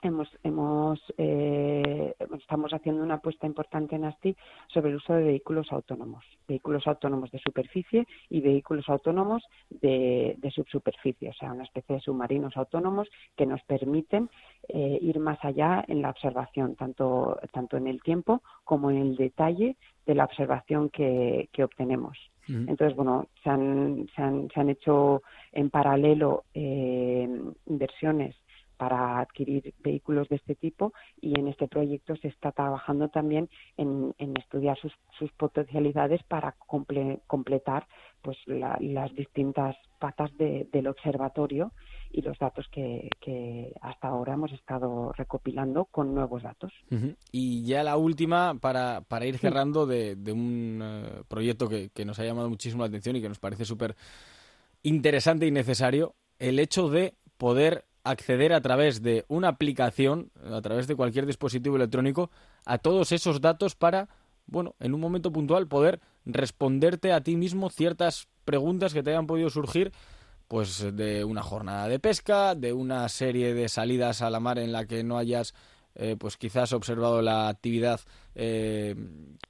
hemos, 0.04 0.30
hemos 0.44 1.00
eh, 1.18 2.16
estamos 2.40 2.74
haciendo 2.74 3.04
una 3.04 3.16
apuesta 3.16 3.48
importante 3.48 3.96
en 3.96 4.06
ASTI 4.06 4.36
sobre 4.68 4.92
el 4.92 4.98
uso 4.98 5.14
de 5.14 5.24
vehículos 5.24 5.72
autónomos, 5.72 6.24
vehículos 6.48 6.86
autónomos 6.88 7.32
de 7.32 7.40
superficie 7.40 8.08
y 8.30 8.42
vehículos 8.42 8.88
autónomos 8.90 9.44
de, 9.70 10.38
subsuperficie, 10.54 11.30
o 11.30 11.34
sea, 11.34 11.52
una 11.52 11.64
especie 11.64 11.96
de 11.96 12.02
submarinos 12.02 12.56
autónomos 12.58 13.08
que 13.36 13.46
nos 13.46 13.62
permiten 13.64 14.30
eh, 14.68 15.00
ir 15.02 15.20
más 15.20 15.44
allá 15.44 15.84
en 15.88 16.02
la 16.02 16.10
observación, 16.10 16.76
tanto, 16.76 17.40
tanto 17.52 17.78
en 17.78 17.88
el 17.88 18.02
tiempo 18.02 18.42
como 18.64 18.92
en 18.92 18.98
el 18.98 19.16
detalle 19.16 19.76
de 20.06 20.16
la 20.16 20.26
observación 20.26 20.90
que, 20.90 21.50
obtenemos. 21.64 22.18
Entonces, 22.46 22.94
bueno, 22.98 23.28
se 23.42 23.50
han, 23.50 24.10
se 24.14 24.22
han, 24.22 24.50
se 24.54 24.60
han 24.60 24.70
hecho 24.70 25.24
en 25.54 25.70
paralelo 25.70 26.44
eh, 26.54 27.26
inversiones 27.68 28.36
para 28.84 29.22
adquirir 29.22 29.74
vehículos 29.82 30.28
de 30.28 30.36
este 30.36 30.56
tipo 30.56 30.92
y 31.22 31.40
en 31.40 31.48
este 31.48 31.70
proyecto 31.70 32.18
se 32.18 32.28
está 32.28 32.52
trabajando 32.52 33.08
también 33.08 33.50
en, 33.78 34.14
estudiar 34.38 34.78
sus, 34.78 35.32
potencialidades 35.38 36.22
para 36.24 36.54
completar 37.28 37.88
pues 38.22 38.38
las 38.46 39.16
distintas 39.16 39.78
patas 40.00 40.32
del 40.38 40.88
observatorio 40.88 41.72
y 42.12 42.24
los 42.24 42.38
datos 42.38 42.68
que, 42.70 43.10
hasta 43.80 44.10
ahora 44.10 44.34
hemos 44.34 44.52
estado 44.52 45.14
recopilando 45.14 45.86
con 45.86 46.14
nuevos 46.14 46.44
datos. 46.44 46.74
Y 47.32 47.66
ya 47.66 47.84
la 47.84 47.96
última, 47.96 48.56
para, 48.60 49.00
para 49.08 49.26
ir 49.26 49.38
cerrando, 49.38 49.86
de, 49.86 50.18
un 50.30 50.82
eh, 50.84 51.24
proyecto 51.30 51.70
que, 51.70 51.90
que 51.92 52.04
nos 52.04 52.20
ha 52.20 52.26
llamado 52.26 52.50
muchísimo 52.50 52.84
la 52.84 52.90
atención 52.90 53.16
y 53.16 53.22
que 53.22 53.30
nos 53.30 53.40
parece 53.40 53.64
súper 53.64 53.96
interesante 54.82 55.48
y 55.48 55.52
necesario, 55.52 56.16
el 56.38 56.60
hecho 56.60 56.90
de 56.90 57.14
poder 57.38 57.86
acceder 58.04 58.54
a 58.54 58.62
través 58.62 59.02
de 59.02 59.26
una 59.28 59.50
aplicación, 59.50 60.32
a 60.52 60.62
través 60.62 60.88
de 60.88 60.96
cualquier 60.96 61.26
dispositivo 61.26 61.76
electrónico, 61.76 62.32
a 62.66 62.78
todos 62.78 63.12
esos 63.12 63.42
datos 63.42 63.76
para, 63.76 64.10
bueno, 64.46 64.76
en 64.80 64.94
un 64.94 65.00
momento 65.00 65.32
puntual 65.32 65.68
poder 65.68 66.02
responderte 66.26 67.12
a 67.12 67.22
ti 67.22 67.36
mismo 67.36 67.70
ciertas 67.70 68.28
preguntas 68.46 68.94
que 68.94 69.04
te 69.04 69.12
hayan 69.12 69.28
podido 69.28 69.50
surgir 69.50 69.92
pues 70.48 70.86
de 70.96 71.24
una 71.24 71.42
jornada 71.42 71.88
de 71.88 72.00
pesca, 72.00 72.54
de 72.54 72.74
una 72.74 73.08
serie 73.10 73.54
de 73.54 73.70
salidas 73.70 74.22
a 74.22 74.30
la 74.30 74.40
mar 74.40 74.60
en 74.60 74.72
la 74.72 74.86
que 74.86 75.04
no 75.04 75.18
hayas 75.18 75.54
eh, 75.96 76.16
pues 76.18 76.38
quizás 76.38 76.74
observado 76.74 77.22
la 77.22 77.50
actividad 77.50 78.02
eh, 78.34 78.96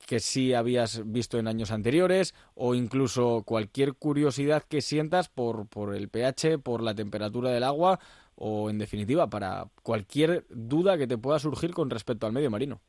que 0.05 0.19
sí 0.19 0.53
habías 0.53 1.01
visto 1.09 1.39
en 1.39 1.47
años 1.47 1.71
anteriores 1.71 2.35
o 2.53 2.75
incluso 2.75 3.43
cualquier 3.45 3.93
curiosidad 3.93 4.63
que 4.67 4.81
sientas 4.81 5.29
por, 5.29 5.67
por 5.67 5.95
el 5.95 6.09
pH, 6.09 6.59
por 6.59 6.83
la 6.83 6.95
temperatura 6.95 7.49
del 7.49 7.63
agua 7.63 7.99
o, 8.35 8.69
en 8.69 8.77
definitiva, 8.77 9.29
para 9.29 9.65
cualquier 9.81 10.45
duda 10.49 10.97
que 10.97 11.07
te 11.07 11.17
pueda 11.17 11.39
surgir 11.39 11.73
con 11.73 11.89
respecto 11.89 12.25
al 12.25 12.33
medio 12.33 12.51
marino. 12.51 12.79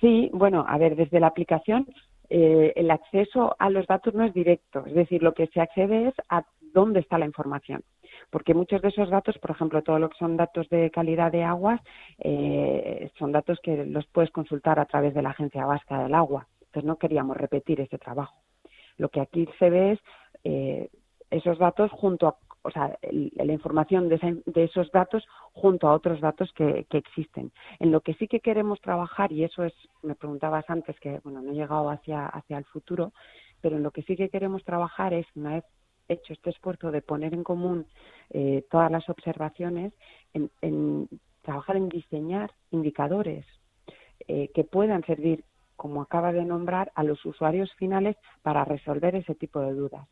Sí, 0.00 0.30
bueno, 0.32 0.64
a 0.68 0.78
ver, 0.78 0.96
desde 0.96 1.20
la 1.20 1.28
aplicación 1.28 1.86
eh, 2.34 2.72
el 2.76 2.90
acceso 2.90 3.54
a 3.58 3.68
los 3.68 3.86
datos 3.86 4.14
no 4.14 4.24
es 4.24 4.32
directo, 4.32 4.84
es 4.86 4.94
decir, 4.94 5.22
lo 5.22 5.34
que 5.34 5.48
se 5.48 5.60
accede 5.60 6.08
es 6.08 6.14
a 6.30 6.44
dónde 6.72 7.00
está 7.00 7.18
la 7.18 7.26
información. 7.26 7.82
Porque 8.30 8.54
muchos 8.54 8.80
de 8.80 8.88
esos 8.88 9.10
datos, 9.10 9.36
por 9.36 9.50
ejemplo, 9.50 9.82
todo 9.82 9.98
lo 9.98 10.08
que 10.08 10.16
son 10.16 10.38
datos 10.38 10.66
de 10.70 10.90
calidad 10.90 11.30
de 11.30 11.44
aguas, 11.44 11.80
eh, 12.18 13.10
son 13.18 13.32
datos 13.32 13.58
que 13.62 13.84
los 13.84 14.06
puedes 14.06 14.30
consultar 14.30 14.80
a 14.80 14.86
través 14.86 15.12
de 15.12 15.20
la 15.20 15.30
Agencia 15.30 15.66
Vasca 15.66 16.02
del 16.02 16.14
Agua. 16.14 16.48
Entonces 16.62 16.84
no 16.84 16.96
queríamos 16.96 17.36
repetir 17.36 17.82
ese 17.82 17.98
trabajo. 17.98 18.34
Lo 18.96 19.10
que 19.10 19.20
aquí 19.20 19.46
se 19.58 19.68
ve 19.68 19.92
es 19.92 20.00
eh, 20.44 20.88
esos 21.30 21.58
datos 21.58 21.90
junto 21.90 22.28
a 22.28 22.36
o 22.62 22.70
sea, 22.70 22.96
la 23.10 23.52
información 23.52 24.08
de, 24.08 24.40
esos 24.54 24.90
datos 24.92 25.26
junto 25.52 25.88
a 25.88 25.94
otros 25.94 26.20
datos 26.20 26.52
que, 26.52 26.86
existen. 26.90 27.52
En 27.80 27.90
lo 27.90 28.00
que 28.00 28.14
sí 28.14 28.28
que 28.28 28.40
queremos 28.40 28.80
trabajar, 28.80 29.32
y 29.32 29.44
eso 29.44 29.64
es, 29.64 29.74
me 30.02 30.14
preguntabas 30.14 30.64
antes 30.68 30.98
que, 31.00 31.20
bueno, 31.24 31.42
no 31.42 31.50
he 31.50 31.54
llegado 31.54 31.90
hacia, 31.90 32.26
hacia 32.26 32.58
el 32.58 32.64
futuro, 32.64 33.12
pero 33.60 33.76
en 33.76 33.82
lo 33.82 33.90
que 33.90 34.02
sí 34.02 34.16
que 34.16 34.28
queremos 34.28 34.64
trabajar 34.64 35.12
es, 35.12 35.26
una 35.34 35.54
vez 35.54 35.64
hecho 36.08 36.32
este 36.32 36.50
esfuerzo 36.50 36.90
de 36.90 37.02
poner 37.02 37.34
en 37.34 37.44
común 37.44 37.86
eh, 38.30 38.64
todas 38.70 38.90
las 38.90 39.08
observaciones, 39.08 39.92
en, 40.34 41.08
trabajar 41.42 41.76
en 41.76 41.88
diseñar 41.88 42.52
indicadores 42.70 43.44
eh, 44.28 44.50
que 44.54 44.64
puedan 44.64 45.04
servir, 45.04 45.44
como 45.76 46.02
acaba 46.02 46.32
de 46.32 46.44
nombrar, 46.44 46.92
a 46.94 47.02
los 47.02 47.24
usuarios 47.24 47.72
finales 47.74 48.16
para 48.42 48.64
resolver 48.64 49.16
ese 49.16 49.34
tipo 49.34 49.60
de 49.60 49.72
dudas. 49.72 50.06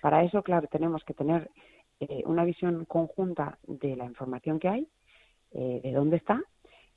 Para 0.00 0.22
eso, 0.22 0.42
claro, 0.42 0.68
tenemos 0.68 1.02
que 1.04 1.14
tener 1.14 1.50
eh, 2.00 2.22
una 2.26 2.44
visión 2.44 2.84
conjunta 2.84 3.58
de 3.66 3.96
la 3.96 4.04
información 4.04 4.58
que 4.58 4.68
hay, 4.68 4.88
eh, 5.52 5.80
de 5.82 5.92
dónde 5.92 6.16
está 6.16 6.42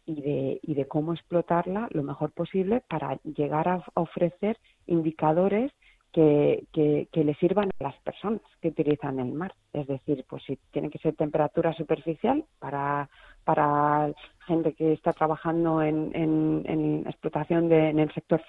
y 0.05 0.21
de, 0.21 0.59
y 0.61 0.73
de 0.73 0.87
cómo 0.87 1.13
explotarla 1.13 1.87
lo 1.91 2.03
mejor 2.03 2.31
posible 2.31 2.81
para 2.89 3.19
llegar 3.23 3.67
a 3.67 3.83
ofrecer 3.93 4.57
indicadores 4.87 5.71
que, 6.11 6.65
que, 6.73 7.23
le 7.23 7.35
sirvan 7.35 7.69
a 7.79 7.83
las 7.83 7.95
personas 8.01 8.41
que 8.61 8.69
utilizan 8.69 9.19
el 9.19 9.31
mar. 9.31 9.53
Es 9.73 9.87
decir, 9.87 10.25
pues 10.27 10.43
si 10.43 10.57
tiene 10.71 10.89
que 10.89 10.97
ser 10.97 11.15
temperatura 11.15 11.73
superficial 11.73 12.43
para, 12.57 13.09
para 13.43 14.11
gente 14.47 14.73
que 14.73 14.93
está 14.93 15.13
trabajando 15.13 15.81
en, 15.83 16.11
en, 16.15 16.63
en 16.65 17.03
explotación 17.07 17.69
de, 17.69 17.89
en 17.89 17.99
el 17.99 18.11
sector 18.13 18.41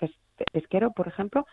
pesquero, 0.52 0.92
por 0.92 1.08
ejemplo, 1.08 1.46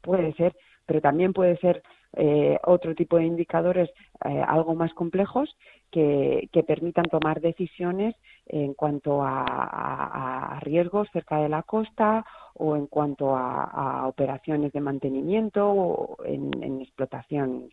puede 0.00 0.32
ser, 0.34 0.56
pero 0.86 1.00
también 1.00 1.32
puede 1.32 1.58
ser 1.58 1.82
eh, 2.18 2.58
otro 2.64 2.94
tipo 2.94 3.18
de 3.18 3.26
indicadores 3.26 3.90
eh, 4.24 4.42
algo 4.48 4.74
más 4.74 4.94
complejos 4.94 5.54
que, 5.90 6.48
permitan 6.66 7.04
tomar 7.04 7.42
decisiones 7.42 8.14
en 8.46 8.72
cuanto 8.72 9.22
a, 9.22 10.58
riesgos 10.62 11.08
cerca 11.12 11.36
de 11.38 11.50
la 11.50 11.62
costa 11.62 12.24
o 12.54 12.74
en 12.74 12.86
cuanto 12.86 13.36
a, 13.36 14.06
operaciones 14.08 14.72
de 14.72 14.80
mantenimiento 14.80 15.68
o 15.68 16.24
en, 16.24 16.80
explotación, 16.80 17.68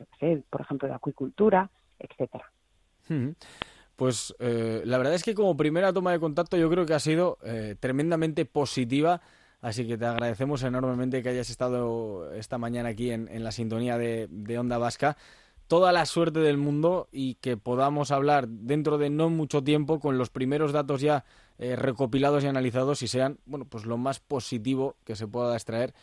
por 0.50 0.62
ejemplo, 0.62 0.90
de 0.90 0.94
acuicultura, 0.94 1.70
etcétera. 1.98 2.52
Pues 3.96 4.36
eh, 4.40 4.82
la 4.86 4.98
verdad 4.98 5.16
es 5.16 5.24
que 5.24 5.36
como 5.36 5.56
primera 5.56 5.94
toma 5.94 6.12
de 6.12 6.20
contacto 6.20 6.58
yo 6.58 6.70
creo 6.70 6.86
que 6.86 6.94
ha 6.94 7.00
sido 7.00 7.38
tremendamente 7.80 8.44
positiva 8.46 9.22
Así 9.64 9.88
que 9.88 9.98
te 9.98 10.06
agradecemos 10.06 10.62
enormemente 10.64 11.24
que 11.24 11.30
hayas 11.30 11.50
estado 11.50 12.34
esta 12.34 12.58
mañana 12.58 12.90
aquí 12.90 13.12
en, 13.12 13.44
la 13.46 13.54
sintonía 13.54 13.98
de, 13.98 14.58
Onda 14.60 14.78
Vasca. 14.78 15.16
Toda 15.70 15.94
la 15.94 16.06
suerte 16.06 16.42
del 16.42 16.58
mundo 16.58 17.08
y 17.14 17.36
que 17.36 17.56
podamos 17.56 18.12
hablar 18.12 18.50
dentro 18.50 18.98
de 18.98 19.10
no 19.10 19.30
mucho 19.30 19.64
tiempo 19.64 20.02
con 20.02 20.18
los 20.18 20.30
primeros 20.30 20.74
datos 20.74 21.00
ya 21.00 21.24
eh, 21.60 21.78
recopilados 21.78 22.44
y 22.44 22.48
analizados 22.48 23.04
y 23.04 23.08
sean, 23.08 23.40
bueno, 23.46 23.64
pues 23.64 23.86
lo 23.86 23.98
más 23.98 24.20
positivo 24.20 24.98
que 25.06 25.16
se 25.16 25.30
pueda 25.30 25.54
extraer 25.54 25.94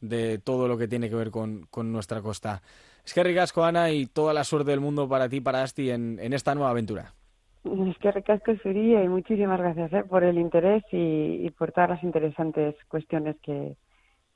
de 0.00 0.38
todo 0.38 0.68
lo 0.68 0.78
que 0.78 0.86
tiene 0.86 1.10
que 1.10 1.16
ver 1.16 1.32
con, 1.32 1.66
nuestra 1.74 2.22
costa. 2.22 2.62
Es 3.04 3.14
que 3.14 3.24
ricasco, 3.24 3.64
Ana, 3.64 3.90
y 3.90 4.06
toda 4.06 4.32
la 4.32 4.44
suerte 4.44 4.70
del 4.70 4.80
mundo 4.80 5.08
para 5.08 5.28
ti, 5.28 5.40
para 5.40 5.64
Asti, 5.64 5.90
en 5.90 6.32
esta 6.32 6.54
nueva 6.54 6.70
aventura. 6.70 7.14
Es 7.64 7.98
que 7.98 8.10
recasco 8.10 8.52
sería 8.62 9.04
y 9.04 9.08
muchísimas 9.08 9.58
gracias 9.58 9.92
¿eh? 9.92 10.04
por 10.04 10.24
el 10.24 10.38
interés 10.38 10.82
y, 10.90 11.48
por 11.50 11.70
todas 11.70 11.90
las 11.90 12.02
interesantes 12.02 12.74
cuestiones 12.88 13.36
que, 13.40 13.76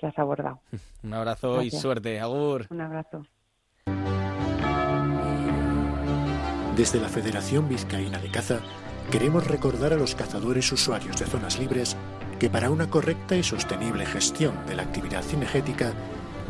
has 0.03 0.18
abordado. 0.18 0.61
Un 1.03 1.14
abrazo 1.14 1.62
y 1.62 1.70
suerte. 1.70 2.20
Agur. 2.20 2.66
Un 2.70 2.81
abrazo. 2.81 3.27
Desde 6.77 7.01
la 7.01 7.09
Federación 7.09 7.68
Vizcaína 7.68 8.18
de 8.18 8.31
Caza, 8.31 8.61
queremos 9.11 9.47
recordar 9.49 9.95
a 9.95 9.97
los 9.97 10.14
cazadores 10.14 10.70
usuarios 10.70 11.16
de 11.16 11.24
zonas 11.24 11.59
libres 11.59 11.97
que 12.39 12.51
para 12.51 12.70
una 12.70 12.91
correcta 12.91 13.35
y 13.35 13.43
sostenible 13.43 14.05
gestión 14.05 14.55
de 14.66 14.77
la 14.77 14.83
actividad 14.83 15.22
cinegética 15.22 15.95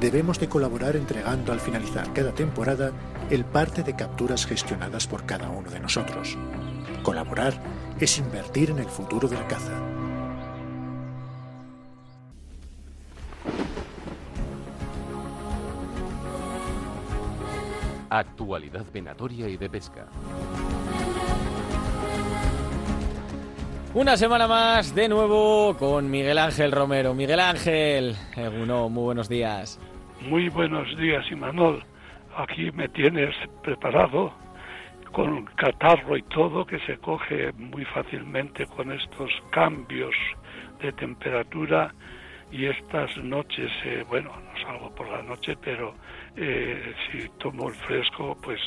debemos 0.00 0.38
de 0.40 0.48
colaborar 0.48 0.96
entregando 0.96 1.52
al 1.52 1.60
finalizar 1.60 2.12
cada 2.12 2.32
temporada 2.32 2.92
el 3.30 3.44
parte 3.44 3.82
de 3.82 3.94
capturas 3.94 4.46
gestionadas 4.46 5.06
por 5.06 5.24
cada 5.24 5.48
uno 5.48 5.70
de 5.70 5.80
nosotros. 5.80 6.36
Colaborar 7.06 7.52
es 8.00 8.18
invertir 8.18 8.70
en 8.70 8.80
el 8.80 8.86
futuro 8.86 9.28
de 9.28 9.36
la 9.36 9.46
caza. 9.46 9.70
Actualidad 18.10 18.84
venatoria 18.92 19.48
y 19.48 19.56
de 19.56 19.70
pesca. 19.70 20.06
Una 23.94 24.16
semana 24.16 24.48
más 24.48 24.92
de 24.92 25.08
nuevo 25.08 25.76
con 25.78 26.10
Miguel 26.10 26.38
Ángel 26.38 26.72
Romero. 26.72 27.14
Miguel 27.14 27.38
Ángel, 27.38 28.16
muy 28.34 29.04
buenos 29.04 29.28
días. 29.28 29.78
Muy 30.22 30.48
buenos 30.48 30.88
días, 30.98 31.24
Imanol. 31.30 31.84
Aquí 32.36 32.72
me 32.72 32.88
tienes 32.88 33.32
preparado 33.62 34.32
con 35.16 35.46
catarro 35.56 36.14
y 36.14 36.22
todo, 36.24 36.66
que 36.66 36.78
se 36.80 36.98
coge 36.98 37.50
muy 37.52 37.86
fácilmente 37.86 38.66
con 38.66 38.92
estos 38.92 39.30
cambios 39.50 40.14
de 40.82 40.92
temperatura 40.92 41.94
y 42.52 42.66
estas 42.66 43.16
noches, 43.24 43.70
eh, 43.86 44.04
bueno, 44.10 44.30
no 44.38 44.60
salgo 44.60 44.94
por 44.94 45.08
la 45.08 45.22
noche, 45.22 45.56
pero 45.64 45.94
eh, 46.36 46.94
si 47.10 47.30
tomo 47.38 47.70
el 47.70 47.74
fresco, 47.76 48.36
pues 48.42 48.60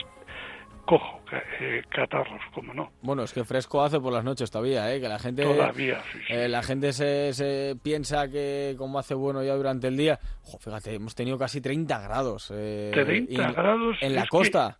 cojo 0.88 1.22
eh, 1.60 1.84
catarros, 1.88 2.42
como 2.52 2.74
no. 2.74 2.94
Bueno, 3.04 3.22
es 3.22 3.32
que 3.32 3.44
fresco 3.44 3.84
hace 3.84 4.00
por 4.00 4.12
las 4.12 4.24
noches 4.24 4.50
todavía, 4.50 4.92
¿eh? 4.92 5.00
Que 5.00 5.08
la 5.08 5.20
gente... 5.20 5.44
Todavía, 5.44 6.02
la 6.30 6.64
gente 6.64 6.94
se, 6.94 7.32
se, 7.34 7.76
piensa 7.84 8.28
que 8.28 8.74
como 8.76 8.98
hace 8.98 9.14
bueno 9.14 9.44
ya 9.44 9.54
durante 9.54 9.88
el 9.88 9.98
día... 9.98 10.18
fíjate, 10.60 10.96
hemos 10.96 11.14
tenido 11.14 11.38
casi 11.38 11.62
30 11.62 12.02
grados. 12.02 12.48
30 12.48 13.52
grados. 13.52 13.98
En 14.02 14.16
la 14.16 14.26
costa. 14.26 14.80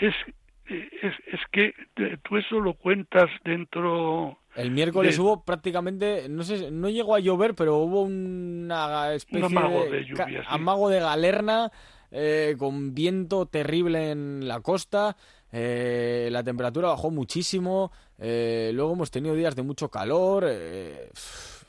Es, 0.00 0.14
es, 0.72 1.14
es 1.26 1.40
que 1.50 1.74
tú 2.22 2.36
eso 2.36 2.60
lo 2.60 2.74
cuentas 2.74 3.30
dentro 3.44 4.38
el 4.54 4.70
miércoles 4.70 5.18
hubo 5.18 5.44
prácticamente, 5.44 6.28
no 6.28 6.42
sé, 6.42 6.70
no 6.70 6.90
llegó 6.90 7.14
a 7.14 7.20
llover, 7.20 7.54
pero 7.54 7.76
hubo 7.76 8.02
una 8.02 9.14
especie 9.14 9.46
amago 9.46 9.84
de, 9.86 10.04
lluvia, 10.04 10.44
amago 10.46 10.88
de 10.90 11.00
galerna 11.00 11.72
eh, 12.10 12.54
con 12.58 12.94
viento 12.94 13.46
terrible 13.46 14.10
en 14.10 14.46
la 14.46 14.60
costa. 14.60 15.16
Eh, 15.50 16.28
la 16.30 16.42
temperatura 16.42 16.88
bajó 16.88 17.10
muchísimo. 17.10 17.92
Eh, 18.18 18.72
luego 18.74 18.92
hemos 18.92 19.10
tenido 19.10 19.34
días 19.34 19.56
de 19.56 19.62
mucho 19.62 19.88
calor. 19.88 20.44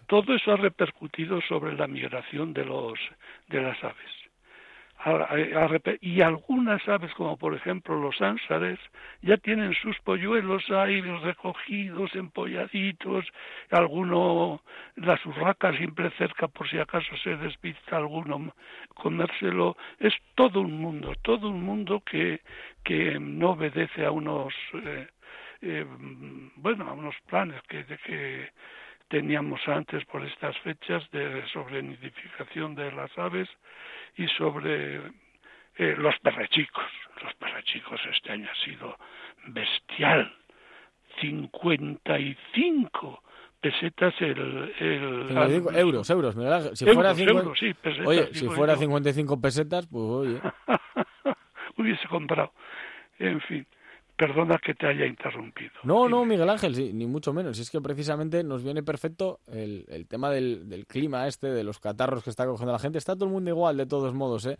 Todo 0.07 0.35
eso 0.35 0.51
ha 0.51 0.57
repercutido 0.57 1.39
sobre 1.47 1.77
la 1.77 1.87
migración 1.87 2.53
de 2.53 2.65
los 2.65 2.99
de 3.47 3.61
las 3.61 3.81
aves 3.81 4.22
y 6.01 6.21
algunas 6.21 6.87
aves, 6.87 7.13
como 7.15 7.37
por 7.37 7.53
ejemplo 7.53 7.99
los 7.99 8.21
ánsares, 8.21 8.79
ya 9.21 9.35
tienen 9.37 9.73
sus 9.73 9.97
polluelos 9.99 10.69
ahí 10.71 11.01
recogidos, 11.01 12.15
empolladitos, 12.15 13.25
alguno, 13.69 14.61
las 14.95 15.25
urracas 15.25 15.75
siempre 15.75 16.09
cerca 16.11 16.47
por 16.47 16.69
si 16.69 16.77
acaso 16.77 17.15
se 17.17 17.35
despista 17.35 17.97
alguno, 17.97 18.53
comérselo. 18.93 19.75
Es 19.99 20.13
todo 20.35 20.61
un 20.61 20.79
mundo, 20.79 21.13
todo 21.21 21.49
un 21.49 21.63
mundo 21.63 22.01
que, 22.05 22.39
que 22.83 23.19
no 23.19 23.51
obedece 23.51 24.05
a 24.05 24.11
unos, 24.11 24.53
eh, 24.73 25.07
eh, 25.61 25.85
bueno, 26.55 26.87
a 26.87 26.93
unos 26.93 27.15
planes 27.27 27.61
que, 27.63 27.85
que 27.85 28.49
teníamos 29.09 29.61
antes 29.67 30.05
por 30.05 30.25
estas 30.25 30.57
fechas 30.59 31.03
de 31.11 31.45
sobre 31.47 31.83
nidificación 31.83 32.73
de 32.73 32.91
las 32.93 33.15
aves 33.17 33.49
y 34.17 34.27
sobre 34.37 34.97
eh, 35.77 35.95
los 35.97 36.17
perrechicos. 36.19 36.83
Los 37.23 37.33
perrechicos 37.35 38.01
este 38.11 38.31
año 38.31 38.49
ha 38.51 38.65
sido 38.65 38.97
bestial. 39.47 40.35
55 41.21 43.23
pesetas 43.61 44.13
el... 44.19 44.73
el 44.79 45.29
euros, 45.75 46.09
euros. 46.09 46.35
Si 46.73 46.85
fuera, 46.85 47.13
oye, 48.05 48.33
si 48.33 48.49
fuera 48.49 48.75
55 48.75 49.39
pesetas, 49.39 49.87
pues 49.87 50.03
oye. 50.03 50.41
Hubiese 51.77 52.07
comprado. 52.07 52.51
En 53.19 53.39
fin. 53.41 53.67
Perdona 54.15 54.59
que 54.59 54.75
te 54.75 54.85
haya 54.85 55.07
interrumpido. 55.07 55.71
No, 55.83 56.07
no, 56.07 56.23
Miguel 56.23 56.49
Ángel, 56.49 56.73
ni 56.97 57.07
mucho 57.07 57.33
menos. 57.33 57.57
Es 57.57 57.71
que 57.71 57.81
precisamente 57.81 58.43
nos 58.43 58.63
viene 58.63 58.83
perfecto 58.83 59.39
el, 59.47 59.85
el 59.89 60.05
tema 60.07 60.29
del, 60.29 60.69
del, 60.69 60.85
clima 60.85 61.27
este, 61.27 61.47
de 61.47 61.63
los 61.63 61.79
catarros 61.79 62.23
que 62.23 62.29
está 62.29 62.45
cogiendo 62.45 62.71
la 62.71 62.79
gente. 62.79 62.99
Está 62.99 63.15
todo 63.15 63.25
el 63.25 63.31
mundo 63.31 63.49
igual, 63.49 63.75
de 63.75 63.87
todos 63.87 64.13
modos, 64.13 64.45
¿eh? 64.45 64.57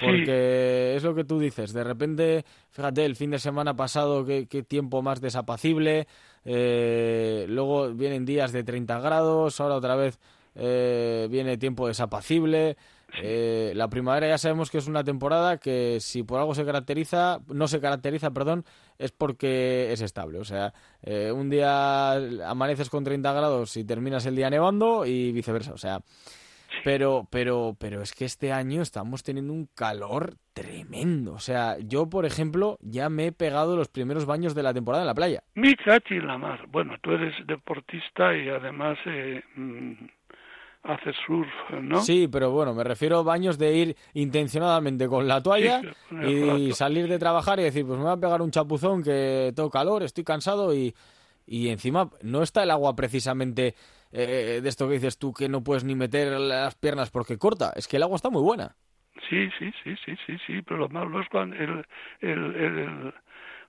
Porque 0.00 0.96
es 0.96 1.04
lo 1.04 1.14
que 1.14 1.24
tú 1.24 1.38
dices. 1.38 1.72
De 1.72 1.84
repente, 1.84 2.44
fíjate, 2.70 3.04
el 3.04 3.14
fin 3.14 3.30
de 3.30 3.38
semana 3.38 3.76
pasado, 3.76 4.24
qué, 4.24 4.48
qué 4.48 4.64
tiempo 4.64 5.02
más 5.02 5.20
desapacible. 5.20 6.08
Eh, 6.44 7.46
luego 7.48 7.92
vienen 7.92 8.24
días 8.24 8.50
de 8.52 8.64
30 8.64 8.98
grados, 9.00 9.60
ahora 9.60 9.76
otra 9.76 9.94
vez 9.94 10.18
eh, 10.56 11.28
viene 11.30 11.58
tiempo 11.58 11.86
desapacible. 11.86 12.76
Eh, 13.22 13.72
la 13.74 13.88
primavera 13.88 14.28
ya 14.28 14.38
sabemos 14.38 14.70
que 14.70 14.78
es 14.78 14.88
una 14.88 15.04
temporada 15.04 15.58
que 15.58 15.98
si 16.00 16.22
por 16.22 16.38
algo 16.38 16.54
se 16.54 16.64
caracteriza, 16.64 17.38
no 17.48 17.68
se 17.68 17.80
caracteriza, 17.80 18.32
perdón, 18.32 18.64
es 18.98 19.12
porque 19.12 19.92
es 19.92 20.00
estable. 20.00 20.38
O 20.38 20.44
sea, 20.44 20.72
eh, 21.02 21.32
un 21.32 21.48
día 21.48 22.12
amaneces 22.48 22.90
con 22.90 23.04
30 23.04 23.32
grados 23.32 23.76
y 23.76 23.84
terminas 23.84 24.26
el 24.26 24.36
día 24.36 24.50
nevando 24.50 25.06
y 25.06 25.32
viceversa. 25.32 25.72
O 25.72 25.78
sea, 25.78 26.00
pero, 26.84 27.26
pero, 27.30 27.76
pero 27.78 28.02
es 28.02 28.12
que 28.12 28.24
este 28.24 28.52
año 28.52 28.82
estamos 28.82 29.22
teniendo 29.22 29.52
un 29.52 29.66
calor 29.74 30.34
tremendo. 30.52 31.32
O 31.32 31.38
sea, 31.38 31.76
yo, 31.78 32.08
por 32.08 32.26
ejemplo, 32.26 32.78
ya 32.80 33.08
me 33.08 33.26
he 33.26 33.32
pegado 33.32 33.76
los 33.76 33.88
primeros 33.88 34.26
baños 34.26 34.54
de 34.54 34.62
la 34.62 34.74
temporada 34.74 35.02
en 35.02 35.08
la 35.08 35.14
playa. 35.14 35.42
Mi 35.54 35.74
cachi 35.74 36.20
la 36.20 36.38
mar. 36.38 36.66
Bueno, 36.68 36.96
tú 37.00 37.12
eres 37.12 37.34
deportista 37.46 38.36
y 38.36 38.48
además 38.48 38.98
eh, 39.06 39.42
mm, 40.86 40.90
hace 40.90 41.12
surf, 41.26 41.48
¿no? 41.82 42.00
Sí, 42.00 42.28
pero 42.30 42.50
bueno, 42.50 42.74
me 42.74 42.84
refiero 42.84 43.18
a 43.18 43.22
baños 43.22 43.58
de 43.58 43.74
ir 43.74 43.96
intencionadamente 44.14 45.08
con 45.08 45.26
la 45.26 45.42
toalla 45.42 45.80
y 46.26 46.72
salir 46.72 47.08
de 47.08 47.18
trabajar 47.18 47.60
y 47.60 47.64
decir, 47.64 47.86
pues 47.86 47.98
me 47.98 48.04
voy 48.04 48.12
a 48.12 48.16
pegar 48.16 48.42
un 48.42 48.50
chapuzón 48.50 49.02
que 49.02 49.52
tengo 49.54 49.70
calor, 49.70 50.02
estoy 50.02 50.24
cansado 50.24 50.74
y, 50.74 50.94
y 51.46 51.68
encima 51.68 52.10
no 52.22 52.42
está 52.42 52.62
el 52.62 52.70
agua 52.70 52.94
precisamente 52.96 53.74
eh, 54.12 54.60
de 54.62 54.68
esto 54.68 54.86
que 54.86 54.94
dices 54.94 55.18
tú 55.18 55.32
que 55.32 55.48
no 55.48 55.62
puedes 55.62 55.84
ni 55.84 55.94
meter 55.94 56.38
las 56.38 56.74
piernas 56.74 57.10
porque 57.10 57.38
corta, 57.38 57.72
es 57.76 57.88
que 57.88 57.96
el 57.96 58.02
agua 58.02 58.16
está 58.16 58.30
muy 58.30 58.42
buena. 58.42 58.76
Sí, 59.28 59.48
sí, 59.58 59.72
sí, 59.82 59.96
sí, 60.04 60.14
sí, 60.26 60.36
sí, 60.46 60.62
pero 60.62 60.80
lo 60.80 60.88
malo 60.88 61.20
es 61.20 61.28
cuando 61.28 61.56
el, 61.56 61.84
el, 62.20 62.54
el, 62.54 63.14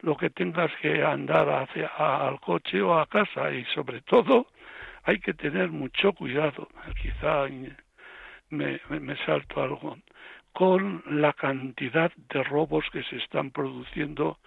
lo 0.02 0.16
que 0.18 0.30
tengas 0.30 0.72
que 0.82 1.04
andar 1.04 1.50
hacia 1.50 1.88
al 1.88 2.40
coche 2.40 2.82
o 2.82 2.98
a 3.00 3.06
casa 3.08 3.52
y 3.52 3.64
sobre 3.74 4.02
todo 4.02 4.48
hay 5.08 5.20
que 5.20 5.34
tener 5.34 5.70
mucho 5.70 6.12
cuidado, 6.12 6.68
quizá 7.02 7.46
me, 8.50 8.82
me, 8.90 9.16
salto 9.26 9.64
algo, 9.64 9.98
con 10.52 11.02
la 11.08 11.32
cantidad 11.32 12.12
de 12.30 12.44
robos 12.44 12.84
que 12.92 13.02
se 13.04 13.16
están 13.16 13.52
produciendo 13.52 14.38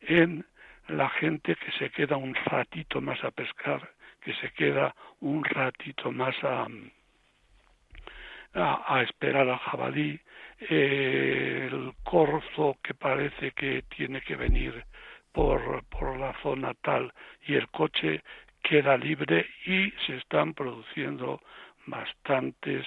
en 0.00 0.44
la 0.88 1.08
gente 1.08 1.54
que 1.54 1.70
se 1.78 1.90
queda 1.90 2.16
un 2.16 2.34
ratito 2.34 3.00
más 3.00 3.22
a 3.22 3.30
pescar, 3.30 3.92
que 4.20 4.34
se 4.34 4.50
queda 4.54 4.92
un 5.20 5.44
ratito 5.44 6.10
más 6.10 6.34
a, 6.42 6.66
a, 8.54 9.02
esperar 9.02 9.48
al 9.48 9.58
jabalí, 9.58 10.18
el 10.68 11.92
corzo 12.02 12.76
que 12.82 12.94
parece 12.94 13.52
que 13.52 13.82
tiene 13.82 14.20
que 14.22 14.34
venir 14.34 14.84
por, 15.30 15.84
por 15.84 16.18
la 16.18 16.32
zona 16.42 16.74
tal 16.82 17.12
y 17.46 17.54
el 17.54 17.68
coche 17.68 18.24
queda 18.68 18.98
libre 18.98 19.46
y 19.64 19.90
se 20.06 20.16
están 20.16 20.52
produciendo 20.52 21.40
bastantes, 21.86 22.86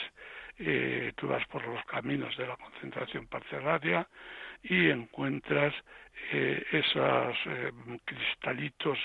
eh, 0.60 1.12
tú 1.16 1.28
vas 1.28 1.46
por 1.48 1.66
los 1.68 1.84
caminos 1.86 2.38
de 2.38 2.46
la 2.46 2.56
concentración 2.56 3.26
parcelaria 3.26 4.08
y 4.64 4.90
encuentras 4.90 5.74
eh, 6.32 6.64
esos 6.72 7.36
eh, 7.48 7.72
cristalitos 8.06 9.00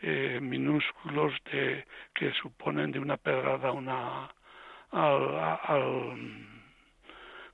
eh, 0.00 0.38
minúsculos 0.40 1.32
de, 1.50 1.84
que 2.14 2.32
suponen 2.34 2.92
de 2.92 3.00
una 3.00 3.16
pedrada 3.16 3.72
una, 3.72 4.30
al, 4.92 5.58
al 5.64 6.16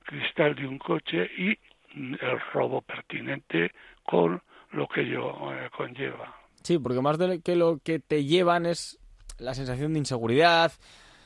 cristal 0.03 0.53
de 0.53 0.67
un 0.67 0.77
coche 0.77 1.29
y 1.37 1.57
el 1.95 2.39
robo 2.53 2.81
pertinente 2.81 3.71
con 4.03 4.41
lo 4.71 4.87
que 4.87 5.01
ello 5.01 5.35
conlleva. 5.71 6.38
Sí, 6.69 6.77
porque 6.77 7.01
más 7.01 7.17
de 7.17 7.41
que 7.41 7.55
lo 7.55 7.79
que 7.83 7.97
te 7.97 8.25
llevan 8.25 8.67
es 8.67 8.99
la 9.39 9.55
sensación 9.55 9.93
de 9.93 9.97
inseguridad, 9.97 10.71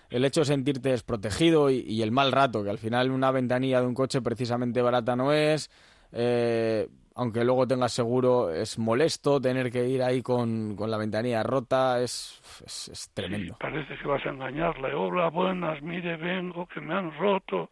el 0.10 0.24
hecho 0.24 0.40
de 0.40 0.46
sentirte 0.46 0.88
desprotegido 0.88 1.70
y, 1.70 2.02
el 2.02 2.14
mal 2.14 2.32
rato, 2.32 2.64
que 2.64 2.70
al 2.70 2.78
final 2.78 3.12
una 3.12 3.30
ventanilla 3.30 3.82
de 3.82 3.88
un 3.88 3.94
coche 3.94 4.22
precisamente 4.22 4.82
barata 4.82 5.18
no 5.18 5.34
es. 5.34 5.70
Eh, 6.14 6.88
aunque 7.16 7.44
luego 7.44 7.68
tengas 7.68 7.92
seguro, 7.92 8.52
es 8.52 8.80
molesto 8.80 9.42
tener 9.42 9.70
que 9.70 9.86
ir 9.86 10.02
ahí 10.02 10.22
con, 10.22 10.78
con 10.78 10.90
la 10.90 10.98
ventanilla 10.98 11.44
rota, 11.44 12.02
es, 12.02 12.42
es, 12.66 13.12
tremendo. 13.14 13.58
parece 13.60 13.98
que 13.98 14.08
vas 14.08 14.26
a 14.26 14.30
engañarle. 14.30 14.94
Hola, 14.94 15.30
buenas, 15.30 15.82
mire, 15.82 16.16
vengo, 16.16 16.68
que 16.68 16.80
me 16.80 16.94
han 16.96 17.12
roto. 17.18 17.70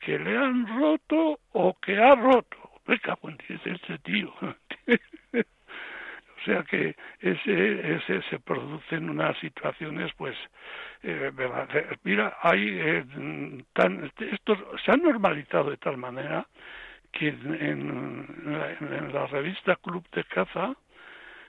Que 0.00 0.18
le 0.18 0.36
han 0.36 0.66
roto 0.66 1.38
o 1.52 1.72
que 1.74 1.96
ha 1.98 2.16
roto. 2.16 2.56
Venga, 2.84 3.14
pues 3.14 3.36
es 3.48 3.60
ese 3.64 3.98
tío. 4.00 4.32
O 6.42 6.44
sea 6.44 6.64
que 6.64 6.96
ese, 7.20 7.94
ese 7.96 8.20
se 8.28 8.40
producen 8.40 9.08
unas 9.08 9.38
situaciones, 9.38 10.12
pues, 10.16 10.36
eh, 11.04 11.30
mira, 12.02 12.36
hay 12.42 12.68
eh, 12.68 13.04
tan, 13.72 14.10
esto 14.18 14.56
se 14.84 14.90
ha 14.90 14.96
normalizado 14.96 15.70
de 15.70 15.76
tal 15.76 15.98
manera 15.98 16.44
que 17.12 17.28
en, 17.28 18.26
la, 19.12 19.26
revista 19.26 19.76
Club 19.76 20.04
de 20.10 20.24
Caza 20.24 20.74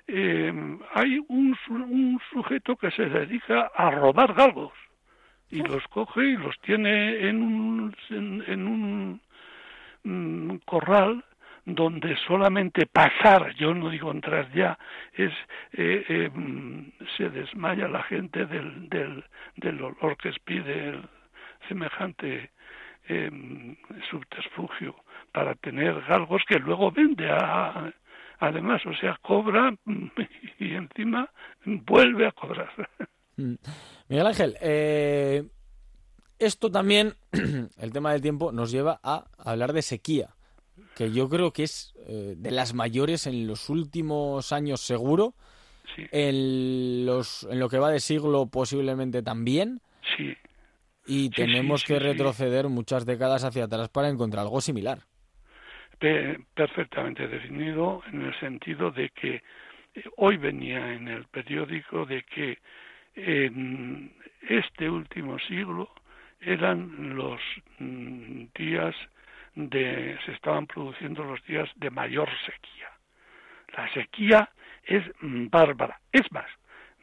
eh, 0.08 0.54
hay 0.94 1.20
un, 1.28 1.58
un 1.70 2.22
sujeto 2.32 2.76
que 2.76 2.91
se 2.91 3.06
dedica 3.06 3.72
a 3.76 3.89
robar 3.89 4.36
galgos. 4.36 4.74
Y 5.50 5.64
los 5.64 5.88
coge 5.88 6.24
y 6.24 6.38
los 6.38 6.60
tiene 6.62 7.30
en 7.30 7.41
un, 7.41 7.96
en, 8.10 8.68
un 8.68 9.22
mm, 10.04 10.58
corral 10.66 11.24
donde 11.66 12.16
solamente 12.28 12.86
pasar, 12.86 13.55
yo 13.55 13.74
no 13.74 13.89
digo 13.89 14.11
entrar 14.11 14.51
ya, 14.53 14.78
es 15.14 15.32
eh, 15.74 16.05
eh, 16.07 16.30
mm, 16.34 16.91
se 17.18 17.30
desmaya 17.30 17.88
la 17.88 18.03
gente 18.03 18.45
del, 18.45 18.89
del, 18.89 19.24
del 19.55 19.82
olor 19.82 20.18
que 20.18 20.30
expide 20.30 20.89
el 20.89 21.09
semejante 21.68 22.51
eh, 23.07 23.32
subterfugio 24.09 24.95
para 25.32 25.55
tener 25.55 26.01
galgos 26.01 26.43
que 26.47 26.59
luego 26.59 26.91
vende 26.91 27.30
a, 27.30 27.91
además, 28.39 28.86
o 28.86 28.93
sea, 28.95 29.18
cobra 29.22 29.74
y 30.59 30.74
encima 30.74 31.30
vuelve 31.66 32.28
a 32.28 32.32
cobrar. 32.32 32.72
Mm. 33.38 33.55
Miguel 34.09 34.28
Ángel, 34.28 34.57
eh, 34.61 35.43
esto 36.39 36.70
también, 36.70 37.14
el 37.80 37.93
tema 37.93 38.11
del 38.11 38.22
tiempo, 38.22 38.51
nos 38.51 38.72
lleva 38.72 38.99
a 39.01 39.26
hablar 39.38 39.74
de 39.74 39.82
sequía, 39.82 40.30
que 40.96 41.12
yo 41.12 41.30
creo 41.30 41.52
que 41.52 41.64
es 41.64 41.94
eh, 42.08 42.36
de 42.38 42.52
las 42.52 42.74
mayores 42.74 43.28
en 43.28 43.48
los 43.48 43.70
últimos 43.70 44.52
años 44.52 44.82
seguro, 44.82 45.34
en, 46.12 47.06
los, 47.06 47.48
en 47.50 47.60
lo 47.60 47.70
que 47.70 47.78
va 47.78 47.92
de 47.92 48.00
siglo 48.00 48.48
posiblemente 48.48 49.22
también. 49.22 49.82
Sí. 50.18 50.36
Y 51.06 51.30
tenemos 51.32 51.84
que 51.84 52.00
retroceder 52.00 52.70
muchas 52.70 53.06
décadas 53.06 53.44
hacia 53.44 53.66
atrás 53.66 53.90
para 53.90 54.10
encontrar 54.10 54.44
algo 54.44 54.62
similar. 54.62 55.00
Perfectamente 56.54 57.28
definido 57.28 58.02
en 58.12 58.24
el 58.24 58.40
sentido 58.40 58.92
de 58.92 59.10
que 59.10 59.36
eh, 59.96 60.04
hoy 60.18 60.38
venía 60.38 60.94
en 60.94 61.08
el 61.08 61.26
periódico 61.26 62.06
de 62.06 62.24
que 62.24 62.58
en 63.16 64.12
este 64.50 64.90
último 64.90 65.38
siglo 65.40 65.90
eran 66.42 67.16
los 67.16 67.40
mm, 67.80 68.46
días 68.56 68.96
de 69.56 70.18
se 70.26 70.32
estaban 70.32 70.68
produciendo 70.68 71.24
los 71.24 71.43
días 71.45 71.70
de 71.76 71.89
mayor 71.89 72.30
sequía. 72.45 72.89
La 73.76 73.91
sequía 73.93 74.49
es 74.84 75.04
bárbara. 75.22 75.99
Es 76.12 76.32
más, 76.32 76.49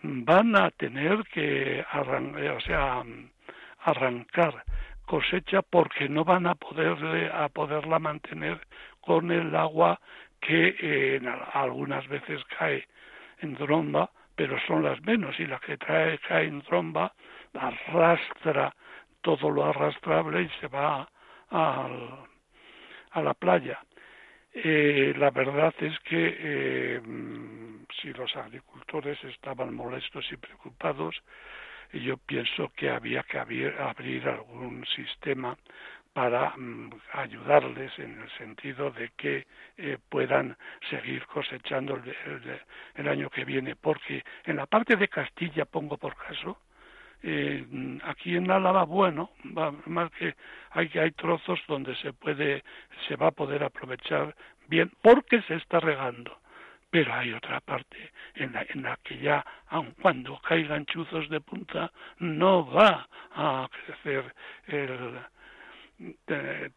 van 0.02 0.56
a 0.56 0.70
tener 0.70 1.22
que 1.24 1.84
arrancar, 1.90 2.50
o 2.50 2.60
sea, 2.60 3.02
arrancar 3.80 4.64
cosecha 5.06 5.62
porque 5.62 6.08
no 6.08 6.24
van 6.24 6.46
a 6.46 6.54
poder 6.54 7.32
a 7.32 7.48
poderla 7.48 7.98
mantener 7.98 8.60
con 9.00 9.32
el 9.32 9.54
agua 9.56 10.00
que 10.40 10.76
eh, 10.80 11.20
algunas 11.52 12.06
veces 12.08 12.42
cae 12.58 12.86
en 13.40 13.56
tromba, 13.56 14.10
pero 14.36 14.56
son 14.66 14.84
las 14.84 15.00
menos 15.02 15.38
y 15.40 15.46
la 15.46 15.58
que 15.58 15.76
trae 15.76 16.18
cae 16.18 16.46
en 16.46 16.62
tromba 16.62 17.12
arrastra 17.58 18.74
todo 19.22 19.50
lo 19.50 19.64
arrastrable 19.64 20.42
y 20.42 20.48
se 20.60 20.68
va 20.68 21.08
al, 21.50 22.29
a 23.10 23.22
la 23.22 23.34
playa. 23.34 23.80
Eh, 24.52 25.14
la 25.16 25.30
verdad 25.30 25.72
es 25.80 25.98
que 26.00 26.36
eh, 26.38 27.00
si 28.00 28.12
los 28.12 28.34
agricultores 28.36 29.22
estaban 29.24 29.72
molestos 29.72 30.26
y 30.32 30.36
preocupados, 30.36 31.22
yo 31.92 32.16
pienso 32.16 32.72
que 32.76 32.90
había 32.90 33.22
que 33.22 33.38
abrir, 33.38 33.74
algún 34.28 34.84
sistema 34.86 35.56
para 36.12 36.56
mm, 36.56 36.90
ayudarles 37.12 37.96
en 37.98 38.20
el 38.20 38.30
sentido 38.38 38.90
de 38.90 39.10
que 39.16 39.46
eh, 39.76 39.98
puedan 40.08 40.56
seguir 40.88 41.24
cosechando 41.26 41.96
el, 41.96 42.60
el, 42.96 43.08
año 43.08 43.30
que 43.30 43.44
viene, 43.44 43.76
porque 43.76 44.24
en 44.44 44.56
la 44.56 44.66
parte 44.66 44.96
de 44.96 45.08
Castilla, 45.08 45.64
pongo 45.64 45.96
por 45.96 46.16
caso, 46.16 46.58
eh, 47.22 47.98
aquí 48.04 48.36
en 48.36 48.50
Álava, 48.50 48.84
bueno, 48.84 49.30
más 49.86 50.10
que 50.12 50.34
hay, 50.70 50.90
hay 50.94 51.10
trozos 51.12 51.60
donde 51.68 51.94
se 51.96 52.12
puede, 52.12 52.64
se 53.08 53.16
va 53.16 53.28
a 53.28 53.32
poder 53.32 53.62
aprovechar 53.64 54.34
bien, 54.68 54.90
porque 55.02 55.42
se 55.42 55.54
está 55.56 55.80
regando 55.80 56.40
pero 56.90 57.14
hay 57.14 57.32
otra 57.32 57.60
parte 57.60 58.10
en 58.34 58.52
la, 58.52 58.66
en 58.68 58.82
la 58.82 58.98
que 59.04 59.16
ya, 59.18 59.44
aun 59.68 59.94
cuando 60.02 60.38
caigan 60.40 60.86
chuzos 60.86 61.28
de 61.28 61.40
punta, 61.40 61.92
no 62.18 62.66
va 62.66 63.08
a 63.32 63.68
crecer 63.70 64.34
el, 64.66 65.20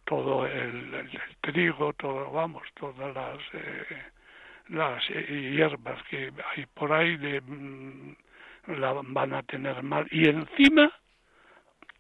todo 0.06 0.46
el, 0.46 1.10
trigo, 1.42 1.94
todo, 1.94 2.32
vamos, 2.32 2.64
todas 2.76 3.14
las, 3.16 3.40
eh, 3.54 4.04
las 4.70 5.08
hierbas 5.08 6.02
que 6.04 6.32
hay 6.56 6.66
por 6.68 6.92
ahí 6.94 7.18
de, 7.18 7.42
mm, 7.42 8.16
la 8.68 8.94
van 8.94 9.34
a 9.34 9.44
tener 9.44 9.84
mal. 9.84 10.08
Y 10.12 10.28
encima 10.28 10.92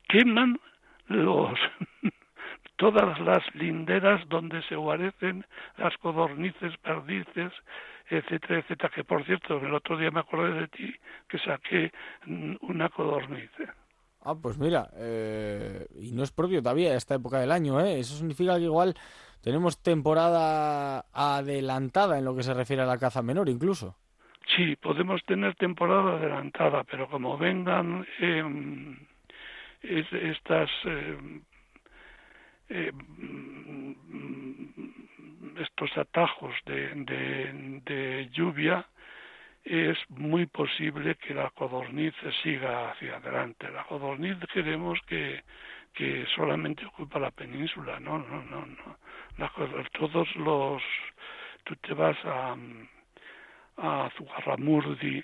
queman 0.07 0.59
los 1.07 1.57
todas 2.77 3.19
las 3.19 3.43
linderas 3.55 4.27
donde 4.29 4.61
se 4.63 4.75
guarecen 4.75 5.45
las 5.77 5.95
codornices, 5.97 6.75
perdices, 6.77 7.51
etcétera, 8.09 8.59
etcétera, 8.59 8.91
que 8.93 9.03
por 9.03 9.23
cierto, 9.25 9.57
el 9.57 9.73
otro 9.73 9.97
día 9.97 10.11
me 10.11 10.19
acordé 10.19 10.61
de 10.61 10.67
ti 10.67 10.93
que 11.29 11.39
saqué 11.39 11.91
una 12.61 12.89
codorniz. 12.89 13.51
Ah, 14.25 14.35
pues 14.35 14.57
mira, 14.57 14.89
eh, 14.95 15.85
y 15.99 16.11
no 16.11 16.23
es 16.23 16.31
propio 16.31 16.61
todavía 16.61 16.95
esta 16.95 17.15
época 17.15 17.39
del 17.39 17.51
año, 17.51 17.79
¿eh? 17.81 17.99
Eso 17.99 18.15
significa 18.15 18.57
que 18.57 18.63
igual 18.63 18.95
tenemos 19.41 19.81
temporada 19.81 21.05
adelantada 21.11 22.17
en 22.17 22.25
lo 22.25 22.35
que 22.35 22.43
se 22.43 22.53
refiere 22.53 22.83
a 22.83 22.85
la 22.85 22.97
caza 22.97 23.21
menor, 23.21 23.49
incluso. 23.49 23.97
Sí, 24.47 24.75
podemos 24.75 25.23
tener 25.25 25.55
temporada 25.55 26.17
adelantada, 26.17 26.83
pero 26.83 27.07
como 27.07 27.37
vengan 27.37 28.05
eh, 28.19 28.97
estas 29.81 30.69
eh, 30.85 31.17
eh, 32.69 32.91
estos 35.59 35.97
atajos 35.97 36.55
de, 36.65 37.81
de, 37.85 38.29
lluvia, 38.31 38.85
es 39.63 39.97
muy 40.09 40.45
posible 40.45 41.15
que 41.15 41.33
la 41.33 41.49
codorniz 41.51 42.13
siga 42.41 42.91
hacia 42.91 43.17
adelante. 43.17 43.69
La 43.71 43.83
codorniz 43.83 44.37
queremos 44.53 44.99
que, 45.07 45.43
que 45.93 46.25
solamente 46.35 46.85
ocupa 46.85 47.19
la 47.19 47.31
península, 47.31 47.99
no, 47.99 48.17
no, 48.17 48.43
no, 48.43 48.65
no. 48.65 49.49
todos 49.91 50.35
los, 50.35 50.81
tú 51.63 51.75
te 51.77 51.93
vas 51.93 52.17
a, 52.25 52.55
a 53.77 54.09
Zugarramurdi, 54.17 55.23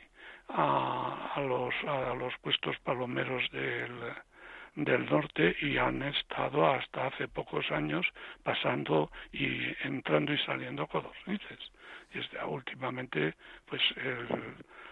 a, 0.50 1.34
a, 1.36 1.42
los, 1.42 1.74
a 1.88 2.14
los 2.16 2.34
puestos 2.40 2.78
palomeros 2.80 3.50
del, 3.52 4.14
del 4.76 5.06
norte 5.06 5.56
y 5.62 5.78
han 5.78 6.02
estado 6.04 6.66
hasta 6.66 7.08
hace 7.08 7.28
pocos 7.28 7.70
años 7.72 8.06
pasando 8.44 9.12
y 9.32 9.62
entrando 9.84 10.34
y 10.34 10.38
saliendo 10.40 10.88
codornices. 10.88 11.72
Y 12.14 12.20
este, 12.20 12.44
últimamente, 12.44 13.36
pues 13.66 13.82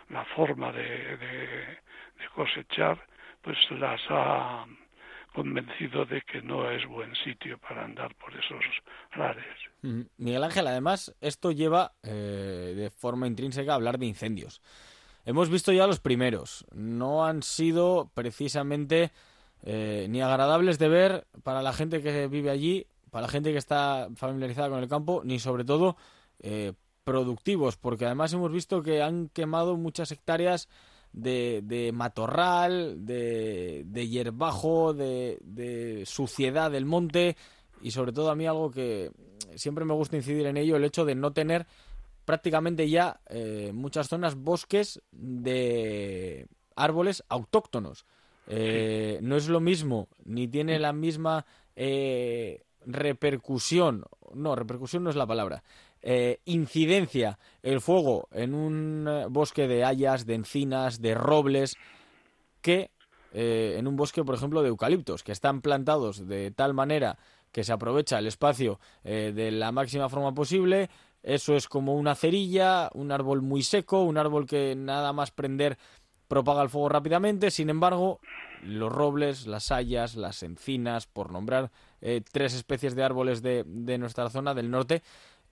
la 0.10 0.24
forma 0.26 0.72
de, 0.72 1.18
de, 1.18 1.78
cosechar, 2.36 2.99
pues 3.41 3.58
las 3.72 4.01
ha 4.10 4.66
convencido 5.38 6.04
de 6.08 6.24
que 6.24 6.42
no 6.42 6.68
es 6.72 6.84
buen 6.88 7.14
sitio 7.24 7.60
para 7.60 7.86
andar 7.86 8.16
por 8.16 8.34
esos 8.34 8.66
lares. 9.16 9.46
Mm, 9.84 10.02
Miguel 10.18 10.44
Ángel, 10.44 10.66
además, 10.66 11.16
esto 11.22 11.52
lleva 11.52 11.94
eh, 12.02 12.74
de 12.76 12.90
forma 12.90 13.28
intrínseca 13.28 13.74
a 13.74 13.76
hablar 13.76 14.00
de 14.00 14.08
incendios. 14.08 14.64
Hemos 15.26 15.52
visto 15.52 15.72
ya 15.72 15.86
los 15.86 16.00
primeros. 16.00 16.66
No 16.74 17.24
han 17.24 17.44
sido 17.44 18.10
precisamente 18.16 19.12
eh, 19.62 20.08
ni 20.10 20.24
agradables 20.24 20.80
de 20.80 20.90
ver 20.90 21.28
para 21.44 21.62
la 21.62 21.72
gente 21.72 22.02
que 22.02 22.28
vive 22.28 22.50
allí, 22.50 22.88
para 23.12 23.28
la 23.28 23.32
gente 23.32 23.52
que 23.52 23.60
está 23.60 24.08
familiarizada 24.16 24.70
con 24.70 24.80
el 24.80 24.90
campo, 24.90 25.22
ni 25.24 25.38
sobre 25.38 25.66
todo 25.66 25.98
eh, 26.40 26.74
productivos, 27.04 27.78
porque 27.78 28.06
además 28.08 28.34
hemos 28.34 28.52
visto 28.52 28.82
que 28.82 29.04
han 29.04 29.30
quemado 29.30 29.78
muchas 29.78 30.12
hectáreas 30.12 30.68
de, 31.18 31.91
matorral, 31.93 33.05
de, 33.05 33.84
de 33.86 34.07
hierbajo, 34.07 34.93
de, 34.93 36.03
suciedad 36.05 36.72
del 36.72 36.86
monte 36.86 37.36
y 37.82 37.91
sobre 37.91 38.11
todo 38.11 38.30
a 38.30 38.36
mí 38.36 38.45
algo 38.45 38.72
que 38.72 39.11
siempre 39.55 39.86
me 39.86 39.93
gusta 39.93 40.15
incidir 40.15 40.45
en 40.45 40.57
ello, 40.57 40.76
el 40.76 40.84
hecho 40.84 41.05
de 41.05 41.15
no 41.15 41.34
tener 41.34 41.68
prácticamente 42.26 42.89
ya 42.89 43.20
eh, 43.30 43.72
muchas 43.74 44.07
zonas 44.07 44.36
bosques 44.36 45.01
de 45.11 46.47
árboles 46.76 47.24
autóctonos. 47.30 48.05
Eh, 48.49 49.20
no 49.22 49.36
es 49.36 49.49
lo 49.49 49.59
mismo, 49.59 50.07
ni 50.24 50.47
tiene 50.47 50.80
la 50.80 50.93
misma 50.93 51.45
eh, 51.76 52.63
repercusión, 52.86 54.05
no, 54.34 54.55
repercusión 54.55 55.03
no 55.03 55.09
es 55.09 55.15
la 55.15 55.28
palabra, 55.28 55.63
eh, 56.10 56.39
incidencia 56.45 57.38
el 57.64 57.82
fuego 57.82 58.30
en 58.32 58.53
un 58.53 59.28
bosque 59.30 59.68
de 59.68 59.84
hayas, 59.84 60.26
de 60.26 60.36
encinas, 60.36 61.01
de 61.01 61.16
robles, 61.16 61.76
que 62.62 62.91
en 63.34 63.86
un 63.88 63.97
bosque, 63.97 64.24
por 64.24 64.34
ejemplo, 64.34 64.64
de 64.64 64.70
eucaliptos, 64.70 65.22
que 65.22 65.34
están 65.34 65.62
plantados 65.62 66.28
de 66.28 66.49
tal 66.49 66.74
manera 66.74 67.20
que 67.51 67.64
se 67.64 67.74
aprovecha 67.74 68.18
el 68.18 68.26
espacio 68.26 68.80
de 69.03 69.51
la 69.51 69.72
máxima 69.72 70.10
forma 70.10 70.34
posible. 70.34 70.89
Eso 71.22 71.55
es 71.55 71.68
como 71.68 71.93
una 71.95 72.16
cerilla, 72.16 72.89
un 72.93 73.12
árbol 73.12 73.43
muy 73.43 73.62
seco, 73.62 74.01
un 74.01 74.18
árbol 74.18 74.47
que 74.47 74.76
nada 74.76 75.14
más 75.14 75.30
prender 75.30 75.78
propaga 76.28 76.62
el 76.62 76.70
fuego 76.70 76.89
rápidamente. 76.89 77.51
Sin 77.51 77.70
embargo, 77.70 78.20
los 78.64 78.91
robles, 78.91 79.47
las 79.47 79.72
hayas, 79.72 80.16
las 80.16 80.43
encinas, 80.43 81.08
por 81.08 81.32
nombrar 81.32 81.72
eh, 82.01 82.22
tres 82.32 82.53
especies 82.53 82.95
de 82.95 83.03
árboles 83.03 83.41
de, 83.41 83.64
nuestra 83.97 84.30
zona 84.30 84.53
del 84.53 84.70
norte, 84.70 85.03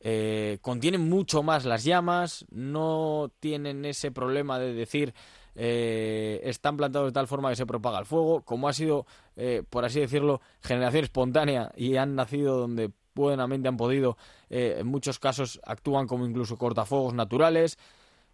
eh, 0.08 0.60
contienen 0.62 1.10
mucho 1.10 1.42
más 1.42 1.66
las 1.66 1.84
llamas, 1.84 2.46
no 2.52 3.32
tienen 3.40 3.86
ese 3.86 4.12
problema 4.12 4.60
de 4.60 4.72
decir 4.72 5.16
eh, 5.56 6.42
están 6.44 6.78
plantados 6.78 7.08
de 7.08 7.12
tal 7.12 7.26
forma 7.26 7.50
que 7.50 7.56
se 7.56 7.66
propaga 7.66 7.98
el 7.98 8.06
fuego, 8.06 8.44
como 8.44 8.68
ha 8.68 8.74
sido, 8.74 9.08
eh, 9.36 9.64
por 9.68 9.84
así 9.84 10.00
decirlo, 10.00 10.42
generación 10.62 11.06
espontánea 11.06 11.72
y 11.76 11.96
han 11.96 12.14
nacido 12.14 12.56
donde 12.56 12.92
buenamente 13.16 13.68
han 13.68 13.78
podido, 13.78 14.16
en 14.52 14.86
muchos 14.86 15.18
casos 15.18 15.60
actúan 15.64 16.06
como 16.06 16.28
incluso 16.28 16.56
cortafuegos 16.56 17.16
naturales. 17.16 17.80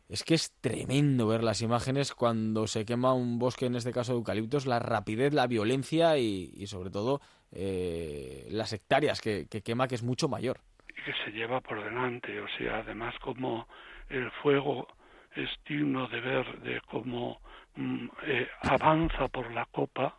Es 0.09 0.25
que 0.25 0.33
es 0.33 0.51
tremendo 0.59 1.25
ver 1.27 1.41
las 1.41 1.61
imágenes 1.61 2.13
cuando 2.13 2.67
se 2.67 2.83
quema 2.83 3.13
un 3.13 3.39
bosque, 3.39 3.67
en 3.67 3.77
este 3.77 3.93
caso 3.93 4.11
de 4.11 4.17
eucaliptos, 4.17 4.65
la 4.65 4.79
rapidez, 4.79 5.33
la 5.33 5.47
violencia 5.47 6.17
y, 6.17 6.67
sobre 6.67 6.89
todo 6.89 7.21
las 7.51 8.73
hectáreas 8.73 9.21
que 9.21 9.47
quema, 9.47 9.87
que 9.87 9.95
es 9.95 10.03
mucho 10.03 10.27
mayor 10.27 10.59
que 11.05 11.13
se 11.25 11.31
lleva 11.31 11.61
por 11.61 11.83
delante, 11.83 12.39
o 12.39 12.47
sea, 12.57 12.77
además 12.77 13.17
como 13.19 13.67
el 14.09 14.29
fuego 14.43 14.87
es 15.35 15.49
digno 15.65 16.07
de 16.07 16.21
ver 16.21 16.59
de 16.59 16.81
cómo 16.81 17.41
mm, 17.75 18.07
eh, 18.23 18.49
avanza 18.63 19.27
por 19.29 19.51
la 19.51 19.65
copa 19.65 20.15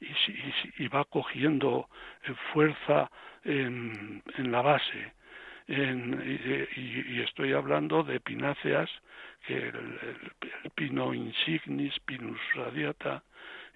y, 0.00 0.82
y, 0.82 0.88
va 0.88 1.04
cogiendo 1.04 1.88
eh, 2.24 2.34
fuerza 2.52 3.10
en, 3.44 4.22
en, 4.36 4.52
la 4.52 4.60
base. 4.60 5.12
En, 5.68 6.68
y, 6.76 7.20
estoy 7.20 7.52
hablando 7.52 8.02
de 8.02 8.20
pináceas, 8.20 8.90
que 9.46 9.56
el, 9.56 9.74
el, 10.64 10.70
pino 10.74 11.14
insignis, 11.14 11.98
pinus 12.00 12.40
radiata, 12.54 13.22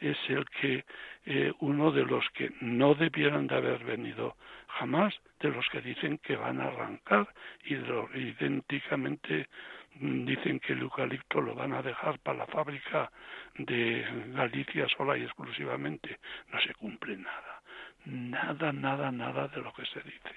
es 0.01 0.19
el 0.29 0.45
que 0.49 0.85
eh, 1.27 1.53
uno 1.61 1.93
de 1.93 2.05
los 2.05 2.29
que 2.31 2.53
no 2.61 2.95
debieran 2.95 3.47
de 3.47 3.57
haber 3.57 3.85
venido 3.85 4.37
jamás, 4.79 5.15
de 5.41 5.51
los 5.51 5.69
que 5.69 5.81
dicen 5.81 6.19
que 6.19 6.37
van 6.37 6.61
a 6.61 6.65
arrancar 6.65 7.29
y 7.65 7.75
idénticamente 7.75 9.49
mm, 9.95 10.25
dicen 10.25 10.61
que 10.61 10.73
el 10.73 10.81
eucalipto 10.81 11.41
lo 11.41 11.55
van 11.55 11.73
a 11.73 11.83
dejar 11.83 12.19
para 12.21 12.39
la 12.39 12.47
fábrica 12.47 13.11
de 13.57 14.05
Galicia 14.29 14.87
sola 14.89 15.17
y 15.17 15.25
exclusivamente. 15.25 16.19
No 16.53 16.61
se 16.61 16.75
cumple 16.75 17.17
nada, 17.17 17.63
nada, 18.07 18.73
nada, 18.73 19.11
nada 19.11 19.49
de 19.49 19.61
lo 19.61 19.73
que 19.73 19.85
se 19.87 20.01
dice. 20.03 20.35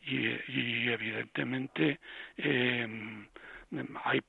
Y, 0.00 0.88
evidentemente 0.88 1.98
eh, 2.38 3.26
hay 4.04 4.20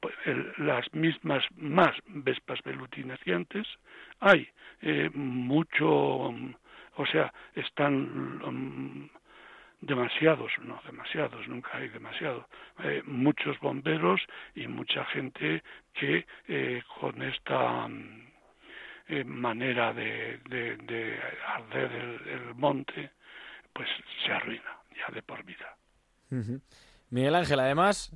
las 0.57 0.93
mismas 0.93 1.45
más 1.55 1.95
vespas 2.07 2.61
velutinacientes, 2.63 3.67
hay 4.19 4.49
eh, 4.81 5.09
mucho, 5.13 5.87
o 5.87 7.05
sea, 7.11 7.33
están 7.55 8.41
um, 8.43 9.09
demasiados, 9.81 10.51
no 10.61 10.81
demasiados, 10.85 11.47
nunca 11.47 11.77
hay 11.77 11.89
demasiado, 11.89 12.47
eh, 12.83 13.01
muchos 13.05 13.59
bomberos 13.59 14.21
y 14.55 14.67
mucha 14.67 15.05
gente 15.05 15.63
que 15.93 16.25
eh, 16.47 16.83
con 16.99 17.21
esta 17.21 17.87
manera 19.25 19.91
de, 19.93 20.39
de, 20.47 21.19
arder 21.47 21.91
el, 21.91 22.55
monte, 22.55 23.11
pues 23.73 23.87
se 24.23 24.31
arruina 24.31 24.77
ya 24.95 25.13
de 25.13 25.23
por 25.23 25.43
vida. 25.43 25.75
Miguel 27.09 27.35
Ángel, 27.35 27.59
además, 27.59 28.11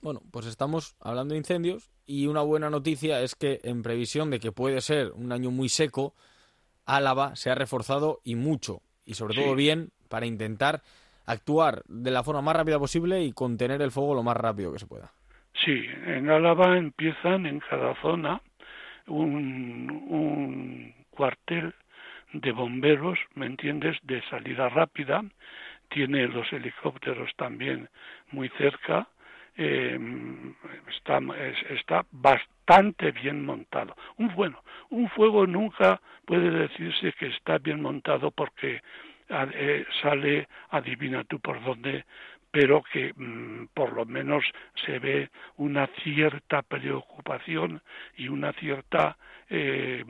bueno, 0.00 0.22
pues 0.30 0.46
estamos 0.46 0.96
hablando 1.00 1.32
de 1.32 1.38
incendios 1.38 1.90
y 2.06 2.26
una 2.26 2.42
buena 2.42 2.70
noticia 2.70 3.22
es 3.22 3.34
que 3.34 3.60
en 3.64 3.82
previsión 3.82 4.30
de 4.30 4.38
que 4.38 4.52
puede 4.52 4.80
ser 4.80 5.12
un 5.12 5.32
año 5.32 5.50
muy 5.50 5.68
seco, 5.68 6.14
Álava 6.84 7.34
se 7.34 7.50
ha 7.50 7.54
reforzado 7.54 8.20
y 8.22 8.34
mucho, 8.34 8.82
y 9.04 9.14
sobre 9.14 9.34
todo 9.34 9.54
bien, 9.54 9.90
para 10.14 10.26
intentar 10.26 10.80
actuar 11.26 11.82
de 11.88 12.12
la 12.12 12.22
forma 12.22 12.40
más 12.40 12.54
rápida 12.54 12.78
posible 12.78 13.20
y 13.24 13.32
contener 13.32 13.82
el 13.82 13.90
fuego 13.90 14.14
lo 14.14 14.22
más 14.22 14.36
rápido 14.36 14.72
que 14.72 14.78
se 14.78 14.86
pueda. 14.86 15.10
Sí, 15.64 15.84
en 16.06 16.30
Álava 16.30 16.78
empiezan 16.78 17.46
en 17.46 17.58
cada 17.58 18.00
zona 18.00 18.40
un, 19.08 20.94
cuartel 21.10 21.74
de 22.32 22.52
bomberos, 22.52 23.18
¿me 23.34 23.46
entiendes?, 23.46 23.96
de 24.04 24.22
salida 24.30 24.68
rápida, 24.68 25.24
tiene 25.88 26.28
los 26.28 26.52
helicópteros 26.52 27.32
también 27.34 27.88
muy 28.30 28.48
cerca 28.50 29.08
eh, 29.56 29.98
está, 30.96 31.18
está 31.70 32.06
bastante 32.12 33.10
bien 33.10 33.44
montado. 33.44 33.96
Un 34.18 34.32
bueno, 34.36 34.62
un 34.90 35.08
fuego 35.08 35.44
nunca 35.44 36.00
puede 36.24 36.50
decirse 36.50 37.12
que 37.18 37.26
está 37.26 37.58
bien 37.58 37.82
montado 37.82 38.30
porque 38.30 38.80
sale, 40.02 40.48
adivina 40.70 41.24
tú 41.24 41.40
por 41.40 41.62
dónde, 41.62 42.04
pero 42.50 42.82
que 42.82 43.12
mm, 43.14 43.68
por 43.74 43.92
lo 43.92 44.04
menos 44.04 44.44
se 44.86 44.98
ve 44.98 45.30
una 45.56 45.86
cierta 46.02 46.62
preocupación 46.62 47.82
y 48.16 48.28
una 48.28 48.52
cierta, 48.52 49.16
eh, 49.50 50.04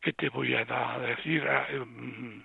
que 0.00 0.12
te 0.12 0.28
voy 0.28 0.54
a 0.54 0.64
decir? 0.98 1.46
Eh, 1.46 1.78
mm, 1.78 2.44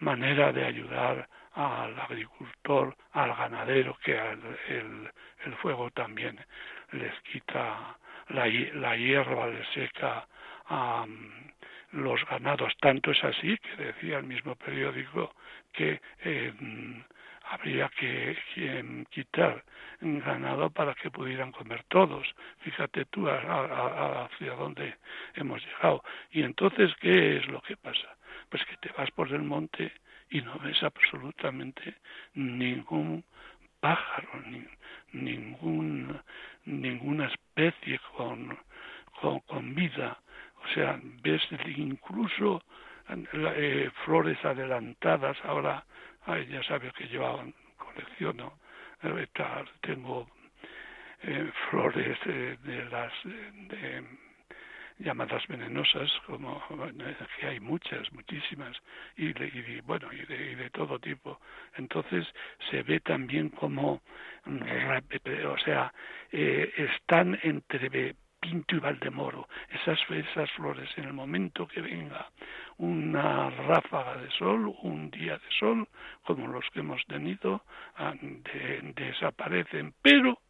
manera 0.00 0.52
de 0.52 0.64
ayudar 0.64 1.28
al 1.54 1.98
agricultor, 1.98 2.96
al 3.12 3.34
ganadero, 3.34 3.96
que 4.02 4.12
el, 4.16 5.10
el 5.44 5.54
fuego 5.56 5.90
también 5.90 6.38
les 6.92 7.12
quita 7.22 7.96
la, 8.28 8.96
hierba, 8.96 9.46
les 9.48 9.66
seca 9.68 10.26
a 10.68 11.06
los 11.92 12.24
ganados. 12.26 12.72
Tanto 12.80 13.10
es 13.10 13.22
así 13.24 13.56
que 13.58 13.84
decía 13.84 14.18
el 14.18 14.24
mismo 14.24 14.54
periódico 14.56 15.34
que 15.72 16.00
eh, 16.24 16.52
habría 17.50 17.88
que, 17.90 18.36
quitar 19.10 19.64
ganado 20.00 20.70
para 20.70 20.94
que 20.94 21.10
pudieran 21.10 21.52
comer 21.52 21.84
todos. 21.88 22.26
Fíjate 22.60 23.04
tú 23.06 23.28
hacia 23.28 24.54
dónde 24.54 24.96
hemos 25.34 25.64
llegado. 25.64 26.02
Y 26.30 26.42
entonces, 26.42 26.92
¿qué 27.00 27.36
es 27.36 27.46
lo 27.48 27.60
que 27.62 27.76
pasa? 27.76 28.16
Pues 28.48 28.64
que 28.64 28.76
te 28.78 28.92
vas 28.96 29.10
por 29.12 29.28
el 29.32 29.42
monte 29.42 29.92
y 30.30 30.40
no 30.40 30.58
ves 30.58 30.82
absolutamente 30.82 31.94
ningún 32.34 33.24
pájaro, 33.80 34.28
ni, 34.46 34.64
ningún, 35.12 36.20
ninguna 36.64 37.26
especie 37.26 38.00
con, 38.16 38.56
con, 39.46 39.74
vida. 39.74 40.21
O 40.64 40.74
sea, 40.74 41.00
ves 41.22 41.42
incluso 41.76 42.62
eh, 43.32 43.90
flores 44.04 44.42
adelantadas. 44.44 45.36
Ahora, 45.44 45.84
ya 46.48 46.62
sabes 46.62 46.92
que 46.94 47.08
yo 47.08 47.42
colecciono, 47.76 48.58
eh, 49.02 49.26
tengo 49.80 50.28
eh, 51.22 51.50
flores 51.70 52.18
de 52.24 52.84
las 52.90 53.12
de, 53.24 54.04
llamadas 54.98 55.46
venenosas, 55.48 56.10
como 56.26 56.62
que 57.40 57.46
hay 57.46 57.60
muchas, 57.60 58.12
muchísimas, 58.12 58.76
y, 59.16 59.32
bueno, 59.80 60.12
y 60.12 60.24
de, 60.26 60.70
todo 60.70 60.98
tipo. 60.98 61.40
Entonces 61.76 62.26
se 62.70 62.82
ve 62.82 63.00
también 63.00 63.48
como, 63.50 64.00
o 64.46 65.58
sea, 65.58 65.92
eh, 66.30 66.72
están 66.76 67.38
entre 67.42 68.14
Pinto 68.42 68.74
y 68.74 68.80
Valdemoro, 68.80 69.48
esas, 69.70 70.00
esas 70.10 70.50
flores, 70.50 70.90
en 70.96 71.04
el 71.04 71.12
momento 71.12 71.68
que 71.68 71.80
venga 71.80 72.28
una 72.78 73.50
ráfaga 73.50 74.16
de 74.16 74.28
sol, 74.32 74.74
un 74.82 75.12
día 75.12 75.34
de 75.34 75.50
sol, 75.60 75.88
como 76.24 76.48
los 76.48 76.64
que 76.72 76.80
hemos 76.80 77.00
tenido, 77.06 77.62
ah, 77.96 78.14
desaparecen, 78.96 79.94
pero 80.02 80.40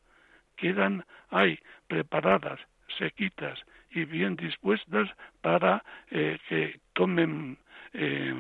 quedan 0.57 1.05
ahí 1.29 1.59
preparadas, 1.87 2.61
sequitas, 2.99 3.59
y 3.91 4.07
bien 4.07 4.37
dispuestas 4.37 5.11
para 5.43 5.85
eh, 6.11 6.39
que 6.49 6.81
tomen 6.95 7.59
eh, 7.93 8.35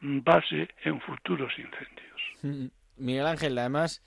base 0.00 0.68
en 0.84 1.00
futuros 1.02 1.52
incendios. 1.58 2.20
Mm, 2.42 2.66
Miguel 2.96 3.26
Ángel, 3.26 3.58
además, 3.58 4.02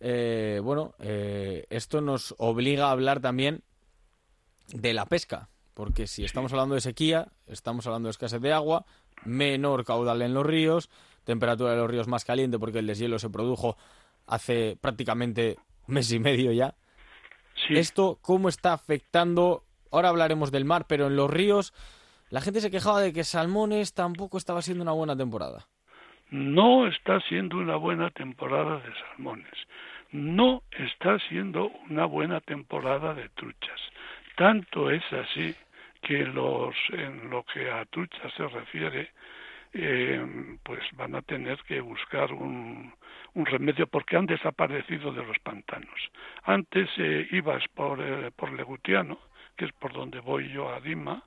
eh, 0.00 0.60
bueno, 0.62 0.94
esto 0.98 2.00
nos 2.00 2.34
obliga 2.38 2.86
a 2.86 2.92
hablar 2.92 3.20
también 3.20 3.60
de 4.68 4.94
la 4.94 5.06
pesca, 5.06 5.48
porque 5.74 6.06
si 6.06 6.24
estamos 6.24 6.52
hablando 6.52 6.74
de 6.74 6.80
sequía, 6.80 7.28
estamos 7.46 7.86
hablando 7.86 8.08
de 8.08 8.12
escasez 8.12 8.40
de 8.40 8.52
agua, 8.52 8.84
menor 9.24 9.84
caudal 9.84 10.22
en 10.22 10.34
los 10.34 10.46
ríos, 10.46 10.90
temperatura 11.24 11.72
de 11.72 11.78
los 11.78 11.90
ríos 11.90 12.08
más 12.08 12.24
caliente 12.24 12.58
porque 12.58 12.78
el 12.78 12.86
deshielo 12.86 13.18
se 13.18 13.30
produjo 13.30 13.76
hace 14.26 14.76
prácticamente 14.80 15.56
un 15.86 15.94
mes 15.94 16.12
y 16.12 16.18
medio 16.18 16.52
ya. 16.52 16.74
¿Esto 17.70 18.18
cómo 18.22 18.48
está 18.48 18.72
afectando 18.72 19.64
Ahora 19.90 20.10
hablaremos 20.10 20.50
del 20.52 20.64
mar, 20.64 20.86
pero 20.88 21.06
en 21.06 21.16
los 21.16 21.30
ríos 21.30 21.72
la 22.30 22.40
gente 22.40 22.60
se 22.60 22.70
quejaba 22.70 23.00
de 23.00 23.12
que 23.12 23.24
Salmones 23.24 23.94
tampoco 23.94 24.36
estaba 24.36 24.62
siendo 24.62 24.82
una 24.82 24.92
buena 24.92 25.16
temporada. 25.16 25.66
No 26.30 26.86
está 26.86 27.20
siendo 27.28 27.56
una 27.56 27.76
buena 27.76 28.10
temporada 28.10 28.80
de 28.80 28.92
salmones. 29.00 29.54
No 30.12 30.62
está 30.72 31.18
siendo 31.28 31.70
una 31.88 32.04
buena 32.04 32.40
temporada 32.40 33.14
de 33.14 33.30
truchas. 33.30 33.80
Tanto 34.38 34.88
es 34.88 35.02
así 35.12 35.52
que 36.00 36.24
los, 36.24 36.72
en 36.92 37.28
lo 37.28 37.42
que 37.42 37.68
a 37.72 37.84
truchas 37.86 38.32
se 38.34 38.46
refiere, 38.46 39.10
eh, 39.72 40.56
pues 40.62 40.78
van 40.92 41.16
a 41.16 41.22
tener 41.22 41.58
que 41.66 41.80
buscar 41.80 42.32
un, 42.32 42.94
un, 43.34 43.46
remedio 43.46 43.88
porque 43.88 44.16
han 44.16 44.26
desaparecido 44.26 45.10
de 45.10 45.24
los 45.24 45.36
pantanos. 45.40 46.00
Antes 46.44 46.88
eh, 46.98 47.26
ibas 47.32 47.64
por, 47.74 48.00
eh, 48.00 48.30
por 48.30 48.52
Legutiano, 48.52 49.18
que 49.56 49.64
es 49.64 49.72
por 49.72 49.92
donde 49.92 50.20
voy 50.20 50.48
yo 50.52 50.72
a 50.72 50.78
Dima, 50.78 51.24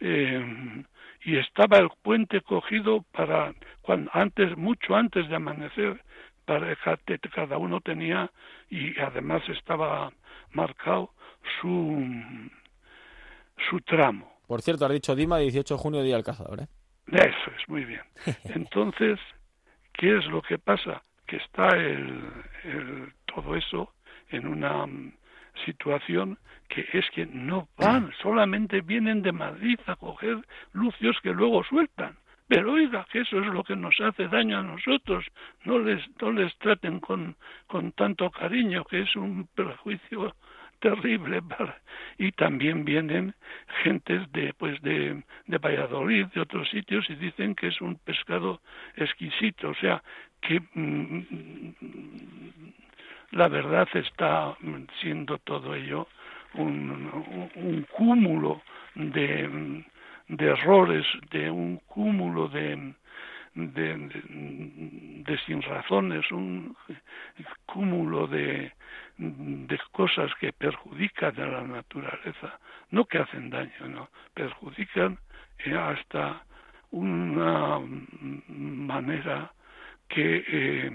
eh, 0.00 0.82
y 1.24 1.36
estaba 1.36 1.76
el 1.76 1.90
puente 2.02 2.40
cogido 2.40 3.04
para 3.12 3.52
cuando, 3.82 4.10
antes 4.14 4.56
mucho 4.56 4.96
antes 4.96 5.28
de 5.28 5.36
amanecer 5.36 6.00
para 6.46 6.74
cada 7.34 7.58
uno 7.58 7.82
tenía 7.82 8.30
y 8.70 8.98
además 8.98 9.42
estaba 9.50 10.10
marcado 10.52 11.10
su 11.60 12.50
su 13.68 13.80
tramo. 13.80 14.36
Por 14.46 14.62
cierto, 14.62 14.86
has 14.86 14.92
dicho 14.92 15.14
Dima, 15.14 15.38
18 15.38 15.74
de 15.74 15.80
junio, 15.80 16.02
Día 16.02 16.14
del 16.14 16.24
Cazador, 16.24 16.60
¿eh? 16.60 16.68
Eso 17.08 17.50
es, 17.56 17.68
muy 17.68 17.84
bien. 17.84 18.02
Entonces, 18.44 19.18
¿qué 19.92 20.16
es 20.18 20.26
lo 20.26 20.42
que 20.42 20.58
pasa? 20.58 21.02
Que 21.26 21.36
está 21.36 21.68
el, 21.68 22.22
el, 22.64 23.12
todo 23.26 23.56
eso 23.56 23.92
en 24.30 24.46
una 24.46 24.86
mm, 24.86 25.12
situación 25.64 26.38
que 26.68 26.86
es 26.92 27.04
que 27.14 27.26
no 27.26 27.68
van, 27.76 28.12
solamente 28.22 28.80
vienen 28.80 29.22
de 29.22 29.32
Madrid 29.32 29.78
a 29.86 29.96
coger 29.96 30.38
lucios 30.72 31.16
que 31.22 31.30
luego 31.30 31.64
sueltan. 31.64 32.16
Pero 32.48 32.74
oiga, 32.74 33.04
que 33.10 33.22
eso 33.22 33.40
es 33.40 33.46
lo 33.46 33.64
que 33.64 33.74
nos 33.74 34.00
hace 34.00 34.28
daño 34.28 34.58
a 34.58 34.62
nosotros. 34.62 35.24
No 35.64 35.80
les, 35.80 36.00
no 36.20 36.30
les 36.30 36.56
traten 36.58 37.00
con, 37.00 37.34
con 37.66 37.90
tanto 37.92 38.30
cariño, 38.30 38.84
que 38.84 39.00
es 39.00 39.16
un 39.16 39.48
perjuicio 39.52 40.36
terrible 40.80 41.42
y 42.18 42.32
también 42.32 42.84
vienen 42.84 43.34
gentes 43.82 44.30
de 44.32 44.54
pues 44.54 44.80
de, 44.82 45.22
de 45.46 45.58
Valladolid 45.58 46.26
de 46.26 46.40
otros 46.40 46.68
sitios 46.70 47.08
y 47.10 47.14
dicen 47.16 47.54
que 47.54 47.68
es 47.68 47.80
un 47.80 47.96
pescado 47.96 48.60
exquisito. 48.96 49.70
O 49.70 49.74
sea 49.74 50.02
que 50.40 50.60
mm, 50.74 51.22
la 53.32 53.48
verdad 53.48 53.88
está 53.94 54.56
siendo 55.00 55.38
todo 55.38 55.74
ello 55.74 56.08
un, 56.54 57.50
un 57.54 57.86
cúmulo 57.92 58.62
de, 58.94 59.84
de 60.28 60.46
errores 60.46 61.06
de 61.30 61.50
un 61.50 61.78
cúmulo 61.86 62.48
de 62.48 62.94
de, 63.56 65.24
de, 65.24 65.38
sin 65.46 65.62
razones, 65.62 66.30
un 66.30 66.76
cúmulo 67.64 68.26
de, 68.26 68.72
de 69.16 69.80
cosas 69.92 70.30
que 70.38 70.52
perjudican 70.52 71.40
a 71.40 71.46
la 71.46 71.62
naturaleza, 71.62 72.60
no 72.90 73.06
que 73.06 73.18
hacen 73.18 73.48
daño, 73.48 73.88
no, 73.88 74.10
perjudican 74.34 75.18
eh, 75.64 75.74
hasta 75.74 76.44
una 76.90 77.80
manera 78.48 79.52
que 80.08 80.44
eh, 80.46 80.90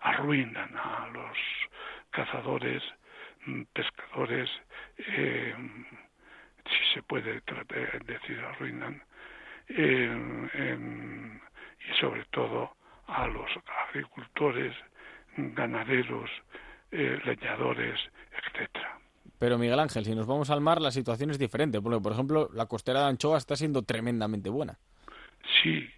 arruinan 0.00 0.76
a 0.76 1.08
los 1.12 1.38
cazadores, 2.10 2.82
pescadores, 3.72 4.50
eh, 4.98 5.54
si 6.64 6.94
se 6.94 7.02
puede 7.02 7.40
decir 8.06 8.40
arruinan, 8.40 9.02
y 11.88 12.00
sobre 12.00 12.24
todo 12.30 12.70
a 13.06 13.26
los 13.26 13.48
agricultores, 13.88 14.74
ganaderos, 15.36 16.30
eh, 16.90 17.18
leñadores, 17.24 17.98
etcétera. 18.32 18.98
Pero 19.38 19.58
Miguel 19.58 19.78
Ángel, 19.78 20.04
si 20.04 20.14
nos 20.14 20.26
vamos 20.26 20.50
al 20.50 20.60
mar, 20.60 20.80
la 20.80 20.90
situación 20.90 21.30
es 21.30 21.38
diferente, 21.38 21.80
porque 21.80 22.00
por 22.00 22.12
ejemplo 22.12 22.48
la 22.52 22.66
costera 22.66 23.00
de 23.00 23.06
Anchoa 23.06 23.38
está 23.38 23.54
siendo 23.54 23.82
tremendamente 23.82 24.50
buena. 24.50 24.78
Sí, 25.62 25.88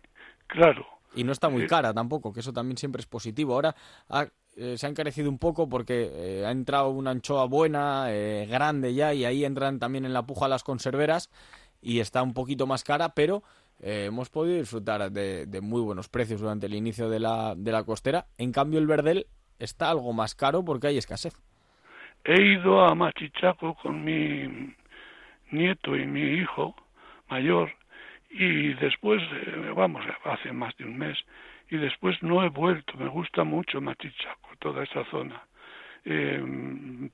claro. 0.46 0.86
Y 1.14 1.24
no 1.24 1.32
está 1.32 1.48
muy 1.48 1.62
eh, 1.62 1.66
cara 1.66 1.94
tampoco, 1.94 2.32
que 2.32 2.40
eso 2.40 2.52
también 2.52 2.76
siempre 2.76 3.00
es 3.00 3.06
positivo. 3.06 3.54
Ahora 3.54 3.74
eh, 4.56 4.76
se 4.76 4.86
ha 4.86 4.90
encarecido 4.90 5.30
un 5.30 5.38
poco 5.38 5.68
porque 5.68 6.42
ha 6.44 6.50
entrado 6.50 6.90
una 6.90 7.12
anchoa 7.12 7.46
buena, 7.46 8.08
grande 8.48 8.92
ya, 8.92 9.14
y 9.14 9.24
ahí 9.24 9.44
entran 9.44 9.78
también 9.78 10.04
en 10.04 10.12
la 10.12 10.26
puja 10.26 10.48
las 10.48 10.64
conserveras 10.64 11.30
y 11.80 12.00
está 12.00 12.22
un 12.22 12.34
poquito 12.34 12.66
más 12.66 12.84
cara, 12.84 13.10
pero 13.10 13.42
eh, 13.80 14.06
hemos 14.06 14.28
podido 14.30 14.58
disfrutar 14.58 15.10
de, 15.10 15.60
muy 15.62 15.80
buenos 15.80 16.08
precios 16.08 16.40
durante 16.40 16.66
el 16.66 16.74
inicio 16.74 17.08
de 17.08 17.20
la, 17.20 17.54
de 17.56 17.72
la 17.72 17.84
costera. 17.84 18.26
En 18.36 18.52
cambio, 18.52 18.78
el 18.78 18.86
verdel 18.86 19.26
está 19.58 19.90
algo 19.90 20.12
más 20.12 20.34
caro 20.34 20.64
porque 20.64 20.88
hay 20.88 20.98
escasez. 20.98 21.34
He 22.24 22.40
ido 22.40 22.84
a 22.84 22.94
Machichaco 22.94 23.74
con 23.74 24.04
mi 24.04 24.74
nieto 25.50 25.96
y 25.96 26.06
mi 26.06 26.22
hijo 26.22 26.74
mayor 27.28 27.70
y 28.30 28.74
después, 28.74 29.22
vamos, 29.74 30.04
hace 30.24 30.52
más 30.52 30.76
de 30.76 30.84
un 30.84 30.98
mes, 30.98 31.16
y 31.70 31.76
después 31.76 32.22
no 32.22 32.44
he 32.44 32.48
vuelto. 32.48 32.94
Me 32.98 33.08
gusta 33.08 33.44
mucho 33.44 33.80
Machichaco, 33.80 34.50
toda 34.58 34.84
esa 34.84 35.04
zona. 35.10 35.42
Eh, 36.04 37.10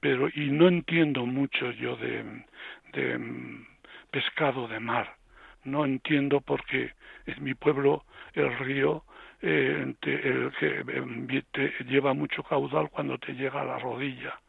pero, 0.00 0.28
y 0.28 0.50
no 0.50 0.68
entiendo 0.68 1.26
mucho 1.26 1.70
yo 1.72 1.96
de, 1.96 2.44
de 2.92 3.20
pescado 4.10 4.66
de 4.68 4.80
mar 4.80 5.16
no 5.66 5.84
entiendo 5.84 6.40
por 6.40 6.64
qué 6.64 6.92
en 7.26 7.44
mi 7.44 7.54
pueblo 7.54 8.04
el 8.34 8.56
río 8.58 9.04
eh, 9.42 9.94
el 10.02 10.52
que 10.58 10.84
eh, 10.86 11.72
lleva 11.86 12.14
mucho 12.14 12.42
caudal 12.42 12.88
cuando 12.90 13.18
te 13.18 13.32
llega 13.34 13.60
a 13.60 13.64
la 13.64 13.78
rodilla. 13.78 14.40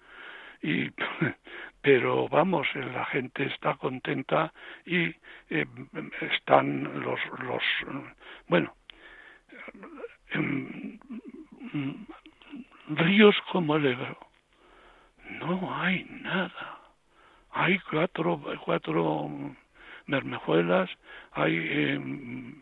Y 0.62 0.90
pero 1.82 2.28
vamos 2.30 2.68
la 2.76 3.06
gente 3.06 3.46
está 3.46 3.76
contenta 3.76 4.54
y 4.86 5.14
eh, 5.50 5.66
están 6.22 7.02
los 7.02 7.20
los 7.40 7.64
bueno 8.48 8.74
ríos 12.88 13.36
como 13.52 13.76
el 13.76 13.86
Ebro. 13.86 14.18
No 15.42 15.76
hay 15.76 16.06
nada. 16.22 16.80
Hay 17.52 17.78
cuatro 17.80 18.42
cuatro 18.64 19.30
mermejuelas, 20.08 20.90
hay 21.32 21.56
em, 21.56 22.62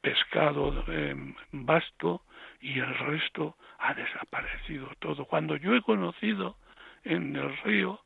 pescado 0.00 0.84
em, 0.88 1.34
vasto 1.52 2.22
y 2.60 2.78
el 2.78 2.94
resto 2.98 3.56
ha 3.78 3.94
desaparecido 3.94 4.88
todo. 4.98 5.24
Cuando 5.24 5.56
yo 5.56 5.74
he 5.74 5.82
conocido 5.82 6.56
en 7.04 7.36
el 7.36 7.56
río, 7.58 8.00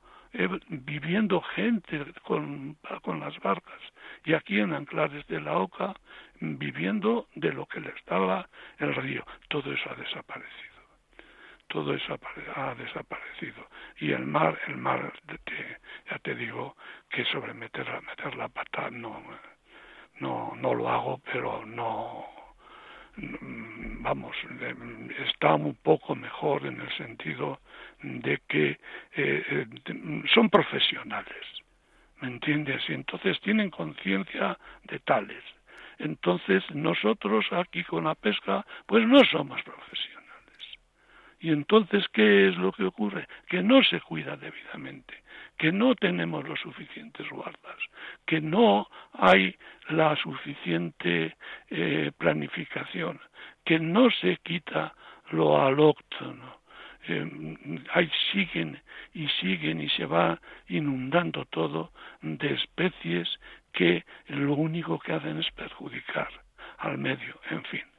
viviendo 0.69 1.41
gente 1.41 2.05
con, 2.23 2.77
con 3.03 3.21
las 3.21 3.39
barcas 3.41 3.81
y 4.25 4.33
aquí 4.33 4.61
en 4.61 4.73
Anclares 4.73 5.27
de 5.27 5.41
la 5.41 5.59
Oca, 5.59 5.95
viviendo 6.41 7.29
de 7.35 7.53
lo 7.53 7.67
que 7.67 7.81
le 7.81 7.91
estaba 7.91 8.49
el 8.79 8.95
río, 8.95 9.25
todo 9.49 9.73
eso 9.73 9.91
ha 9.91 9.95
desaparecido 9.95 10.72
todo 11.73 11.95
eso 11.95 12.19
ha 12.55 12.75
desaparecido. 12.75 13.67
Y 13.99 14.13
el 14.13 14.27
mar 14.27 14.59
el 14.69 14.77
mar 14.77 15.13
ya 16.11 16.19
te 16.19 16.35
digo 16.35 16.77
que 17.09 17.25
sobre 17.25 17.55
meter 17.55 17.87
meter 18.03 18.35
la 18.37 18.49
pata 18.49 18.91
no 18.91 19.23
no 20.21 20.53
no 20.55 20.75
lo 20.75 20.89
hago 20.91 21.21
pero 21.33 21.65
no 21.65 22.27
vamos 23.17 24.37
está 25.27 25.55
un 25.55 25.75
poco 25.77 26.15
mejor 26.15 26.67
en 26.67 26.81
el 26.81 26.97
sentido 26.97 27.61
de 28.03 28.41
que 28.47 28.79
eh, 29.17 29.67
son 30.35 30.51
profesionales 30.51 31.47
me 32.21 32.29
entiendes 32.29 32.83
y 32.89 32.93
entonces 32.93 33.41
tienen 33.41 33.71
conciencia 33.71 34.57
de 34.85 34.99
tales. 35.01 35.43
Entonces 35.99 36.63
nosotros 36.71 37.45
aquí 37.53 37.83
con 37.85 38.05
la 38.05 38.15
pesca 38.15 38.65
pues 38.87 39.07
no 39.07 39.25
somos 39.25 39.61
profesionales 39.63 40.22
y 41.43 41.51
entonces, 41.51 42.07
¿qué 42.13 42.49
es 42.49 42.57
lo 42.57 42.71
que 42.71 42.85
ocurre? 42.85 43.27
Que 43.49 43.63
no 43.65 43.83
se 43.83 44.01
cuida 44.01 44.37
debidamente, 44.37 45.25
que 45.59 45.73
no 45.73 45.97
tenemos 45.97 46.49
los 46.49 46.61
suficientes 46.61 47.29
guardas, 47.29 47.79
que 48.25 48.41
no 48.41 48.87
hay 49.13 49.57
la 49.89 50.15
suficiente 50.15 51.37
eh, 51.69 52.13
planificación, 52.17 53.21
que 53.65 53.81
no 53.81 54.09
se 54.13 54.37
quita 54.45 54.95
lo 55.33 55.61
alóctono. 55.61 56.61
Eh, 57.09 58.09
siguen 58.31 58.81
y 59.13 59.27
siguen 59.41 59.81
y 59.81 59.89
se 59.89 60.07
va 60.07 60.41
inundando 60.69 61.45
todo 61.47 61.91
de 62.21 62.53
especies 62.53 63.29
que 63.73 64.05
lo 64.29 64.55
único 64.55 65.01
que 65.01 65.13
hacen 65.13 65.41
es 65.41 65.51
perjudicar 65.51 66.29
al 66.79 66.99
medio, 66.99 67.41
en 67.51 67.65
fin. 67.65 67.92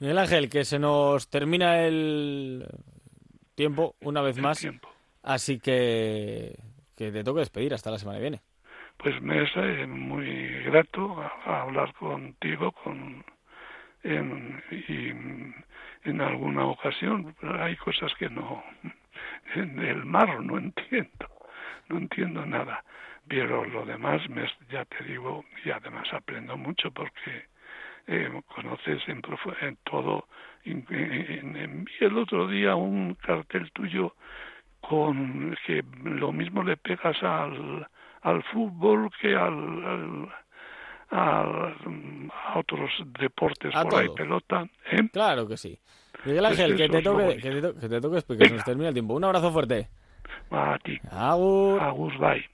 Miguel 0.00 0.18
Ángel, 0.18 0.48
que 0.48 0.64
se 0.64 0.78
nos 0.78 1.28
termina 1.28 1.82
el 1.82 2.66
tiempo 3.54 3.96
una 4.00 4.22
vez 4.22 4.38
más. 4.38 4.66
Así 5.22 5.58
que, 5.58 6.54
que 6.96 7.10
te 7.10 7.24
toca 7.24 7.40
despedir 7.40 7.74
hasta 7.74 7.90
la 7.90 7.98
semana 7.98 8.18
que 8.18 8.22
viene. 8.22 8.40
Pues 8.96 9.20
me 9.20 9.42
es 9.42 9.50
eh, 9.56 9.86
muy 9.86 10.62
grato 10.64 11.22
hablar 11.44 11.92
contigo 11.94 12.72
con, 12.72 13.24
en, 14.02 14.62
y 14.70 15.08
en 16.08 16.20
alguna 16.20 16.66
ocasión. 16.66 17.34
Hay 17.60 17.76
cosas 17.76 18.12
que 18.18 18.28
no. 18.28 18.62
En 19.54 19.78
el 19.78 20.04
mar 20.04 20.40
no 20.42 20.58
entiendo. 20.58 21.26
No 21.88 21.98
entiendo 21.98 22.44
nada. 22.44 22.84
pero 23.26 23.64
lo 23.64 23.84
demás 23.84 24.28
me, 24.28 24.46
ya 24.70 24.84
te 24.84 25.04
digo 25.04 25.44
y 25.64 25.70
además 25.70 26.06
aprendo 26.12 26.56
mucho 26.56 26.90
porque 26.90 27.46
eh, 28.08 28.28
conoces 28.46 29.06
en, 29.06 29.22
en 29.60 29.78
todo 29.84 30.26
en, 30.64 31.86
el 32.00 32.18
otro 32.18 32.48
día 32.48 32.74
un 32.74 33.14
cartel 33.14 33.70
tuyo 33.72 34.14
con 34.80 35.56
que 35.66 35.82
lo 36.04 36.32
mismo 36.32 36.62
le 36.62 36.76
pegas 36.76 37.22
al, 37.22 37.86
al 38.22 38.42
fútbol 38.44 39.10
que 39.20 39.34
al, 39.34 40.28
a 41.10 41.74
otros 42.56 42.90
deportes 43.18 43.72
por 43.74 43.94
ahí, 43.94 44.08
pelota. 44.14 44.68
¿eh? 44.90 45.08
Claro 45.12 45.46
que 45.46 45.56
sí. 45.56 45.78
Miguel 46.24 46.46
Ángel, 46.46 46.76
que, 46.76 46.88
te 46.88 47.02
toque, 47.02 47.36
que, 47.36 47.50
te 47.50 47.74
que 47.80 47.88
te 47.88 48.00
toque, 48.00 48.22
porque 48.26 48.48
se 48.48 48.54
nos 48.54 48.64
termina 48.64 48.88
el 48.88 48.94
tiempo. 48.94 49.14
Un 49.14 49.24
abrazo 49.24 49.52
fuerte. 49.52 49.88
A 50.50 50.78
ti. 50.82 50.98
Agur. 51.10 51.80
Agur, 51.80 52.18
bye. 52.18 52.44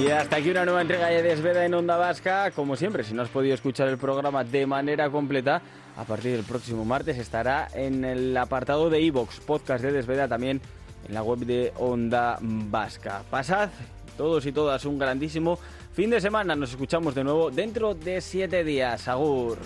Y 0.00 0.08
hasta 0.08 0.36
aquí 0.36 0.48
una 0.48 0.64
nueva 0.64 0.80
entrega 0.80 1.08
de 1.08 1.22
Desveda 1.22 1.66
en 1.66 1.74
Onda 1.74 1.98
Vasca. 1.98 2.52
Como 2.52 2.74
siempre, 2.74 3.04
si 3.04 3.12
no 3.12 3.20
has 3.20 3.28
podido 3.28 3.54
escuchar 3.54 3.86
el 3.88 3.98
programa 3.98 4.44
de 4.44 4.64
manera 4.64 5.10
completa, 5.10 5.60
a 5.94 6.04
partir 6.04 6.32
del 6.32 6.44
próximo 6.44 6.86
martes 6.86 7.18
estará 7.18 7.68
en 7.74 8.06
el 8.06 8.34
apartado 8.34 8.88
de 8.88 8.98
iVox, 9.02 9.40
podcast 9.40 9.84
de 9.84 9.92
Desveda, 9.92 10.26
también 10.26 10.62
en 11.06 11.12
la 11.12 11.22
web 11.22 11.40
de 11.40 11.74
Onda 11.76 12.38
Vasca. 12.40 13.24
Pasad 13.28 13.68
todos 14.16 14.46
y 14.46 14.52
todas 14.52 14.86
un 14.86 14.98
grandísimo 14.98 15.58
fin 15.92 16.08
de 16.08 16.18
semana. 16.22 16.56
Nos 16.56 16.70
escuchamos 16.70 17.14
de 17.14 17.22
nuevo 17.22 17.50
dentro 17.50 17.92
de 17.94 18.22
siete 18.22 18.64
días. 18.64 19.06
Agur. 19.06 19.58